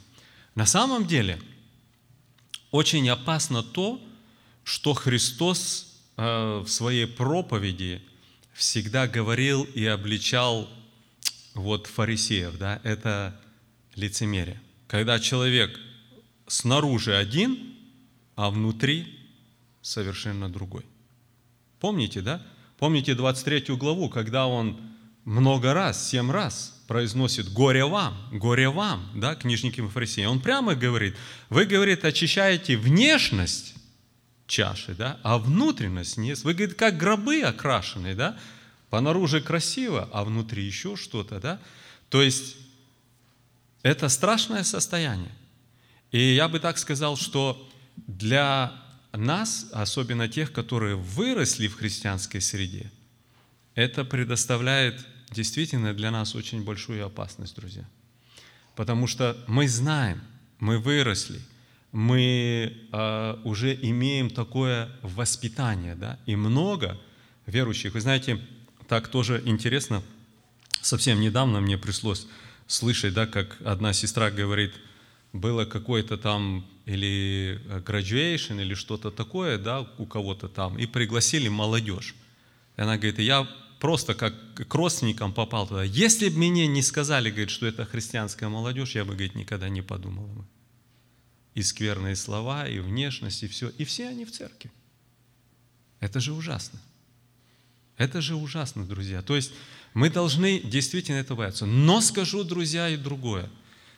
На 0.54 0.64
самом 0.64 1.06
деле, 1.06 1.38
очень 2.70 3.08
опасно 3.10 3.62
то, 3.62 4.00
что 4.62 4.94
Христос 4.94 6.00
э, 6.16 6.62
в 6.64 6.68
своей 6.68 7.06
проповеди 7.06 8.00
всегда 8.54 9.06
говорил 9.06 9.64
и 9.64 9.84
обличал 9.84 10.70
вот 11.52 11.86
фарисеев, 11.86 12.56
да, 12.56 12.80
это 12.82 13.38
лицемерие. 13.96 14.60
Когда 14.86 15.18
человек 15.18 15.78
снаружи 16.46 17.14
один, 17.14 17.74
а 18.36 18.50
внутри 18.50 19.18
совершенно 19.82 20.48
другой. 20.48 20.84
Помните, 21.80 22.20
да? 22.20 22.42
Помните 22.78 23.14
23 23.14 23.76
главу, 23.76 24.08
когда 24.08 24.46
он 24.46 24.80
много 25.24 25.74
раз, 25.74 26.08
семь 26.08 26.30
раз 26.30 26.82
произносит 26.86 27.52
«горе 27.52 27.84
вам, 27.84 28.14
горе 28.32 28.68
вам», 28.68 29.10
да, 29.14 29.34
книжникам 29.34 29.86
и 29.86 29.90
фарисеям. 29.90 30.32
Он 30.32 30.40
прямо 30.40 30.74
говорит, 30.74 31.16
вы, 31.48 31.64
говорит, 31.64 32.04
очищаете 32.04 32.76
внешность 32.76 33.74
чаши, 34.46 34.94
да, 34.94 35.18
а 35.22 35.38
внутренность 35.38 36.18
нет. 36.18 36.42
Вы, 36.44 36.54
говорит, 36.54 36.76
как 36.76 36.98
гробы 36.98 37.40
окрашенные, 37.40 38.14
да, 38.14 38.38
понаружи 38.90 39.40
красиво, 39.40 40.08
а 40.12 40.24
внутри 40.24 40.64
еще 40.64 40.96
что-то, 40.96 41.40
да. 41.40 41.60
То 42.10 42.22
есть 42.22 42.56
это 43.84 44.08
страшное 44.08 44.64
состояние. 44.64 45.30
И 46.10 46.34
я 46.34 46.48
бы 46.48 46.58
так 46.58 46.78
сказал, 46.78 47.16
что 47.16 47.68
для 47.96 48.72
нас, 49.12 49.66
особенно 49.72 50.26
тех, 50.26 50.52
которые 50.52 50.96
выросли 50.96 51.68
в 51.68 51.76
христианской 51.76 52.40
среде, 52.40 52.90
это 53.74 54.04
предоставляет 54.04 55.06
действительно 55.30 55.92
для 55.92 56.10
нас 56.10 56.34
очень 56.34 56.64
большую 56.64 57.04
опасность, 57.04 57.54
друзья. 57.56 57.84
Потому 58.74 59.06
что 59.06 59.36
мы 59.46 59.68
знаем, 59.68 60.22
мы 60.58 60.78
выросли, 60.78 61.40
мы 61.92 62.88
э, 62.90 63.36
уже 63.44 63.74
имеем 63.74 64.30
такое 64.30 64.88
воспитание, 65.02 65.94
да, 65.94 66.18
и 66.24 66.36
много 66.36 66.98
верующих. 67.46 67.92
Вы 67.92 68.00
знаете, 68.00 68.40
так 68.88 69.08
тоже 69.08 69.42
интересно, 69.44 70.02
совсем 70.80 71.20
недавно 71.20 71.60
мне 71.60 71.76
пришлось 71.76 72.26
слышать, 72.66 73.14
да, 73.14 73.26
как 73.26 73.56
одна 73.64 73.92
сестра 73.92 74.30
говорит, 74.30 74.72
было 75.32 75.64
какое-то 75.64 76.16
там 76.16 76.66
или 76.86 77.60
graduation, 77.86 78.60
или 78.60 78.74
что-то 78.74 79.10
такое, 79.10 79.58
да, 79.58 79.80
у 79.98 80.06
кого-то 80.06 80.48
там, 80.48 80.78
и 80.78 80.86
пригласили 80.86 81.48
молодежь. 81.48 82.14
И 82.76 82.80
она 82.80 82.96
говорит, 82.96 83.18
я 83.18 83.48
просто 83.80 84.14
как 84.14 84.34
к 84.54 84.74
родственникам 84.74 85.32
попал 85.32 85.66
туда. 85.66 85.84
Если 85.84 86.28
бы 86.28 86.38
мне 86.38 86.66
не 86.66 86.82
сказали, 86.82 87.30
говорит, 87.30 87.50
что 87.50 87.66
это 87.66 87.84
христианская 87.84 88.48
молодежь, 88.48 88.94
я 88.94 89.04
бы, 89.04 89.12
говорит, 89.12 89.34
никогда 89.34 89.68
не 89.68 89.82
подумал. 89.82 90.28
И 91.54 91.62
скверные 91.62 92.16
слова, 92.16 92.66
и 92.66 92.78
внешность, 92.80 93.42
и 93.42 93.46
все. 93.46 93.68
И 93.78 93.84
все 93.84 94.08
они 94.08 94.24
в 94.24 94.32
церкви. 94.32 94.72
Это 96.00 96.20
же 96.20 96.32
ужасно. 96.32 96.80
Это 97.96 98.20
же 98.20 98.34
ужасно, 98.34 98.84
друзья. 98.84 99.22
То 99.22 99.36
есть 99.36 99.52
мы 99.94 100.10
должны 100.10 100.60
действительно 100.60 101.16
это 101.16 101.36
бояться. 101.36 101.66
Но 101.66 102.00
скажу, 102.00 102.42
друзья, 102.42 102.88
и 102.88 102.96
другое. 102.96 103.48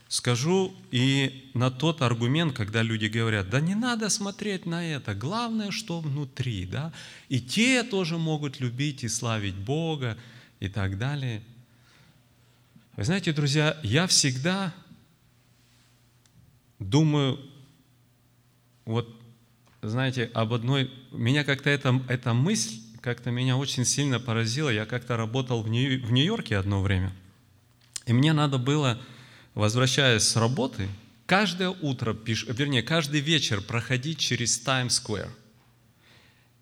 Скажу 0.08 0.72
и 0.92 1.50
на 1.54 1.70
тот 1.70 2.00
аргумент, 2.00 2.54
когда 2.54 2.82
люди 2.82 3.06
говорят, 3.06 3.50
да 3.50 3.60
не 3.60 3.74
надо 3.74 4.08
смотреть 4.08 4.64
на 4.64 4.86
это, 4.86 5.14
главное, 5.14 5.72
что 5.72 6.00
внутри, 6.00 6.64
да, 6.64 6.92
и 7.28 7.40
те 7.40 7.82
тоже 7.82 8.16
могут 8.16 8.60
любить 8.60 9.02
и 9.02 9.08
славить 9.08 9.56
Бога 9.56 10.16
и 10.60 10.68
так 10.68 10.96
далее. 10.96 11.42
Вы 12.96 13.02
знаете, 13.02 13.32
друзья, 13.32 13.80
я 13.82 14.06
всегда 14.06 14.72
думаю, 16.78 17.40
вот, 18.84 19.08
знаете, 19.82 20.30
об 20.34 20.52
одной, 20.52 20.88
меня 21.10 21.42
как-то 21.42 21.68
эта, 21.68 22.00
эта 22.08 22.32
мысль 22.32 22.80
как-то 23.06 23.30
меня 23.30 23.56
очень 23.56 23.84
сильно 23.84 24.18
поразила. 24.18 24.68
Я 24.68 24.84
как-то 24.84 25.16
работал 25.16 25.62
в 25.62 25.68
Нью-Йорке 25.68 26.58
одно 26.58 26.82
время, 26.82 27.12
и 28.04 28.12
мне 28.12 28.32
надо 28.32 28.58
было 28.58 29.00
возвращаясь 29.54 30.24
с 30.24 30.34
работы, 30.34 30.88
каждое 31.24 31.70
утро, 31.70 32.12
вернее, 32.12 32.82
каждый 32.82 33.20
вечер 33.20 33.60
проходить 33.60 34.18
через 34.18 34.58
Таймс-сквер 34.58 35.28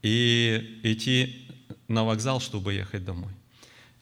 и 0.02 0.80
идти 0.82 1.48
на 1.88 2.04
вокзал, 2.04 2.40
чтобы 2.40 2.74
ехать 2.74 3.06
домой. 3.06 3.32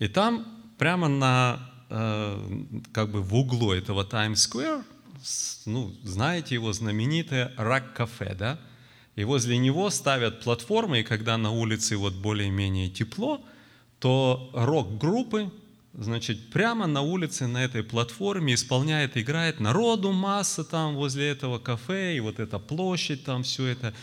И 0.00 0.08
там 0.08 0.44
прямо 0.78 1.06
на, 1.06 1.70
э, 1.90 2.64
как 2.92 3.12
бы 3.12 3.22
в 3.22 3.34
углу 3.36 3.72
этого 3.72 4.04
Таймс-сквер, 4.04 4.84
ну, 5.64 5.94
знаете 6.02 6.56
его 6.56 6.72
знаменитое 6.72 7.52
рак-кафе, 7.56 8.34
да? 8.34 8.58
И 9.16 9.24
возле 9.24 9.58
него 9.58 9.90
ставят 9.90 10.42
платформы, 10.42 11.00
и 11.00 11.04
когда 11.04 11.36
на 11.36 11.50
улице 11.50 11.96
вот 11.96 12.14
более-менее 12.14 12.88
тепло, 12.88 13.40
то 13.98 14.50
рок-группы 14.54 15.50
значит, 15.94 16.50
прямо 16.50 16.86
на 16.86 17.02
улице, 17.02 17.46
на 17.46 17.64
этой 17.64 17.82
платформе 17.82 18.54
исполняет, 18.54 19.16
играет, 19.16 19.60
народу 19.60 20.12
масса 20.12 20.64
там 20.64 20.94
возле 20.94 21.28
этого 21.28 21.58
кафе, 21.58 22.16
и 22.16 22.20
вот 22.20 22.40
эта 22.40 22.58
площадь 22.58 23.24
там, 23.24 23.42
все 23.42 23.66
это. 23.66 23.94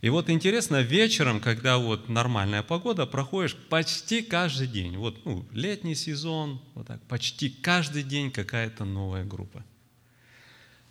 И 0.00 0.10
вот 0.10 0.30
интересно, 0.30 0.80
вечером, 0.80 1.40
когда 1.40 1.78
вот 1.78 2.08
нормальная 2.08 2.62
погода, 2.62 3.06
проходишь 3.06 3.56
почти 3.56 4.22
каждый 4.22 4.68
день, 4.68 4.96
вот 4.96 5.24
ну, 5.24 5.44
летний 5.52 5.96
сезон, 5.96 6.60
вот 6.74 6.86
так, 6.86 7.02
почти 7.08 7.50
каждый 7.50 8.04
день 8.04 8.30
какая-то 8.30 8.84
новая 8.84 9.24
группа. 9.24 9.64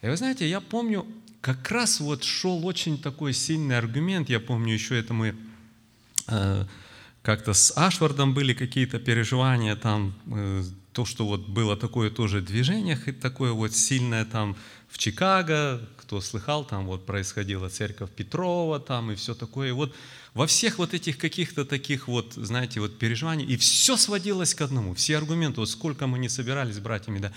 И 0.01 0.07
вы 0.07 0.17
знаете, 0.17 0.47
я 0.47 0.59
помню, 0.59 1.07
как 1.47 1.71
раз 1.71 2.01
вот 2.01 2.25
шел 2.25 2.65
очень 2.65 2.97
такой 2.97 3.31
сильный 3.31 3.77
аргумент, 3.77 4.29
я 4.29 4.41
помню 4.41 4.73
еще 4.73 4.99
это 4.99 5.13
мы 5.13 5.33
э, 6.27 6.65
как-то 7.21 7.53
с 7.53 7.71
Ашвардом 7.77 8.33
были 8.33 8.53
какие-то 8.53 8.99
переживания, 8.99 9.77
там, 9.77 10.13
э, 10.25 10.63
то, 10.91 11.05
что 11.05 11.25
вот 11.25 11.47
было 11.47 11.77
такое 11.77 12.09
тоже 12.09 12.41
движение, 12.41 12.97
такое 12.97 13.53
вот 13.53 13.73
сильное 13.73 14.25
там 14.25 14.57
в 14.89 14.97
Чикаго, 14.97 15.87
кто 15.95 16.19
слыхал, 16.19 16.65
там 16.65 16.85
вот 16.85 17.05
происходила 17.05 17.69
церковь 17.69 18.09
Петрова 18.11 18.81
там 18.81 19.11
и 19.11 19.15
все 19.15 19.33
такое. 19.33 19.69
И 19.69 19.71
вот 19.71 19.95
во 20.33 20.47
всех 20.47 20.79
вот 20.79 20.93
этих 20.93 21.17
каких-то 21.17 21.63
таких 21.63 22.09
вот, 22.09 22.33
знаете, 22.33 22.81
вот 22.81 22.99
переживаний, 22.99 23.45
и 23.45 23.55
все 23.55 23.95
сводилось 23.95 24.53
к 24.53 24.59
одному, 24.59 24.93
все 24.95 25.15
аргументы, 25.15 25.61
вот 25.61 25.69
сколько 25.69 26.07
мы 26.07 26.19
не 26.19 26.27
собирались 26.27 26.75
с 26.75 26.79
братьями, 26.79 27.19
да, 27.19 27.31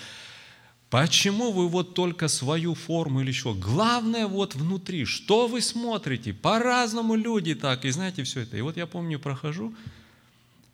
Почему 0.91 1.53
вы 1.53 1.68
вот 1.68 1.95
только 1.95 2.26
свою 2.26 2.74
форму 2.74 3.20
или 3.20 3.28
еще? 3.28 3.55
Главное 3.55 4.26
вот 4.26 4.57
внутри, 4.57 5.05
что 5.05 5.47
вы 5.47 5.61
смотрите? 5.61 6.34
По-разному 6.34 7.14
люди 7.14 7.55
так, 7.55 7.84
и 7.84 7.91
знаете 7.91 8.24
все 8.24 8.41
это. 8.41 8.57
И 8.57 8.61
вот 8.61 8.76
я 8.76 8.88
помню, 8.88 9.20
прохожу 9.20 9.72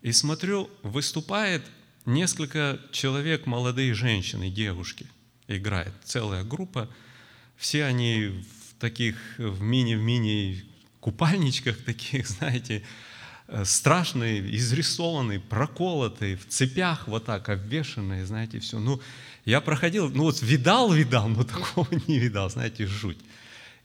и 0.01 0.11
смотрю, 0.11 0.69
выступает 0.81 1.63
несколько 2.05 2.79
человек, 2.91 3.45
молодые 3.45 3.93
женщины, 3.93 4.49
девушки, 4.49 5.05
играет 5.47 5.93
целая 6.03 6.43
группа. 6.43 6.89
Все 7.55 7.85
они 7.85 8.43
в 8.69 8.79
таких, 8.79 9.17
в 9.37 9.61
мини-в-мини 9.61 10.63
купальничках 10.99 11.77
таких, 11.83 12.27
знаете, 12.27 12.83
э, 13.47 13.65
страшные, 13.65 14.55
изрисованные, 14.55 15.39
проколотые, 15.39 16.37
в 16.37 16.47
цепях 16.47 17.07
вот 17.07 17.25
так 17.25 17.49
обвешенные, 17.49 18.25
знаете, 18.25 18.59
все. 18.59 18.79
Ну, 18.79 18.99
я 19.47 19.61
проходил, 19.61 20.09
ну 20.09 20.23
вот 20.23 20.41
видал, 20.41 20.91
видал, 20.91 21.29
но 21.29 21.43
такого 21.45 21.87
не 22.07 22.19
видал, 22.19 22.49
знаете, 22.49 22.85
жуть. 22.85 23.17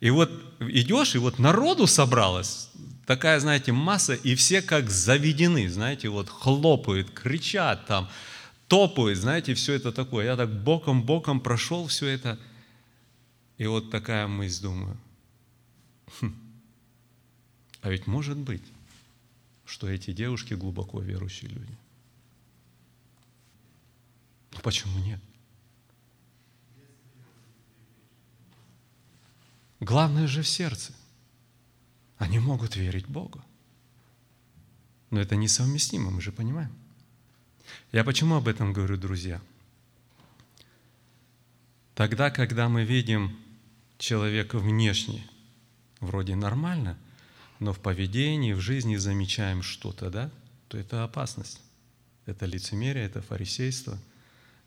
И 0.01 0.11
вот 0.11 0.29
идешь, 0.59 1.15
и 1.15 1.19
вот 1.19 1.39
народу 1.39 1.87
собралось, 1.87 2.69
такая, 3.07 3.39
знаете, 3.39 3.71
масса, 3.71 4.15
и 4.15 4.35
все 4.35 4.61
как 4.61 4.91
заведены, 4.91 5.69
знаете, 5.69 6.09
вот 6.09 6.29
хлопают, 6.29 7.13
кричат 7.13 7.87
там, 7.87 8.11
топают, 8.67 9.17
знаете, 9.17 9.55
все 9.55 9.75
это 9.75 9.93
такое. 9.93 10.25
Я 10.25 10.37
так 10.37 10.51
боком-боком 10.51 11.39
прошел 11.39 11.87
все 11.87 12.09
это, 12.09 12.41
и 13.57 13.65
вот 13.69 13.93
такая 13.93 14.27
мысль 14.27 14.63
думаю, 14.63 14.97
хм, 16.21 16.35
а 17.83 17.91
ведь 17.91 18.09
может 18.09 18.37
быть, 18.37 18.65
что 19.65 19.89
эти 19.89 20.11
девушки 20.11 20.55
глубоко 20.55 21.01
верующие 21.01 21.53
люди. 21.53 21.79
Ну 24.55 24.59
почему 24.61 24.99
нет? 24.99 25.21
Главное 29.83 30.29
же 30.29 30.43
в 30.43 30.49
сердце. 30.49 30.93
Они 32.17 32.39
могут 32.39 32.77
верить 32.77 33.09
Богу. 33.09 33.45
Но 35.11 35.21
это 35.21 35.35
несовместимо, 35.35 36.13
мы 36.13 36.21
же 36.21 36.31
понимаем. 36.31 36.71
Я 37.91 38.05
почему 38.05 38.37
об 38.37 38.47
этом 38.47 38.73
говорю, 38.73 38.97
друзья? 38.97 39.43
Тогда, 41.97 42.31
когда 42.31 42.69
мы 42.69 42.85
видим 42.85 43.37
человека 43.99 44.61
внешне, 44.61 45.27
вроде 45.99 46.37
нормально, 46.37 46.97
но 47.59 47.73
в 47.73 47.81
поведении, 47.81 48.53
в 48.53 48.61
жизни 48.61 48.95
замечаем 48.95 49.65
что-то, 49.65 50.11
да, 50.11 50.31
то 50.69 50.79
это 50.79 51.03
опасность. 51.03 51.61
Это 52.27 52.47
лицемерие, 52.47 53.05
это 53.05 53.21
фарисейство. 53.21 53.99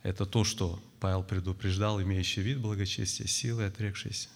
Это 0.04 0.26
то, 0.26 0.44
что 0.44 0.78
Павел 1.00 1.24
предупреждал, 1.24 2.02
имеющий 2.02 2.42
вид 2.42 2.60
благочестия, 2.60 3.28
силы 3.28 3.64
отрекшиеся. 3.64 4.28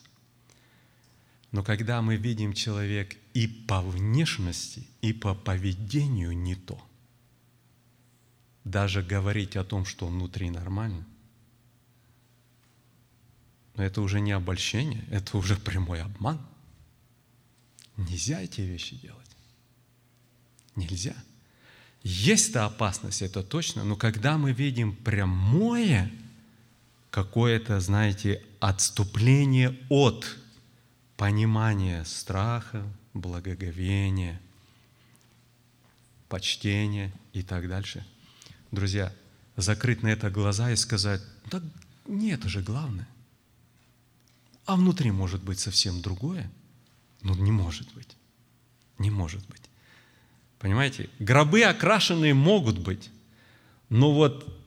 Но 1.52 1.64
когда 1.64 2.02
мы 2.02 2.16
видим 2.16 2.54
человек 2.54 3.18
и 3.34 3.48
по 3.48 3.82
внешности, 3.82 4.88
и 5.02 5.14
по 5.14 5.34
поведению 5.34 6.38
не 6.38 6.56
то, 6.56 6.80
даже 8.64 9.02
говорить 9.02 9.56
о 9.56 9.64
том, 9.64 9.86
что 9.86 10.08
внутри 10.08 10.52
нормально, 10.52 11.06
но 13.76 13.84
это 13.84 14.02
уже 14.02 14.20
не 14.20 14.32
обольщение, 14.32 15.04
это 15.10 15.38
уже 15.38 15.56
прямой 15.56 16.02
обман. 16.02 16.40
Нельзя 17.98 18.42
эти 18.42 18.62
вещи 18.62 18.96
делать. 18.96 19.30
Нельзя. 20.76 21.16
Есть-то 22.04 22.66
опасность, 22.66 23.22
это 23.22 23.42
точно, 23.44 23.84
но 23.84 23.96
когда 23.96 24.38
мы 24.38 24.54
видим 24.54 24.96
прямое 24.96 26.12
какое-то, 27.10 27.80
знаете, 27.80 28.44
отступление 28.60 29.78
от 29.90 30.38
понимания 31.20 32.06
страха, 32.06 32.82
благоговения, 33.14 34.40
почтения 36.30 37.12
и 37.34 37.44
так 37.44 37.68
дальше. 37.68 38.06
Друзья, 38.72 39.14
закрыть 39.58 40.02
на 40.02 40.08
это 40.08 40.30
глаза 40.30 40.72
и 40.72 40.78
сказать, 40.78 41.22
да 41.52 41.62
не 42.08 42.32
это 42.32 42.48
же 42.48 42.62
главное. 42.62 43.08
А 44.66 44.78
внутри 44.78 45.12
может 45.12 45.44
быть 45.44 45.60
совсем 45.60 46.02
другое. 46.02 46.50
Ну, 47.22 47.36
не 47.36 47.52
может 47.52 47.94
быть. 47.94 48.16
Не 48.98 49.12
может 49.12 49.46
быть. 49.48 49.64
Понимаете? 50.58 51.10
Гробы 51.20 51.64
окрашенные 51.64 52.34
могут 52.34 52.80
быть, 52.80 53.10
но 53.90 54.14
вот 54.14 54.59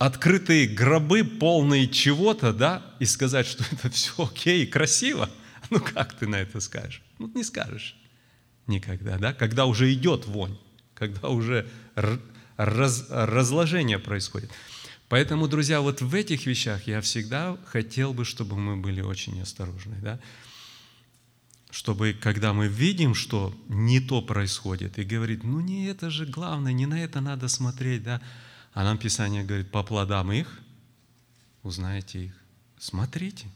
открытые 0.00 0.66
гробы, 0.66 1.24
полные 1.24 1.86
чего-то, 1.86 2.54
да, 2.54 2.82
и 3.00 3.04
сказать, 3.04 3.46
что 3.46 3.62
это 3.70 3.90
все 3.90 4.12
окей, 4.16 4.66
красиво, 4.66 5.28
ну 5.68 5.78
как 5.78 6.14
ты 6.14 6.26
на 6.26 6.36
это 6.36 6.58
скажешь? 6.60 7.02
Ну 7.18 7.30
не 7.34 7.44
скажешь 7.44 7.96
никогда, 8.66 9.18
да, 9.18 9.34
когда 9.34 9.66
уже 9.66 9.92
идет 9.92 10.26
вонь, 10.26 10.56
когда 10.94 11.28
уже 11.28 11.68
раз, 12.56 13.06
разложение 13.10 13.98
происходит. 13.98 14.50
Поэтому, 15.10 15.48
друзья, 15.48 15.82
вот 15.82 16.00
в 16.00 16.14
этих 16.14 16.46
вещах 16.46 16.86
я 16.86 17.02
всегда 17.02 17.58
хотел 17.66 18.14
бы, 18.14 18.24
чтобы 18.24 18.56
мы 18.56 18.78
были 18.78 19.02
очень 19.02 19.38
осторожны, 19.42 19.96
да, 20.00 20.18
чтобы 21.70 22.16
когда 22.18 22.54
мы 22.54 22.68
видим, 22.68 23.14
что 23.14 23.54
не 23.68 24.00
то 24.00 24.22
происходит, 24.22 24.98
и 24.98 25.04
говорит, 25.04 25.44
ну 25.44 25.60
не 25.60 25.88
это 25.88 26.08
же 26.08 26.24
главное, 26.24 26.72
не 26.72 26.86
на 26.86 27.04
это 27.04 27.20
надо 27.20 27.48
смотреть, 27.48 28.02
да, 28.02 28.22
а 28.72 28.84
нам 28.84 28.98
Писание 28.98 29.44
говорит, 29.44 29.70
по 29.70 29.82
плодам 29.82 30.32
их 30.32 30.60
узнаете 31.62 32.26
их. 32.26 32.32
Смотрите, 32.78 33.46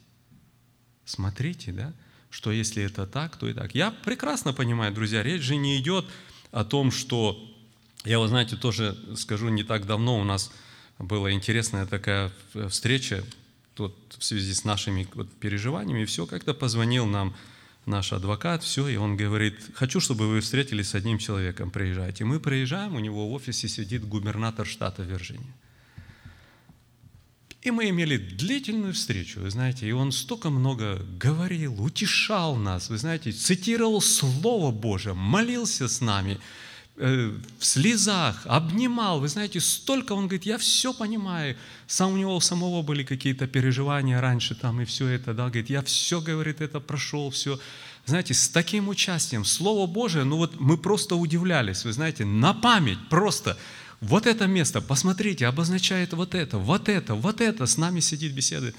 смотрите, 1.05 1.73
да, 1.73 1.93
что 2.31 2.51
если 2.53 2.83
это 2.83 3.07
так, 3.07 3.37
то 3.37 3.49
и 3.49 3.53
так. 3.53 3.75
Я 3.75 3.91
прекрасно 3.91 4.53
понимаю, 4.53 4.93
друзья, 4.93 5.23
речь 5.23 5.43
же 5.43 5.57
не 5.57 5.79
идет 5.79 6.05
о 6.51 6.65
том, 6.65 6.91
что, 6.91 7.39
я, 8.05 8.19
вы 8.19 8.29
знаете, 8.29 8.57
тоже 8.57 8.99
скажу, 9.17 9.49
не 9.49 9.63
так 9.63 9.87
давно 9.87 10.19
у 10.19 10.25
нас 10.25 10.53
была 10.99 11.33
интересная 11.33 11.87
такая 11.87 12.31
встреча, 12.69 13.25
тут 13.75 13.97
в 14.19 14.25
связи 14.25 14.53
с 14.53 14.65
нашими 14.65 15.09
вот 15.15 15.33
переживаниями, 15.33 16.05
все 16.05 16.27
как-то 16.27 16.55
позвонил 16.55 17.07
нам 17.07 17.35
наш 17.87 18.13
адвокат, 18.13 18.63
все, 18.63 18.89
и 18.89 18.97
он 18.97 19.17
говорит, 19.17 19.59
хочу, 19.75 20.01
чтобы 20.01 20.29
вы 20.29 20.41
встретились 20.41 20.89
с 20.89 20.95
одним 20.95 21.19
человеком, 21.19 21.71
приезжайте. 21.71 22.25
Мы 22.25 22.41
приезжаем, 22.41 22.95
у 22.95 23.01
него 23.01 23.29
в 23.29 23.33
офисе 23.33 23.69
сидит 23.69 24.07
губернатор 24.07 24.67
штата 24.67 25.03
Вирджиния. 25.03 25.55
И 27.63 27.71
мы 27.71 27.89
имели 27.89 28.19
длительную 28.19 28.93
встречу, 28.93 29.41
вы 29.41 29.51
знаете, 29.51 29.89
и 29.89 29.93
он 29.93 30.13
столько 30.13 30.51
много 30.51 30.97
говорил, 31.19 31.83
утешал 31.83 32.57
нас, 32.57 32.91
вы 32.91 32.99
знаете, 32.99 33.33
цитировал 33.33 34.03
Слово 34.03 34.71
Божие, 34.71 35.15
молился 35.15 35.89
с 35.89 36.03
нами, 36.03 36.39
в 36.97 37.41
слезах, 37.61 38.43
обнимал. 38.45 39.19
Вы 39.19 39.29
знаете, 39.29 39.61
столько, 39.61 40.13
он 40.13 40.27
говорит, 40.27 40.47
я 40.47 40.59
все 40.59 40.95
понимаю. 40.95 41.57
Сам 41.89 42.13
у 42.13 42.17
него 42.17 42.39
самого 42.41 42.83
были 42.83 43.03
какие-то 43.03 43.49
переживания 43.49 44.21
раньше 44.21 44.55
там 44.55 44.81
и 44.81 44.85
все 44.85 45.09
это, 45.09 45.35
да, 45.35 45.47
говорит, 45.47 45.71
я 45.71 45.83
все, 45.83 46.21
говорит, 46.21 46.61
это 46.61 46.79
прошел, 46.79 47.31
все. 47.31 47.59
Знаете, 48.07 48.35
с 48.35 48.49
таким 48.49 48.89
участием, 48.89 49.45
Слово 49.45 49.87
Божие, 49.87 50.25
ну 50.25 50.37
вот 50.37 50.61
мы 50.61 50.77
просто 50.77 51.17
удивлялись, 51.17 51.85
вы 51.85 51.93
знаете, 51.93 52.25
на 52.25 52.55
память 52.55 52.99
просто. 53.09 53.59
Вот 54.01 54.27
это 54.27 54.47
место, 54.47 54.81
посмотрите, 54.81 55.47
обозначает 55.47 56.13
вот 56.13 56.35
это, 56.35 56.59
вот 56.59 56.89
это, 56.89 57.15
вот 57.15 57.41
это, 57.41 57.67
с 57.67 57.77
нами 57.77 58.01
сидит, 58.01 58.35
беседует. 58.35 58.77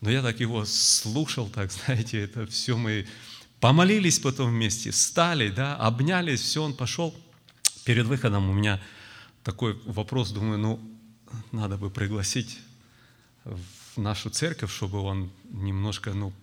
Но 0.00 0.10
я 0.10 0.22
так 0.22 0.40
его 0.40 0.64
слушал, 0.64 1.48
так, 1.48 1.70
знаете, 1.84 2.20
это 2.20 2.46
все 2.48 2.76
мы 2.76 3.06
помолились 3.60 4.18
потом 4.18 4.50
вместе, 4.50 4.90
встали, 4.90 5.50
да, 5.50 5.76
обнялись, 5.76 6.40
все, 6.40 6.64
он 6.64 6.74
пошел– 6.74 7.14
перед 7.88 8.04
выходом 8.04 8.50
у 8.50 8.52
меня 8.52 8.82
такой 9.42 9.72
вопрос, 9.86 10.30
думаю, 10.30 10.58
ну, 10.58 10.78
надо 11.52 11.78
бы 11.78 11.88
пригласить 11.88 12.58
в 13.44 13.98
нашу 13.98 14.28
церковь, 14.28 14.70
чтобы 14.70 14.98
он 14.98 15.30
немножко, 15.48 16.12
ну, 16.12 16.34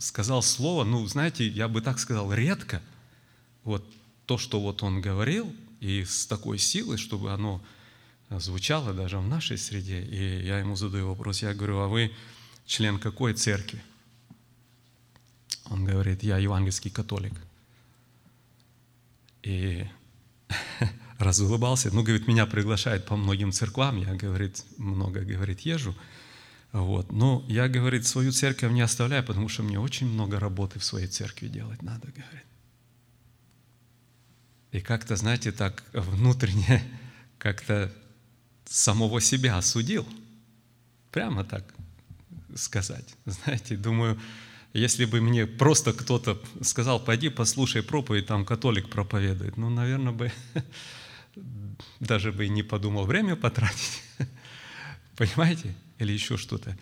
сказал 0.00 0.42
слово, 0.42 0.82
ну, 0.82 1.06
знаете, 1.06 1.46
я 1.46 1.68
бы 1.68 1.80
так 1.80 2.00
сказал, 2.00 2.32
редко, 2.32 2.82
вот 3.62 3.86
то, 4.24 4.36
что 4.36 4.60
вот 4.60 4.82
он 4.82 5.00
говорил, 5.00 5.54
и 5.78 6.04
с 6.04 6.26
такой 6.26 6.58
силой, 6.58 6.96
чтобы 6.96 7.32
оно 7.32 7.62
звучало 8.28 8.92
даже 8.92 9.18
в 9.18 9.28
нашей 9.28 9.56
среде. 9.56 10.02
И 10.02 10.44
я 10.44 10.58
ему 10.58 10.74
задаю 10.74 11.06
вопрос, 11.06 11.42
я 11.42 11.54
говорю, 11.54 11.78
а 11.78 11.86
вы 11.86 12.12
член 12.66 12.98
какой 12.98 13.34
церкви? 13.34 13.80
Он 15.66 15.84
говорит, 15.84 16.24
я 16.24 16.38
евангельский 16.38 16.90
католик. 16.90 17.34
И 19.44 19.86
разулыбался. 21.18 21.90
Ну, 21.92 22.02
говорит, 22.02 22.28
меня 22.28 22.46
приглашают 22.46 23.06
по 23.06 23.16
многим 23.16 23.52
церквам, 23.52 23.96
я, 23.96 24.14
говорит, 24.14 24.64
много, 24.76 25.20
говорит, 25.20 25.60
езжу. 25.60 25.94
Вот. 26.72 27.12
Но 27.12 27.44
я, 27.48 27.68
говорит, 27.68 28.06
свою 28.06 28.32
церковь 28.32 28.72
не 28.72 28.82
оставляю, 28.82 29.24
потому 29.24 29.48
что 29.48 29.62
мне 29.62 29.78
очень 29.78 30.08
много 30.08 30.38
работы 30.38 30.78
в 30.78 30.84
своей 30.84 31.06
церкви 31.06 31.48
делать 31.48 31.82
надо, 31.82 32.08
говорит. 32.08 32.44
И 34.72 34.80
как-то, 34.80 35.16
знаете, 35.16 35.52
так 35.52 35.84
внутренне 35.92 36.82
как-то 37.38 37.92
самого 38.66 39.20
себя 39.20 39.56
осудил. 39.56 40.06
Прямо 41.12 41.44
так 41.44 41.64
сказать. 42.54 43.14
Знаете, 43.24 43.76
думаю, 43.76 44.20
если 44.76 45.06
бы 45.06 45.20
мне 45.20 45.46
просто 45.46 45.92
кто-то 45.92 46.40
сказал, 46.60 47.00
пойди 47.00 47.28
послушай 47.28 47.82
проповедь, 47.82 48.26
там 48.26 48.44
католик 48.44 48.88
проповедует, 48.88 49.56
ну, 49.56 49.70
наверное, 49.70 50.12
бы 50.12 50.32
даже 52.00 52.32
бы 52.32 52.46
и 52.46 52.48
не 52.48 52.62
подумал 52.62 53.06
время 53.06 53.36
потратить. 53.36 54.02
Понимаете? 55.16 55.74
Или 55.98 56.12
еще 56.12 56.36
что-то. 56.36 56.76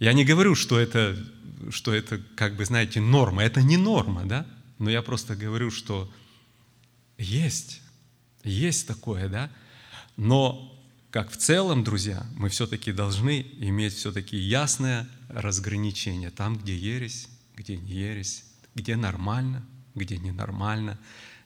Я 0.00 0.12
не 0.14 0.24
говорю, 0.24 0.54
что 0.54 0.78
это, 0.78 1.16
что 1.70 1.92
это, 1.92 2.18
как 2.34 2.56
бы, 2.56 2.64
знаете, 2.64 3.00
норма. 3.00 3.42
Это 3.42 3.62
не 3.62 3.76
норма, 3.76 4.24
да? 4.24 4.46
Но 4.78 4.88
я 4.90 5.02
просто 5.02 5.36
говорю, 5.36 5.70
что 5.70 6.10
есть, 7.18 7.82
есть 8.42 8.86
такое, 8.86 9.28
да? 9.28 9.50
Но 10.16 10.77
как 11.10 11.30
в 11.30 11.36
целом, 11.36 11.84
друзья, 11.84 12.26
мы 12.36 12.48
все-таки 12.50 12.92
должны 12.92 13.46
иметь 13.58 13.94
все-таки 13.94 14.36
ясное 14.36 15.08
разграничение. 15.28 16.30
Там, 16.30 16.58
где 16.58 16.76
ересь, 16.76 17.28
где 17.56 17.76
не 17.76 17.92
ересь, 17.92 18.44
где 18.74 18.94
нормально, 18.96 19.64
где 19.94 20.18
ненормально, 20.18 20.98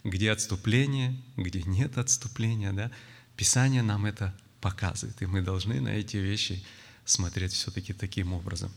где 0.05 0.33
отступление, 0.33 1.17
где 1.37 1.63
нет 1.63 1.97
отступления. 1.97 2.73
Да? 2.73 2.91
Писание 3.37 3.83
нам 3.83 4.05
это 4.05 4.35
показывает, 4.61 5.21
и 5.23 5.27
мы 5.27 5.43
должны 5.43 5.81
на 5.81 5.91
эти 5.91 6.17
вещи 6.17 6.65
смотреть 7.05 7.53
все-таки 7.53 7.93
таким 7.93 8.33
образом. 8.33 8.73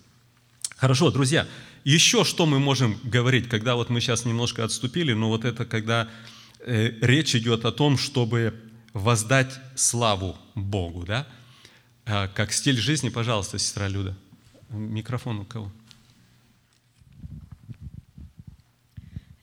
Хорошо, 0.78 1.10
друзья, 1.10 1.48
еще 1.84 2.24
что 2.24 2.46
мы 2.46 2.60
можем 2.60 3.00
говорить, 3.04 3.48
когда 3.48 3.76
вот 3.76 3.90
мы 3.90 4.02
сейчас 4.02 4.26
немножко 4.26 4.64
отступили, 4.64 5.14
но 5.14 5.30
вот 5.30 5.46
это 5.46 5.66
когда 5.66 6.10
э, 6.60 6.92
речь 7.02 7.36
идет 7.36 7.66
о 7.66 7.72
том, 7.72 7.98
чтобы 7.98 8.54
воздать 8.96 9.60
славу 9.76 10.38
Богу, 10.56 11.04
да? 11.04 11.28
А, 12.06 12.30
как 12.30 12.54
стиль 12.54 12.78
жизни, 12.78 13.10
пожалуйста, 13.10 13.60
сестра 13.60 13.89
Люда. 13.89 14.16
Микрофон 14.70 15.39
у 15.39 15.46
кого? 15.46 15.70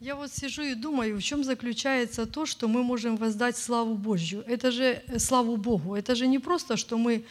Я 0.01 0.17
вот 0.17 0.33
сижу 0.33 0.63
и 0.63 0.75
думаю, 0.75 1.19
в 1.19 1.23
чем 1.23 1.45
заключается 1.45 2.25
то, 2.25 2.47
что 2.47 2.67
мы 2.67 2.83
можем 2.83 3.17
воздать 3.17 3.59
славу 3.59 3.95
Божью. 3.95 4.43
Это 4.47 4.71
же 4.73 5.03
э, 5.07 5.19
славу 5.19 5.57
Богу. 5.57 5.95
Это 5.95 6.15
же 6.15 6.27
не 6.27 6.39
просто, 6.39 6.79
что 6.79 6.97
мы 6.97 7.25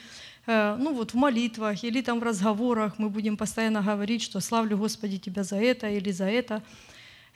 э, 0.46 0.76
ну 0.80 0.94
вот 0.94 1.12
в 1.12 1.16
молитвах 1.16 1.84
или 1.84 2.02
там 2.02 2.20
в 2.20 2.24
разговорах 2.24 3.00
мы 3.00 3.10
будем 3.10 3.36
постоянно 3.36 3.82
говорить, 3.82 4.22
что 4.22 4.40
славлю 4.42 4.78
Господи 4.78 5.18
Тебя 5.18 5.44
за 5.44 5.56
это 5.56 5.90
или 5.90 6.12
за 6.12 6.26
это. 6.26 6.62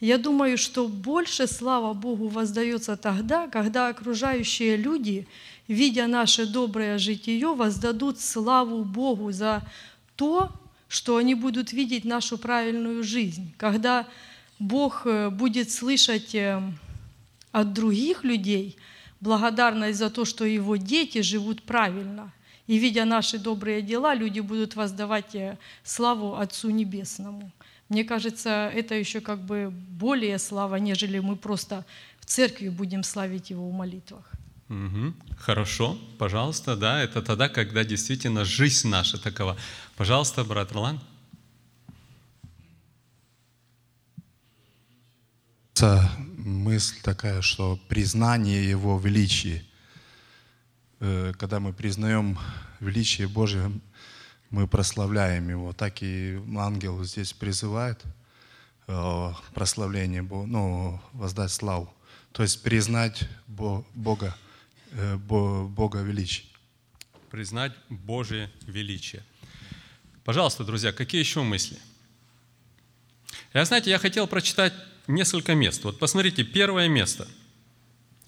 Я 0.05 0.19
думаю, 0.19 0.59
что 0.59 0.87
больше 0.87 1.47
слава 1.47 1.93
Богу 1.93 2.27
воздается 2.27 2.95
тогда, 2.95 3.47
когда 3.47 3.87
окружающие 3.87 4.77
люди, 4.77 5.27
видя 5.67 6.05
наше 6.05 6.45
доброе 6.45 6.99
житие, 6.99 7.55
воздадут 7.55 8.19
славу 8.19 8.83
Богу 8.83 9.31
за 9.31 9.63
то, 10.15 10.51
что 10.87 11.17
они 11.17 11.33
будут 11.33 11.73
видеть 11.73 12.05
нашу 12.05 12.37
правильную 12.37 13.03
жизнь. 13.03 13.51
Когда 13.57 14.05
Бог 14.59 15.07
э, 15.07 15.31
будет 15.31 15.71
слышать 15.71 16.35
э, 16.35 16.61
от 17.51 17.73
других 17.73 18.23
людей 18.23 18.77
благодарность 19.21 19.97
за 19.97 20.11
то, 20.11 20.23
что 20.23 20.45
его 20.45 20.75
дети 20.75 21.21
живут 21.21 21.63
правильно. 21.63 22.31
И 22.67 22.77
видя 22.77 23.05
наши 23.05 23.39
добрые 23.39 23.81
дела, 23.81 24.13
люди 24.13 24.39
будут 24.39 24.75
воздавать 24.75 25.33
э, 25.33 25.57
славу 25.83 26.35
Отцу 26.35 26.69
Небесному. 26.69 27.51
Мне 27.89 28.03
кажется, 28.03 28.71
это 28.73 28.95
еще 28.95 29.21
как 29.21 29.39
бы 29.39 29.71
более 29.71 30.39
слава, 30.39 30.77
нежели 30.77 31.19
мы 31.19 31.35
просто 31.35 31.85
в 32.19 32.25
церкви 32.25 32.69
будем 32.69 33.03
славить 33.03 33.51
Его 33.51 33.69
в 33.69 33.73
молитвах. 33.73 34.31
Угу. 34.69 35.13
Хорошо, 35.37 35.97
пожалуйста, 36.17 36.75
да, 36.75 36.99
это 37.01 37.21
тогда, 37.21 37.49
когда 37.49 37.83
действительно 37.83 38.45
жизнь 38.45 38.87
наша 38.87 39.21
такова. 39.21 39.55
Пожалуйста, 39.95 40.43
брат 40.43 40.71
Ролан. 40.71 40.99
Мысль 46.37 46.95
такая, 47.03 47.41
что 47.41 47.79
признание 47.89 48.67
Его 48.67 48.97
величия, 48.97 49.63
э, 50.99 51.33
когда 51.37 51.59
мы 51.59 51.73
признаем 51.73 52.39
величие 52.79 53.27
Божие, 53.27 53.71
мы 54.49 54.67
прославляем 54.67 55.49
Его. 55.49 55.73
Так 55.73 56.01
и 56.01 56.39
ангел 56.57 57.03
здесь 57.03 57.33
призывает 57.33 58.01
э, 58.87 59.31
прославление, 59.53 60.21
ну, 60.21 61.01
воздать 61.13 61.51
славу. 61.51 61.93
То 62.31 62.43
есть 62.43 62.63
признать 62.63 63.27
Бога, 63.47 64.35
э, 64.91 65.15
Бога 65.17 66.01
величие. 66.01 66.45
Признать 67.31 67.73
Божие 67.89 68.51
величие. 68.67 69.23
Пожалуйста, 70.23 70.63
друзья, 70.63 70.91
какие 70.91 71.19
еще 71.19 71.43
мысли? 71.43 71.77
Я, 73.53 73.63
знаете, 73.65 73.89
я 73.89 73.99
хотел 73.99 74.27
прочитать 74.27 74.73
несколько 75.07 75.55
мест. 75.55 75.83
Вот 75.83 75.99
посмотрите, 75.99 76.43
первое 76.43 76.87
место. 76.87 77.27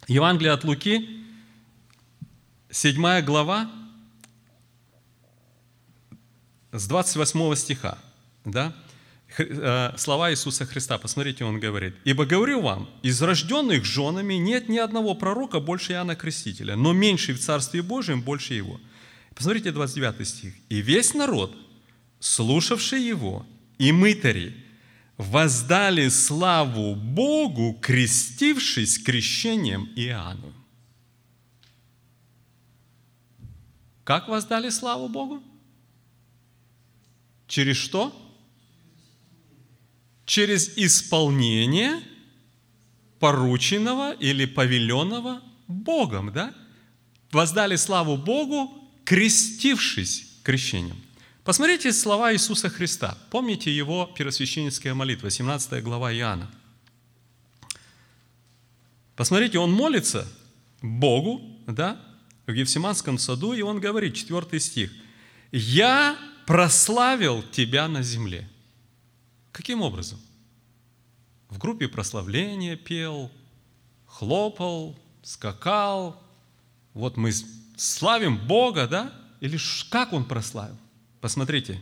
Евангелие 0.08 0.54
от 0.54 0.64
Луки, 0.64 1.26
7 2.70 3.22
глава, 3.22 3.70
с 6.72 6.88
28 6.88 7.56
стиха, 7.56 7.98
да, 8.46 8.74
э, 9.38 9.94
слова 9.98 10.32
Иисуса 10.32 10.66
Христа. 10.66 10.98
Посмотрите, 10.98 11.46
Он 11.46 11.60
говорит. 11.60 11.96
«Ибо 12.04 12.26
говорю 12.26 12.62
вам, 12.62 12.90
из 13.04 13.22
рожденных 13.22 13.86
женами 13.86 14.36
нет 14.36 14.70
ни 14.70 14.78
одного 14.78 15.16
пророка 15.16 15.60
больше 15.60 15.94
Иоанна 15.94 16.16
Крестителя, 16.16 16.76
но 16.76 16.94
меньший 16.94 17.36
в 17.36 17.40
Царстве 17.40 17.82
Божьем 17.82 18.22
больше 18.22 18.54
его». 18.54 18.80
Посмотрите 19.36 19.72
29 19.72 20.28
стих. 20.28 20.54
«И 20.70 20.82
весь 20.82 21.14
народ, 21.14 21.56
слушавший 22.20 23.02
его, 23.02 23.46
и 23.78 23.92
мытари, 23.92 24.56
воздали 25.18 26.10
славу 26.10 26.96
Богу, 26.96 27.78
крестившись 27.82 28.98
крещением 29.00 29.90
Иоанну». 29.96 30.54
Как 34.04 34.30
воздали 34.30 34.70
славу 34.70 35.10
Богу? 35.10 35.44
Через 37.48 37.78
что? 37.78 38.14
Через 40.26 40.78
исполнение 40.78 42.02
порученного 43.20 44.14
или 44.14 44.46
повеленного 44.46 45.42
Богом, 45.68 46.32
да? 46.34 46.54
Воздали 47.32 47.76
славу 47.76 48.18
Богу, 48.18 48.90
крестившись 49.06 50.40
крещением. 50.44 50.98
Посмотрите 51.44 51.94
слова 51.94 52.34
Иисуса 52.34 52.70
Христа. 52.70 53.18
Помните 53.30 53.72
его 53.74 54.12
первосвященническая 54.18 54.94
молитва, 54.94 55.30
17 55.30 55.82
глава 55.82 56.14
Иоанна. 56.14 56.52
Посмотрите, 59.16 59.58
он 59.58 59.72
молится 59.72 60.28
Богу, 60.82 61.42
да, 61.66 62.00
в 62.46 62.52
Евсиманском 62.52 63.18
саду, 63.18 63.54
и 63.54 63.62
он 63.62 63.80
говорит, 63.80 64.14
4 64.14 64.60
стих, 64.60 64.92
«Я 65.52 66.18
прославил 66.48 67.44
тебя 67.44 67.90
на 67.90 68.02
земле. 68.02 68.50
Каким 69.52 69.82
образом? 69.82 70.18
В 71.50 71.58
группе 71.58 71.90
прославления 71.90 72.78
пел, 72.78 73.30
хлопал, 74.06 74.98
скакал. 75.24 76.24
Вот 76.94 77.18
мы 77.18 77.34
славим 77.76 78.48
Бога, 78.48 78.88
да? 78.88 79.14
Или 79.42 79.60
как 79.90 80.14
он 80.14 80.24
прославил? 80.24 80.78
Посмотрите. 81.20 81.82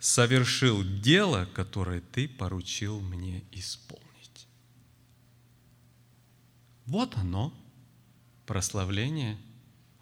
Совершил 0.00 0.82
дело, 0.82 1.46
которое 1.54 2.00
ты 2.00 2.26
поручил 2.26 3.00
мне 3.00 3.44
исполнить. 3.52 4.46
Вот 6.86 7.16
оно, 7.16 7.54
прославление 8.46 9.38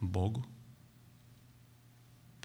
Богу. 0.01 0.47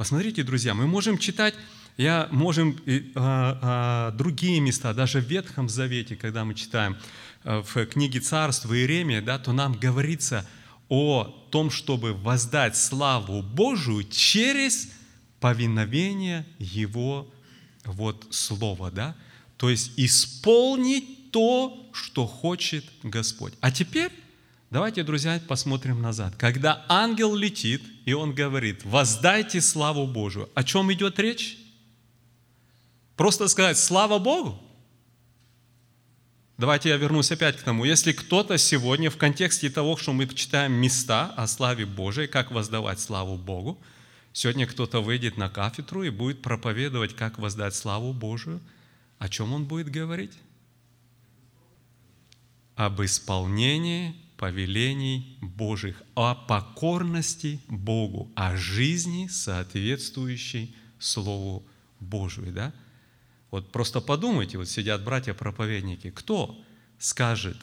Посмотрите, 0.03 0.43
друзья, 0.43 0.73
мы 0.73 0.85
можем 0.85 1.17
читать, 1.17 1.55
я 1.95 2.27
можем 2.29 2.77
а, 3.15 3.59
а, 3.61 4.11
другие 4.11 4.59
места, 4.59 4.93
даже 4.93 5.21
в 5.21 5.23
Ветхом 5.23 5.69
Завете, 5.69 6.17
когда 6.17 6.43
мы 6.43 6.55
читаем 6.55 6.97
а, 7.45 7.61
в 7.61 7.85
книге 7.85 8.19
Царства 8.19 8.77
Иеремия, 8.77 9.21
да, 9.21 9.39
то 9.39 9.53
нам 9.53 9.71
говорится 9.71 10.45
о 10.89 11.23
том, 11.51 11.71
чтобы 11.71 12.13
воздать 12.13 12.75
славу 12.75 13.41
Божию 13.41 14.03
через 14.03 14.89
повиновение 15.39 16.45
Его 16.59 17.33
вот 17.85 18.27
слова, 18.29 18.91
да, 18.91 19.15
то 19.55 19.69
есть 19.69 19.93
исполнить 19.95 21.31
то, 21.31 21.89
что 21.93 22.27
хочет 22.27 22.83
Господь. 23.03 23.53
А 23.61 23.71
теперь 23.71 24.11
Давайте, 24.73 25.03
друзья, 25.03 25.39
посмотрим 25.47 26.01
назад. 26.01 26.35
Когда 26.35 26.83
ангел 26.89 27.35
летит, 27.35 27.83
и 28.05 28.13
он 28.13 28.33
говорит, 28.33 28.83
воздайте 28.83 29.61
славу 29.61 30.07
Божию. 30.07 30.49
О 30.55 30.63
чем 30.63 30.91
идет 30.91 31.19
речь? 31.19 31.59
Просто 33.15 33.47
сказать 33.49 33.77
«Слава 33.77 34.17
Богу»? 34.17 34.59
Давайте 36.57 36.89
я 36.89 36.97
вернусь 36.97 37.31
опять 37.31 37.57
к 37.57 37.61
тому. 37.61 37.85
Если 37.85 38.13
кто-то 38.13 38.57
сегодня 38.57 39.11
в 39.11 39.17
контексте 39.17 39.69
того, 39.69 39.95
что 39.95 40.11
мы 40.11 40.25
читаем 40.25 40.71
места 40.71 41.31
о 41.37 41.45
славе 41.45 41.85
Божией, 41.85 42.25
как 42.25 42.49
воздавать 42.49 42.99
славу 42.99 43.37
Богу, 43.37 43.79
сегодня 44.31 44.65
кто-то 44.65 45.01
выйдет 45.01 45.37
на 45.37 45.49
кафедру 45.51 46.01
и 46.01 46.09
будет 46.09 46.41
проповедовать, 46.41 47.15
как 47.15 47.37
воздать 47.37 47.75
славу 47.75 48.11
Божию, 48.11 48.59
о 49.19 49.29
чем 49.29 49.53
он 49.53 49.65
будет 49.65 49.89
говорить? 49.89 50.33
Об 52.75 53.03
исполнении 53.03 54.22
повелений 54.43 55.37
Божьих, 55.39 56.03
о 56.15 56.35
покорности 56.35 57.61
Богу, 57.69 58.29
о 58.35 58.57
жизни, 58.57 59.27
соответствующей 59.27 60.75
Слову 60.99 61.65
Божию. 62.01 62.51
Да? 62.51 62.73
Вот 63.51 63.71
просто 63.71 64.01
подумайте, 64.01 64.57
вот 64.57 64.67
сидят 64.67 65.01
братья-проповедники, 65.01 66.09
кто 66.09 66.61
скажет 66.99 67.55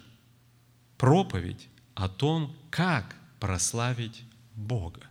проповедь 0.97 1.68
о 1.95 2.09
том, 2.09 2.57
как 2.70 3.14
прославить 3.41 4.22
Бога, 4.55 5.03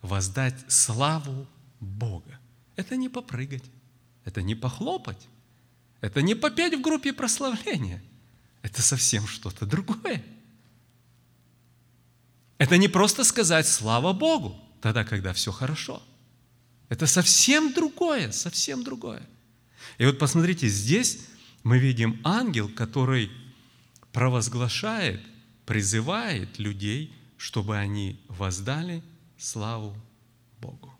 воздать 0.00 0.56
славу 0.68 1.46
Бога. 1.80 2.38
Это 2.76 2.96
не 2.96 3.10
попрыгать, 3.10 3.64
это 4.24 4.40
не 4.40 4.54
похлопать, 4.54 5.28
это 6.00 6.22
не 6.22 6.34
попеть 6.34 6.78
в 6.78 6.80
группе 6.80 7.12
прославления, 7.12 8.02
это 8.62 8.80
совсем 8.80 9.26
что-то 9.26 9.66
другое– 9.66 10.24
это 12.58 12.76
не 12.76 12.88
просто 12.88 13.24
сказать 13.24 13.66
«слава 13.66 14.12
Богу», 14.12 14.60
тогда, 14.80 15.04
когда 15.04 15.32
все 15.32 15.52
хорошо. 15.52 16.02
Это 16.88 17.06
совсем 17.06 17.72
другое, 17.72 18.32
совсем 18.32 18.82
другое. 18.82 19.22
И 19.98 20.04
вот 20.04 20.18
посмотрите, 20.18 20.68
здесь 20.68 21.20
мы 21.62 21.78
видим 21.78 22.20
ангел, 22.24 22.68
который 22.68 23.30
провозглашает, 24.12 25.20
призывает 25.66 26.58
людей, 26.58 27.14
чтобы 27.36 27.76
они 27.76 28.20
воздали 28.28 29.02
славу 29.36 29.96
Богу. 30.60 30.92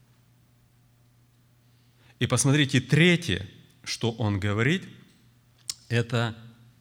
И 2.20 2.26
посмотрите, 2.26 2.80
третье, 2.80 3.48
что 3.82 4.12
он 4.12 4.38
говорит, 4.38 4.84
это 5.88 6.36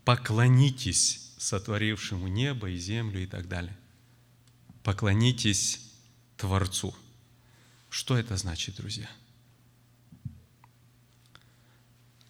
поклонитесь 0.06 1.34
сотворившему 1.38 2.28
небо 2.28 2.70
и 2.70 2.78
землю 2.78 3.24
и 3.24 3.26
так 3.26 3.48
далее 3.48 3.76
поклонитесь 4.88 5.82
Творцу. 6.38 6.96
Что 7.90 8.18
это 8.18 8.38
значит, 8.38 8.78
друзья? 8.78 9.10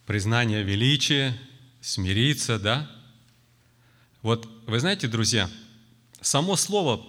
Признание 0.08 0.64
величия, 0.64 1.40
смириться, 1.82 2.58
да? 2.58 2.90
Вот 4.24 4.50
вы 4.66 4.80
знаете, 4.80 5.08
друзья, 5.08 5.52
само 6.20 6.56
слово 6.56 7.06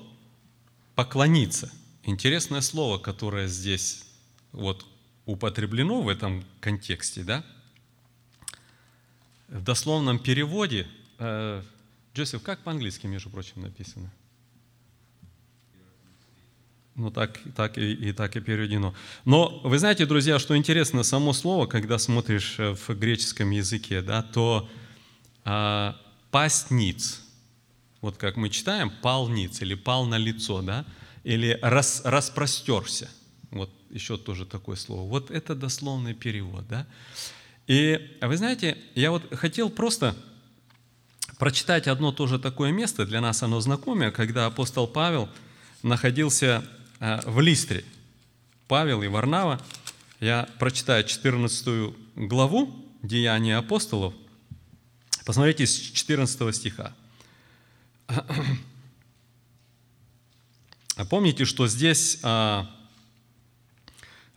«поклониться»– 0.94 1.72
интересное 2.02 2.60
слово, 2.60 2.98
которое 2.98 3.48
здесь 3.48 4.04
вот 4.52 4.84
употреблено 5.24 6.02
в 6.02 6.08
этом 6.10 6.44
контексте, 6.60 7.22
да? 7.22 7.42
В 9.48 9.62
дословном 9.62 10.18
переводе, 10.18 10.86
э, 11.18 11.62
Джозеф, 12.14 12.42
как 12.42 12.62
по-английски, 12.64 13.06
между 13.06 13.30
прочим, 13.30 13.62
написано? 13.62 14.12
Ну, 16.98 17.12
так, 17.12 17.38
так 17.54 17.78
и, 17.78 17.92
и 17.92 18.12
так 18.12 18.34
и 18.34 18.40
переведено. 18.40 18.92
Но 19.24 19.60
вы 19.62 19.78
знаете, 19.78 20.04
друзья, 20.04 20.40
что 20.40 20.56
интересно, 20.56 21.04
само 21.04 21.32
слово, 21.32 21.66
когда 21.66 21.96
смотришь 21.96 22.56
э, 22.58 22.74
в 22.74 22.88
греческом 22.88 23.50
языке, 23.50 24.02
да, 24.02 24.22
то 24.22 24.68
а, 25.44 25.96
пасть 26.32 26.72
вот 28.00 28.16
как 28.16 28.36
мы 28.36 28.50
читаем, 28.50 28.90
пал 29.00 29.32
или 29.32 29.74
пал 29.76 30.06
на 30.06 30.18
лицо, 30.18 30.60
да, 30.60 30.84
или 31.22 31.56
рас, 31.62 32.02
распростерся, 32.04 33.08
вот 33.52 33.70
еще 33.90 34.16
тоже 34.16 34.44
такое 34.44 34.74
слово. 34.74 35.08
Вот 35.08 35.30
это 35.30 35.54
дословный 35.54 36.14
перевод, 36.14 36.66
да. 36.66 36.84
И 37.68 38.18
вы 38.20 38.36
знаете, 38.36 38.76
я 38.96 39.12
вот 39.12 39.22
хотел 39.36 39.70
просто 39.70 40.16
прочитать 41.38 41.86
одно 41.86 42.10
тоже 42.10 42.40
такое 42.40 42.72
место, 42.72 43.06
для 43.06 43.20
нас 43.20 43.44
оно 43.44 43.60
знакомое, 43.60 44.10
когда 44.10 44.46
апостол 44.46 44.88
Павел 44.88 45.28
находился 45.84 46.64
Э, 46.64 46.77
в 47.00 47.40
Листре. 47.40 47.84
Павел 48.66 49.02
и 49.02 49.08
Варнава. 49.08 49.60
Я 50.20 50.48
прочитаю 50.58 51.04
14 51.04 51.94
главу 52.16 52.74
Деяния 53.02 53.56
апостолов. 53.56 54.14
Посмотрите 55.24 55.66
с 55.66 55.74
14 55.74 56.54
стиха. 56.54 56.94
Помните, 61.10 61.44
что 61.44 61.68
здесь 61.68 62.18
а, 62.22 62.68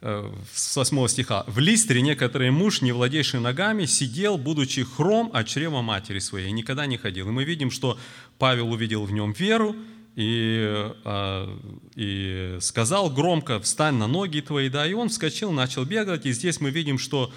э, 0.01 0.31
с 0.53 0.75
8 0.75 1.07
стиха. 1.07 1.43
«В 1.47 1.57
Листре 1.59 2.01
некоторый 2.01 2.51
муж, 2.51 2.81
не 2.81 2.91
владейший 2.91 3.39
ногами, 3.39 3.85
сидел, 3.85 4.37
будучи 4.37 4.83
хром 4.83 5.31
от 5.33 5.47
чрева 5.47 5.81
матери 5.81 6.19
своей, 6.19 6.51
никогда 6.51 6.85
не 6.85 6.97
ходил». 6.97 7.29
И 7.29 7.31
мы 7.31 7.45
видим, 7.45 7.71
что 7.71 7.97
Павел 8.37 8.71
увидел 8.71 9.05
в 9.05 9.11
нем 9.11 9.31
веру, 9.31 9.75
и, 10.15 10.91
а, 11.05 11.59
и 11.95 12.57
сказал 12.59 13.09
громко, 13.09 13.59
встань 13.59 13.95
на 13.95 14.07
ноги 14.07 14.41
твои, 14.41 14.69
да, 14.69 14.87
и 14.87 14.93
он 14.93 15.09
вскочил, 15.09 15.51
начал 15.51 15.85
бегать, 15.85 16.25
и 16.25 16.31
здесь 16.31 16.59
мы 16.59 16.69
видим, 16.69 16.97
что 16.97 17.31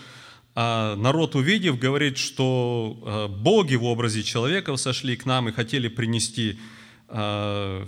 а, 0.55 0.97
народ, 0.97 1.35
увидев, 1.35 1.79
говорит, 1.79 2.18
что 2.18 2.99
а, 3.03 3.29
боги 3.29 3.75
в 3.77 3.85
образе 3.85 4.22
человека 4.22 4.77
сошли 4.77 5.16
к 5.16 5.27
нам 5.27 5.49
и 5.49 5.53
хотели 5.53 5.89
принести 5.89 6.59
э, 7.09 7.87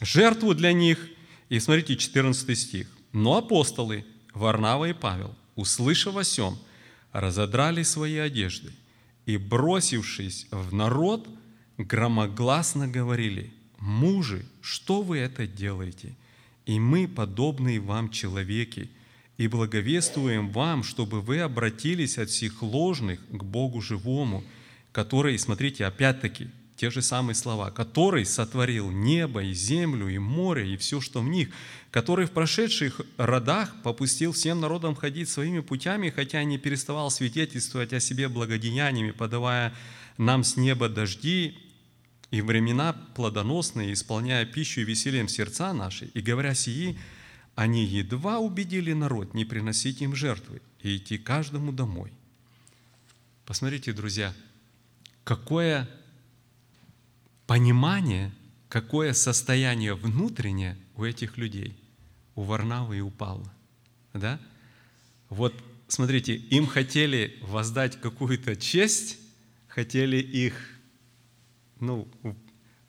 жертву 0.00 0.54
для 0.54 0.72
них. 0.72 1.08
И 1.48 1.58
смотрите, 1.60 1.96
14 1.96 2.58
стих. 2.58 2.88
Но 3.12 3.38
апостолы, 3.38 4.04
Варнава 4.34 4.86
и 4.86 4.92
Павел, 4.92 5.34
услышав 5.54 6.16
о 6.16 6.24
сем, 6.24 6.58
разодрали 7.12 7.82
свои 7.82 8.16
одежды 8.16 8.72
и, 9.26 9.36
бросившись 9.36 10.46
в 10.50 10.74
народ, 10.74 11.26
громогласно 11.78 12.88
говорили, 12.88 13.52
«Мужи, 13.78 14.44
что 14.60 15.02
вы 15.02 15.18
это 15.18 15.46
делаете? 15.46 16.14
И 16.64 16.80
мы, 16.80 17.06
подобные 17.06 17.78
вам 17.78 18.10
человеки, 18.10 18.90
и 19.38 19.48
благовествуем 19.48 20.50
вам, 20.50 20.82
чтобы 20.82 21.20
вы 21.20 21.40
обратились 21.40 22.18
от 22.18 22.30
всех 22.30 22.62
ложных 22.62 23.20
к 23.28 23.42
Богу 23.42 23.82
живому, 23.82 24.42
который, 24.92 25.38
смотрите, 25.38 25.84
опять-таки, 25.84 26.48
те 26.76 26.90
же 26.90 27.00
самые 27.02 27.34
слова, 27.34 27.70
который 27.70 28.26
сотворил 28.26 28.90
небо 28.90 29.42
и 29.42 29.52
землю 29.52 30.08
и 30.08 30.18
море 30.18 30.74
и 30.74 30.76
все, 30.76 31.00
что 31.00 31.22
в 31.22 31.28
них, 31.28 31.48
который 31.90 32.26
в 32.26 32.32
прошедших 32.32 33.00
родах 33.16 33.74
попустил 33.82 34.32
всем 34.32 34.60
народам 34.60 34.94
ходить 34.94 35.28
своими 35.28 35.60
путями, 35.60 36.10
хотя 36.10 36.42
не 36.44 36.58
переставал 36.58 37.10
свидетельствовать 37.10 37.92
о 37.92 38.00
себе 38.00 38.28
благодеяниями, 38.28 39.12
подавая 39.12 39.74
нам 40.18 40.44
с 40.44 40.56
неба 40.56 40.88
дожди 40.88 41.56
и 42.30 42.40
времена 42.40 42.92
плодоносные, 42.92 43.92
исполняя 43.92 44.44
пищу 44.44 44.80
и 44.80 44.84
весельем 44.84 45.28
сердца 45.28 45.72
наши, 45.72 46.06
и 46.06 46.20
говоря 46.20 46.54
сии, 46.54 46.98
они 47.54 47.84
едва 47.84 48.38
убедили 48.38 48.92
народ 48.92 49.34
не 49.34 49.44
приносить 49.44 50.02
им 50.02 50.14
жертвы 50.14 50.60
и 50.82 50.96
идти 50.96 51.18
каждому 51.18 51.72
домой. 51.72 52.12
Посмотрите, 53.46 53.92
друзья, 53.92 54.34
какое 55.24 55.88
понимание, 57.46 58.32
какое 58.68 59.12
состояние 59.12 59.94
внутреннее 59.94 60.76
у 60.96 61.04
этих 61.04 61.36
людей, 61.38 61.76
у 62.34 62.42
Варнавы 62.42 62.98
и 62.98 63.00
у 63.00 63.10
Павла. 63.10 63.50
Да? 64.12 64.40
Вот 65.28 65.54
смотрите, 65.88 66.34
им 66.34 66.66
хотели 66.66 67.38
воздать 67.42 68.00
какую-то 68.00 68.56
честь, 68.56 69.18
хотели 69.68 70.16
их 70.16 70.75
ну, 71.80 72.08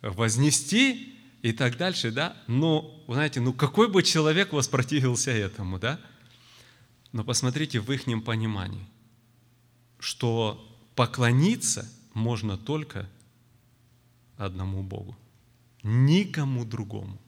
вознести 0.01 1.17
и 1.41 1.51
так 1.51 1.77
дальше, 1.77 2.11
да? 2.11 2.35
Но, 2.47 3.03
знаете, 3.07 3.39
ну 3.41 3.53
какой 3.53 3.89
бы 3.89 4.03
человек 4.03 4.53
воспротивился 4.53 5.31
этому, 5.31 5.79
да? 5.79 5.99
Но 7.11 7.23
посмотрите 7.23 7.79
в 7.79 7.91
их 7.91 8.03
понимании, 8.23 8.85
что 9.99 10.63
поклониться 10.95 11.89
можно 12.13 12.57
только 12.57 13.09
одному 14.37 14.83
Богу, 14.83 15.17
никому 15.83 16.65
другому, 16.65 17.19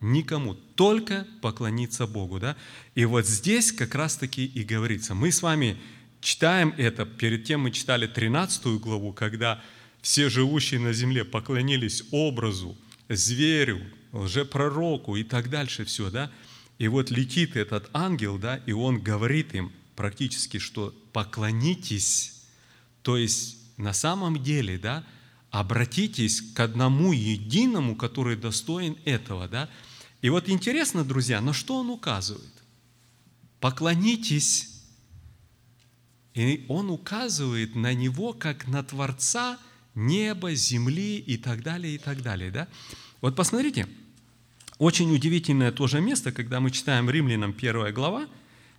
никому, 0.00 0.54
только 0.54 1.26
поклониться 1.42 2.06
Богу, 2.06 2.38
да? 2.38 2.56
И 2.94 3.04
вот 3.04 3.26
здесь 3.26 3.72
как 3.72 3.94
раз-таки 3.94 4.44
и 4.44 4.64
говорится. 4.64 5.14
Мы 5.14 5.32
с 5.32 5.42
вами 5.42 5.76
читаем 6.20 6.74
это, 6.76 7.04
перед 7.04 7.44
тем 7.44 7.62
мы 7.62 7.70
читали 7.70 8.06
13 8.06 8.80
главу, 8.80 9.12
когда 9.12 9.62
все 10.06 10.28
живущие 10.28 10.78
на 10.78 10.92
земле 10.92 11.24
поклонились 11.24 12.04
образу, 12.12 12.76
зверю, 13.08 13.82
лжепророку 14.12 15.16
и 15.16 15.24
так 15.24 15.50
дальше 15.50 15.84
все, 15.84 16.10
да? 16.10 16.30
И 16.78 16.86
вот 16.86 17.10
летит 17.10 17.56
этот 17.56 17.90
ангел, 17.92 18.38
да, 18.38 18.58
и 18.66 18.70
он 18.70 19.00
говорит 19.00 19.52
им 19.52 19.72
практически, 19.96 20.58
что 20.58 20.94
поклонитесь, 21.12 22.40
то 23.02 23.16
есть 23.16 23.58
на 23.78 23.92
самом 23.92 24.44
деле, 24.44 24.78
да, 24.78 25.04
обратитесь 25.50 26.40
к 26.40 26.60
одному 26.60 27.12
единому, 27.12 27.96
который 27.96 28.36
достоин 28.36 28.96
этого, 29.04 29.48
да. 29.48 29.68
И 30.22 30.30
вот 30.30 30.48
интересно, 30.48 31.02
друзья, 31.02 31.40
на 31.40 31.52
что 31.52 31.78
он 31.80 31.90
указывает? 31.90 32.54
Поклонитесь. 33.58 34.84
И 36.34 36.64
он 36.68 36.90
указывает 36.90 37.74
на 37.74 37.92
него 37.92 38.34
как 38.34 38.68
на 38.68 38.84
Творца– 38.84 39.58
неба, 39.96 40.54
земли 40.54 41.18
и 41.18 41.36
так 41.36 41.62
далее, 41.62 41.96
и 41.96 41.98
так 41.98 42.22
далее. 42.22 42.52
Да? 42.52 42.68
Вот 43.20 43.34
посмотрите, 43.34 43.88
очень 44.78 45.12
удивительное 45.12 45.72
тоже 45.72 46.00
место, 46.00 46.30
когда 46.30 46.60
мы 46.60 46.70
читаем 46.70 47.10
Римлянам 47.10 47.54
1 47.56 47.92
глава, 47.92 48.28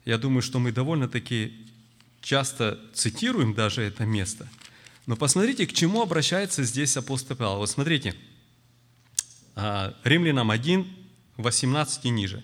я 0.06 0.18
думаю, 0.18 0.42
что 0.42 0.60
мы 0.60 0.72
довольно-таки 0.72 1.52
часто 2.22 2.80
цитируем 2.94 3.54
даже 3.54 3.82
это 3.82 4.06
место. 4.06 4.48
Но 5.06 5.16
посмотрите, 5.16 5.66
к 5.66 5.74
чему 5.74 6.02
обращается 6.02 6.64
здесь 6.64 6.96
апостол 6.98 7.36
Павел. 7.36 7.58
Вот 7.58 7.70
смотрите, 7.70 8.16
а, 9.56 9.96
Римлянам 10.04 10.52
1, 10.52 10.86
18 11.38 12.06
и 12.06 12.10
ниже. 12.10 12.44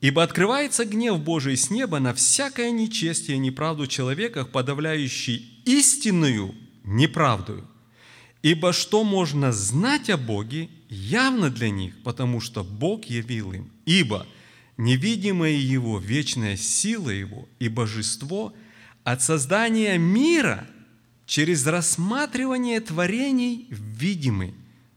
«Ибо 0.00 0.22
открывается 0.22 0.84
гнев 0.84 1.18
Божий 1.20 1.56
с 1.56 1.70
неба 1.70 1.98
на 1.98 2.12
всякое 2.12 2.70
нечестие 2.70 3.36
и 3.36 3.40
неправду 3.40 3.86
человека, 3.86 4.44
подавляющий 4.44 5.62
истинную 5.64 6.54
неправдою. 6.84 7.66
Ибо 8.42 8.74
что 8.74 9.04
можно 9.04 9.52
знать 9.52 10.10
о 10.10 10.18
Боге, 10.18 10.68
явно 10.90 11.48
для 11.50 11.70
них, 11.70 11.94
потому 12.02 12.40
что 12.40 12.62
Бог 12.62 13.06
явил 13.06 13.52
им. 13.52 13.70
Ибо 13.86 14.26
невидимая 14.76 15.52
Его 15.52 15.98
вечная 15.98 16.56
сила 16.56 17.08
Его 17.08 17.48
и 17.58 17.68
божество 17.68 18.52
от 19.02 19.22
создания 19.22 19.96
мира 19.96 20.66
через 21.24 21.66
рассматривание 21.66 22.80
творений 22.80 23.66
видимы, 23.70 24.52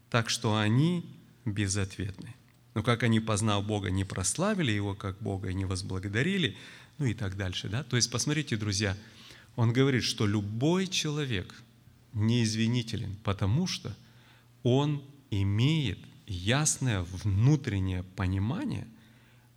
так 0.09 0.29
что 0.29 0.57
они 0.57 1.05
безответны. 1.45 2.35
Но 2.73 2.83
как 2.83 3.03
они, 3.03 3.21
познав 3.21 3.65
Бога, 3.65 3.89
не 3.89 4.03
прославили 4.03 4.73
Его 4.73 4.93
как 4.93 5.19
Бога 5.19 5.49
и 5.49 5.53
не 5.53 5.63
возблагодарили, 5.63 6.57
ну 6.97 7.05
и 7.05 7.13
так 7.13 7.37
дальше. 7.37 7.69
Да? 7.69 7.83
То 7.83 7.95
есть, 7.95 8.11
посмотрите, 8.11 8.57
друзья, 8.57 8.97
он 9.55 9.71
говорит, 9.71 10.03
что 10.03 10.27
любой 10.27 10.87
человек– 10.87 11.55
неизвинителен, 12.17 13.17
потому 13.23 13.67
что 13.67 13.95
он 14.63 15.03
имеет 15.31 15.99
ясное 16.27 17.01
внутреннее 17.01 18.03
понимание 18.03 18.87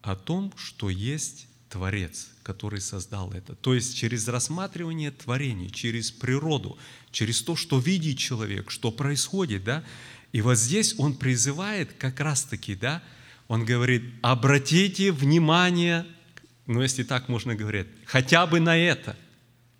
о 0.02 0.16
том, 0.16 0.52
что 0.56 0.88
есть 0.88 1.48
Творец, 1.68 2.30
который 2.42 2.80
создал 2.80 3.32
это. 3.32 3.54
То 3.54 3.74
есть 3.74 3.96
через 3.96 4.26
рассматривание 4.28 5.11
творений, 5.11 5.70
через 5.70 6.11
природу, 6.11 6.78
через 7.12 7.42
то, 7.42 7.54
что 7.56 7.78
видит 7.78 8.18
человек, 8.18 8.70
что 8.70 8.90
происходит, 8.90 9.64
да, 9.64 9.84
и 10.32 10.40
вот 10.42 10.58
здесь 10.58 10.94
он 10.98 11.14
призывает 11.14 11.92
как 11.92 12.20
раз-таки, 12.20 12.74
да, 12.74 13.02
он 13.48 13.64
говорит, 13.64 14.02
обратите 14.22 15.12
внимание, 15.12 16.06
ну 16.66 16.82
если 16.82 17.02
так 17.02 17.28
можно 17.28 17.54
говорить, 17.54 17.88
хотя 18.04 18.46
бы 18.46 18.61
на 18.61 18.76
это. 18.76 19.16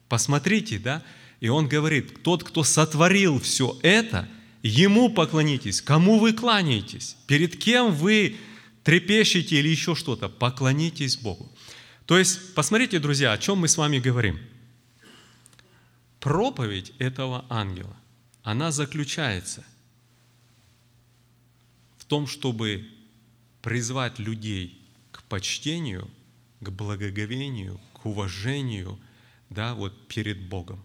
Посмотрите, 0.09 0.79
да, 0.79 1.05
и 1.41 1.49
он 1.49 1.69
говорит, 1.69 2.23
тот, 2.23 2.45
кто 2.45 2.63
сотворил 2.63 3.41
все 3.41 3.79
это, 3.83 4.29
ему 4.63 5.09
поклонитесь. 5.09 5.81
Кому 5.81 6.19
вы 6.19 6.35
кланяетесь? 6.35 7.17
Перед 7.27 7.57
кем 7.57 7.93
вы 7.93 8.37
трепещете 8.85 9.57
или 9.57 9.69
еще 9.69 9.95
что-то? 9.95 10.29
Поклонитесь 10.29 11.17
Богу. 11.17 11.51
То 12.05 12.19
есть, 12.19 12.55
посмотрите, 12.55 12.99
друзья, 12.99 13.33
о 13.33 13.39
чем 13.39 13.59
мы 13.59 13.69
с 13.69 13.79
вами 13.79 13.99
говорим. 13.99 14.39
Проповедь 16.19 16.93
этого 16.99 17.47
ангела, 17.49 17.97
она 18.43 18.71
заключается 18.71 19.65
в 21.97 22.05
том, 22.05 22.27
чтобы 22.27 22.87
призвать 23.63 24.19
людей 24.19 24.79
к 25.11 25.23
почтению, 25.23 26.11
к 26.61 26.69
благоговению, 26.69 27.81
к 27.95 28.05
уважению, 28.05 28.99
да, 29.49 29.75
вот 29.75 30.09
перед 30.09 30.39
Богом 30.39 30.85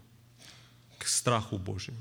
страху 1.07 1.57
Божию. 1.57 1.97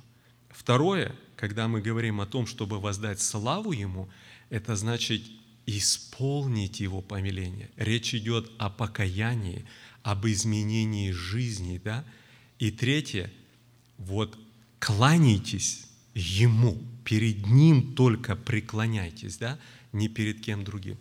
Второе, 0.51 1.15
когда 1.37 1.69
мы 1.69 1.81
говорим 1.81 2.21
о 2.21 2.27
том, 2.27 2.47
чтобы 2.47 2.81
воздать 2.81 3.21
славу 3.21 3.73
Ему, 3.73 4.09
это 4.51 4.77
значит 4.77 5.23
исполнить 5.67 6.81
Его 6.81 7.01
помиление. 7.01 7.71
Речь 7.77 8.15
идет 8.15 8.51
о 8.59 8.71
покаянии, 8.71 9.65
об 10.03 10.27
изменении 10.27 11.11
жизни. 11.11 11.81
Да? 11.83 12.05
И 12.59 12.71
третье, 12.71 13.31
вот 13.99 14.39
кланяйтесь 14.79 15.87
Ему, 16.15 16.79
перед 17.05 17.47
Ним 17.47 17.95
только 17.95 18.37
преклоняйтесь, 18.37 19.37
да? 19.37 19.59
не 19.93 20.09
перед 20.09 20.41
кем 20.41 20.65
другим. 20.65 20.97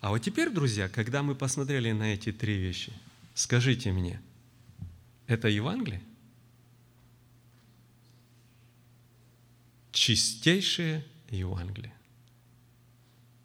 А 0.00 0.10
вот 0.10 0.18
теперь, 0.18 0.50
друзья, 0.50 0.88
когда 0.88 1.22
мы 1.22 1.34
посмотрели 1.34 1.92
на 1.92 2.14
эти 2.14 2.32
три 2.32 2.56
вещи, 2.56 2.92
скажите 3.34 3.92
мне, 3.92 4.20
это 5.26 5.48
Евангелие? 5.48 6.02
Чистейшее 10.00 11.04
Евангелие. 11.28 11.92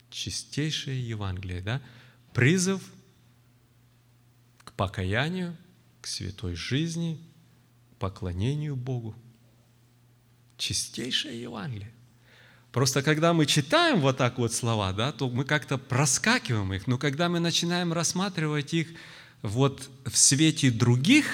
Чистейшее 0.10 1.06
Евангелие, 1.06 1.60
да? 1.60 1.82
Призыв 2.34 2.82
к 4.64 4.72
покаянию, 4.72 5.58
к 6.00 6.08
святой 6.08 6.56
жизни, 6.56 7.20
поклонению 8.00 8.78
Богу. 8.78 9.18
Чистейшее 10.58 11.42
Евангелие. 11.42 11.92
Просто 12.72 13.04
когда 13.04 13.34
мы 13.34 13.46
читаем 13.48 14.00
вот 14.00 14.16
так 14.16 14.38
вот 14.38 14.54
слова, 14.54 14.94
да, 14.94 15.12
то 15.12 15.30
мы 15.30 15.44
как-то 15.44 15.78
проскакиваем 15.78 16.74
их, 16.74 16.88
но 16.88 16.98
когда 16.98 17.28
мы 17.28 17.42
начинаем 17.42 17.92
рассматривать 17.92 18.74
их 18.74 18.88
вот 19.42 19.90
в 20.06 20.18
свете 20.18 20.72
других 20.72 21.26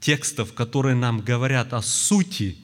текстов, 0.00 0.54
которые 0.54 0.96
нам 0.96 1.20
говорят 1.20 1.74
о 1.74 1.82
сути 1.82 2.56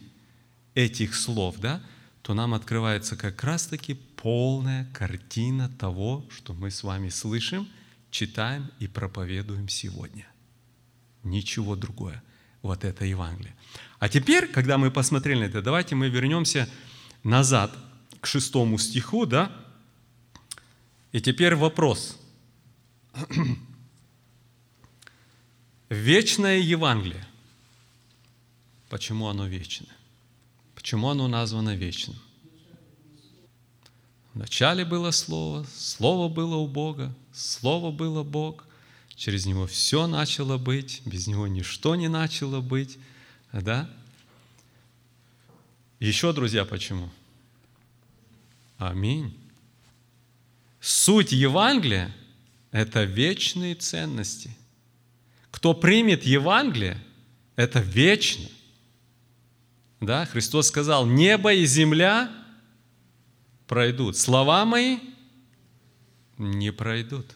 этих 0.74 1.14
слов, 1.14 1.56
да, 1.59 1.82
то 2.29 2.35
нам 2.35 2.53
открывается 2.53 3.16
как 3.16 3.43
раз-таки 3.43 3.95
полная 3.95 4.85
картина 4.93 5.70
того, 5.70 6.26
что 6.29 6.53
мы 6.53 6.70
с 6.70 6.83
вами 6.83 7.09
слышим, 7.09 7.66
читаем 8.11 8.70
и 8.79 8.87
проповедуем 8.87 9.70
сегодня. 9.70 10.26
Ничего 11.24 11.74
другое. 11.74 12.22
Вот 12.61 12.85
это 12.85 13.07
Евангелие. 13.07 13.57
А 13.99 14.11
теперь, 14.11 14.47
когда 14.47 14.76
мы 14.76 14.91
посмотрели 14.91 15.41
на 15.41 15.45
это, 15.45 15.62
давайте 15.62 15.95
мы 15.95 16.11
вернемся 16.11 16.68
назад 17.24 17.74
к 18.20 18.26
шестому 18.26 18.76
стиху, 18.76 19.24
да? 19.24 19.51
И 21.12 21.22
теперь 21.22 21.55
вопрос. 21.55 22.20
Вечное 25.89 26.59
Евангелие. 26.59 27.26
Почему 28.91 29.29
оно 29.29 29.47
вечное? 29.47 29.97
Почему 30.89 31.11
оно 31.11 31.28
названо 31.28 31.76
вечным? 31.76 32.16
Вначале 34.32 34.86
было 34.86 35.11
Слово, 35.11 35.66
Слово 35.76 36.30
было 36.30 36.57
у 36.57 36.66
Бога, 36.66 37.14
Слово 37.30 37.91
было 37.91 38.22
Бог, 38.22 38.64
через 39.14 39.45
Него 39.45 39.66
все 39.66 40.07
начало 40.07 40.57
быть, 40.57 41.03
без 41.05 41.26
Него 41.26 41.47
ничто 41.47 41.95
не 41.95 42.09
начало 42.09 42.62
быть. 42.62 42.99
Да? 43.53 43.91
Еще, 46.01 46.32
друзья, 46.32 46.64
почему? 46.64 47.11
Аминь. 48.78 49.36
Суть 50.80 51.32
Евангелия– 51.32 52.16
это 52.70 53.05
вечные 53.05 53.74
ценности. 53.74 54.57
Кто 55.51 55.74
примет 55.74 56.24
Евангелие, 56.24 56.99
это 57.57 57.78
вечно. 57.80 58.49
Да? 60.01 60.26
Христос 60.26 60.68
сказал, 60.68 61.07
небо 61.07 61.53
и 61.53 61.66
земля 61.66 62.30
пройдут. 63.66 64.16
Слова 64.16 64.64
мои 64.64 64.99
не 66.36 66.72
пройдут. 66.72 67.26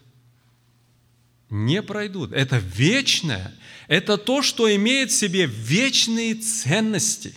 Не 1.51 1.83
пройдут. 1.83 2.33
Это 2.33 2.59
вечное. 2.59 3.53
Это 3.89 4.17
то, 4.17 4.43
что 4.43 4.75
имеет 4.75 5.11
в 5.11 5.15
себе 5.15 5.47
вечные 5.47 6.35
ценности. 6.35 7.35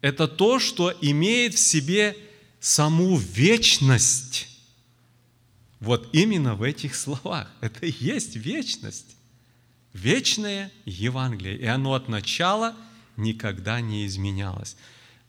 Это 0.00 0.26
то, 0.26 0.58
что 0.58 0.92
имеет 1.00 1.54
в 1.54 1.58
себе 1.58 2.16
саму 2.58 3.16
вечность. 3.16 4.48
Вот 5.78 6.08
именно 6.12 6.54
в 6.54 6.62
этих 6.62 6.94
словах. 6.94 7.50
Это 7.60 7.86
и 7.86 7.94
есть 8.04 8.36
вечность. 8.36 9.16
Вечное 9.94 10.70
Евангелие. 10.84 11.56
И 11.56 11.66
оно 11.66 11.94
от 11.94 12.08
начала– 12.08 12.76
никогда 13.20 13.80
не 13.80 14.06
изменялось. 14.06 14.76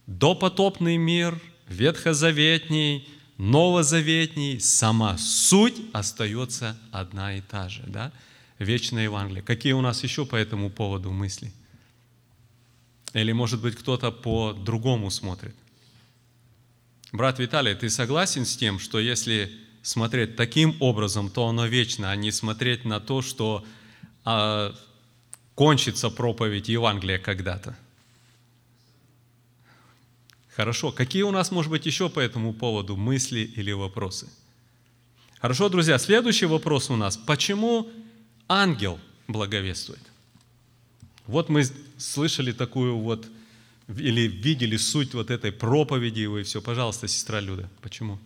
Допотопный 0.08 0.98
мир, 0.98 1.40
ветхозаветний, 1.68 3.08
новозаветний, 3.38 4.60
сама 4.60 5.18
суть 5.18 5.82
остается 5.94 6.78
одна 6.92 7.38
и 7.38 7.42
та 7.42 7.70
же. 7.70 7.84
Да? 7.88 8.12
Вечное 8.60 9.04
Евангелие. 9.04 9.44
Какие 9.44 9.74
у 9.74 9.82
нас 9.82 10.04
еще 10.04 10.26
по 10.26 10.36
этому 10.36 10.70
поводу 10.70 11.12
мысли? 11.12 11.52
Или, 13.14 13.32
может 13.32 13.62
быть, 13.62 13.76
кто-то 13.76 14.12
по-другому 14.12 15.12
смотрит? 15.12 15.56
Брат 17.12 17.40
Виталий, 17.40 17.76
ты 17.76 17.90
согласен 17.90 18.46
с 18.46 18.56
тем, 18.56 18.80
что 18.80 19.00
если 19.00 19.52
смотреть 19.82 20.36
таким 20.36 20.76
образом, 20.80 21.30
то 21.30 21.48
оно 21.48 21.66
вечно, 21.66 22.12
а 22.12 22.16
не 22.16 22.32
смотреть 22.32 22.86
на 22.86 23.00
то, 23.00 23.22
что 23.22 23.66
а, 24.24 24.74
кончится 25.56 26.10
проповедь 26.10 26.70
Евангелия 26.70 27.20
когда-то. 27.20 27.76
Хорошо. 30.56 30.92
Какие 30.92 31.24
у 31.24 31.32
нас, 31.32 31.52
может 31.52 31.72
быть, 31.72 31.86
еще 31.86 32.10
по 32.10 32.20
этому 32.20 32.54
поводу 32.54 32.98
мысли 32.98 33.40
или 33.40 33.72
вопросы? 33.72 34.30
Хорошо, 35.40 35.70
друзья, 35.70 35.98
следующий 35.98 36.46
вопрос 36.46 36.90
у 36.90 36.96
нас. 36.96 37.18
Почему 37.18 37.90
ангел 38.48 39.00
благовествует? 39.28 40.02
Вот 41.26 41.50
мы 41.50 41.64
слышали 41.98 42.52
такую 42.52 42.98
вот, 42.98 43.28
или 43.88 44.28
видели 44.28 44.78
суть 44.78 45.14
вот 45.14 45.32
этой 45.32 45.52
проповеди 45.52 46.22
и 46.22 46.44
все. 46.44 46.62
Пожалуйста, 46.62 47.08
сестра 47.08 47.40
Люда, 47.40 47.70
почему? 47.82 48.20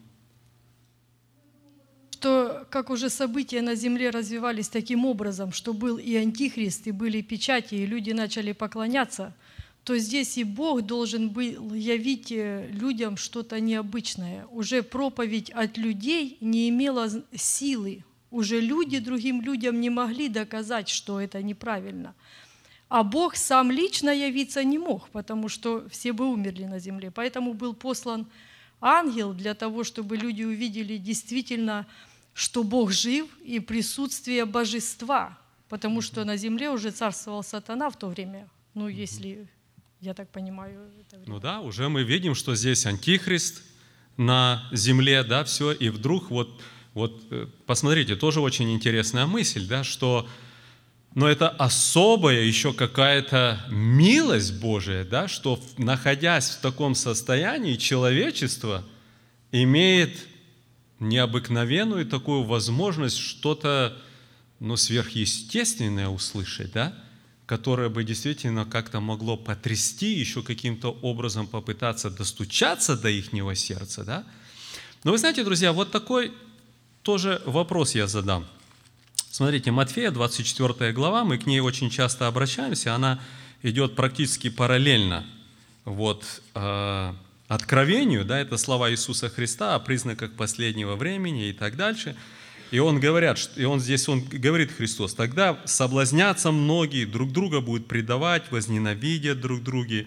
Что 2.25 2.65
как 2.71 2.89
уже 2.89 3.11
события 3.11 3.61
на 3.61 3.75
земле 3.75 4.09
развивались 4.09 4.67
таким 4.67 5.05
образом, 5.05 5.51
что 5.51 5.75
был 5.75 5.99
и 5.99 6.15
антихрист, 6.15 6.87
и 6.87 6.91
были 6.91 7.21
печати, 7.21 7.75
и 7.75 7.85
люди 7.85 8.13
начали 8.13 8.51
поклоняться, 8.51 9.35
то 9.83 9.95
здесь 9.99 10.35
и 10.39 10.43
Бог 10.43 10.81
должен 10.81 11.29
был 11.29 11.71
явить 11.75 12.31
э, 12.31 12.67
людям 12.71 13.15
что-то 13.15 13.59
необычное. 13.59 14.47
Уже 14.47 14.81
проповедь 14.81 15.51
от 15.51 15.77
людей 15.77 16.39
не 16.41 16.67
имела 16.69 17.11
силы. 17.35 18.03
Уже 18.31 18.59
люди 18.59 18.97
другим 18.97 19.43
людям 19.43 19.79
не 19.79 19.91
могли 19.91 20.27
доказать, 20.27 20.89
что 20.89 21.21
это 21.21 21.43
неправильно. 21.43 22.15
А 22.89 23.03
Бог 23.03 23.35
сам 23.35 23.69
лично 23.69 24.09
явиться 24.09 24.63
не 24.63 24.79
мог, 24.79 25.09
потому 25.09 25.47
что 25.47 25.87
все 25.91 26.11
бы 26.11 26.25
умерли 26.25 26.63
на 26.63 26.79
земле. 26.79 27.11
Поэтому 27.11 27.53
был 27.53 27.75
послан 27.75 28.25
ангел 28.81 29.31
для 29.33 29.53
того, 29.53 29.83
чтобы 29.83 30.17
люди 30.17 30.41
увидели 30.41 30.97
действительно 30.97 31.85
что 32.35 32.63
Бог 32.65 32.91
жив 32.91 33.27
и 33.45 33.61
присутствие 33.61 34.45
божества, 34.45 35.37
потому 35.69 36.01
что 36.01 36.25
на 36.25 36.35
земле 36.35 36.69
уже 36.69 36.91
царствовал 36.91 37.43
сатана 37.43 37.89
в 37.89 37.97
то 37.97 38.07
время, 38.07 38.49
ну, 38.73 38.89
если 38.89 39.47
я 40.01 40.13
так 40.13 40.29
понимаю. 40.29 40.91
Это 40.99 41.15
время. 41.15 41.33
Ну 41.33 41.39
да, 41.39 41.61
уже 41.61 41.87
мы 41.87 42.03
видим, 42.03 42.35
что 42.35 42.53
здесь 42.53 42.85
антихрист 42.85 43.63
на 44.17 44.67
земле, 44.73 45.23
да, 45.23 45.45
все, 45.45 45.71
и 45.71 45.87
вдруг 45.87 46.29
вот, 46.29 46.61
вот 46.93 47.23
э, 47.31 47.47
посмотрите, 47.65 48.17
тоже 48.17 48.41
очень 48.41 48.69
интересная 48.73 49.25
мысль, 49.25 49.65
да, 49.65 49.85
что 49.85 50.27
но 51.13 51.29
это 51.29 51.47
особая 51.47 52.41
еще 52.41 52.73
какая-то 52.73 53.61
милость 53.69 54.59
Божия, 54.59 55.05
да, 55.05 55.29
что 55.29 55.57
находясь 55.77 56.49
в 56.49 56.59
таком 56.59 56.95
состоянии, 56.95 57.77
человечество 57.77 58.83
имеет 59.53 60.19
необыкновенную 60.99 62.05
такую 62.05 62.43
возможность 62.43 63.17
что-то 63.17 63.97
ну, 64.59 64.77
сверхъестественное 64.77 66.07
услышать, 66.07 66.71
да, 66.71 66.95
которое 67.45 67.89
бы 67.89 68.03
действительно 68.03 68.65
как-то 68.65 68.99
могло 68.99 69.37
потрясти, 69.37 70.13
еще 70.13 70.41
каким-то 70.41 70.91
образом 71.01 71.47
попытаться 71.47 72.09
достучаться 72.09 72.97
до 72.97 73.09
ихнего 73.09 73.55
сердца. 73.55 74.03
Да? 74.03 74.23
Но 75.03 75.11
вы 75.11 75.17
знаете, 75.17 75.43
друзья, 75.43 75.73
вот 75.73 75.91
такой 75.91 76.33
тоже 77.03 77.41
вопрос 77.45 77.95
я 77.95 78.07
задам– 78.07 78.45
Смотрите, 79.35 79.69
Матфея, 79.69 80.11
24 80.11 80.93
глава, 80.93 81.25
мы 81.25 81.37
к 81.37 81.45
ней 81.45 81.59
очень 81.59 81.89
часто 81.89 82.27
обращаемся, 82.27 82.95
она 82.95 83.19
идет 83.63 83.93
практически 83.93 84.49
параллельно 84.49 85.25
вот, 85.83 86.23
э, 86.53 87.13
откровению, 87.47 88.25
да, 88.25 88.39
это 88.39 88.57
слова 88.57 88.91
Иисуса 88.91 89.29
Христа 89.29 89.75
о 89.75 89.79
признаках 89.79 90.33
последнего 90.33 90.95
времени 90.95 91.49
и 91.49 91.53
так 91.53 91.75
дальше. 91.75 92.15
И 92.71 92.79
он, 92.79 92.99
говорят, 92.99 93.51
и 93.55 93.63
он 93.63 93.79
здесь 93.79 94.09
он 94.09 94.21
говорит 94.21 94.71
Христос, 94.71 95.13
тогда 95.13 95.59
соблазнятся 95.65 96.51
многие, 96.51 97.05
друг 97.05 97.31
друга 97.31 97.61
будут 97.61 97.87
предавать, 97.87 98.51
возненавидят 98.51 99.39
друг 99.39 99.61
друга, 99.61 100.05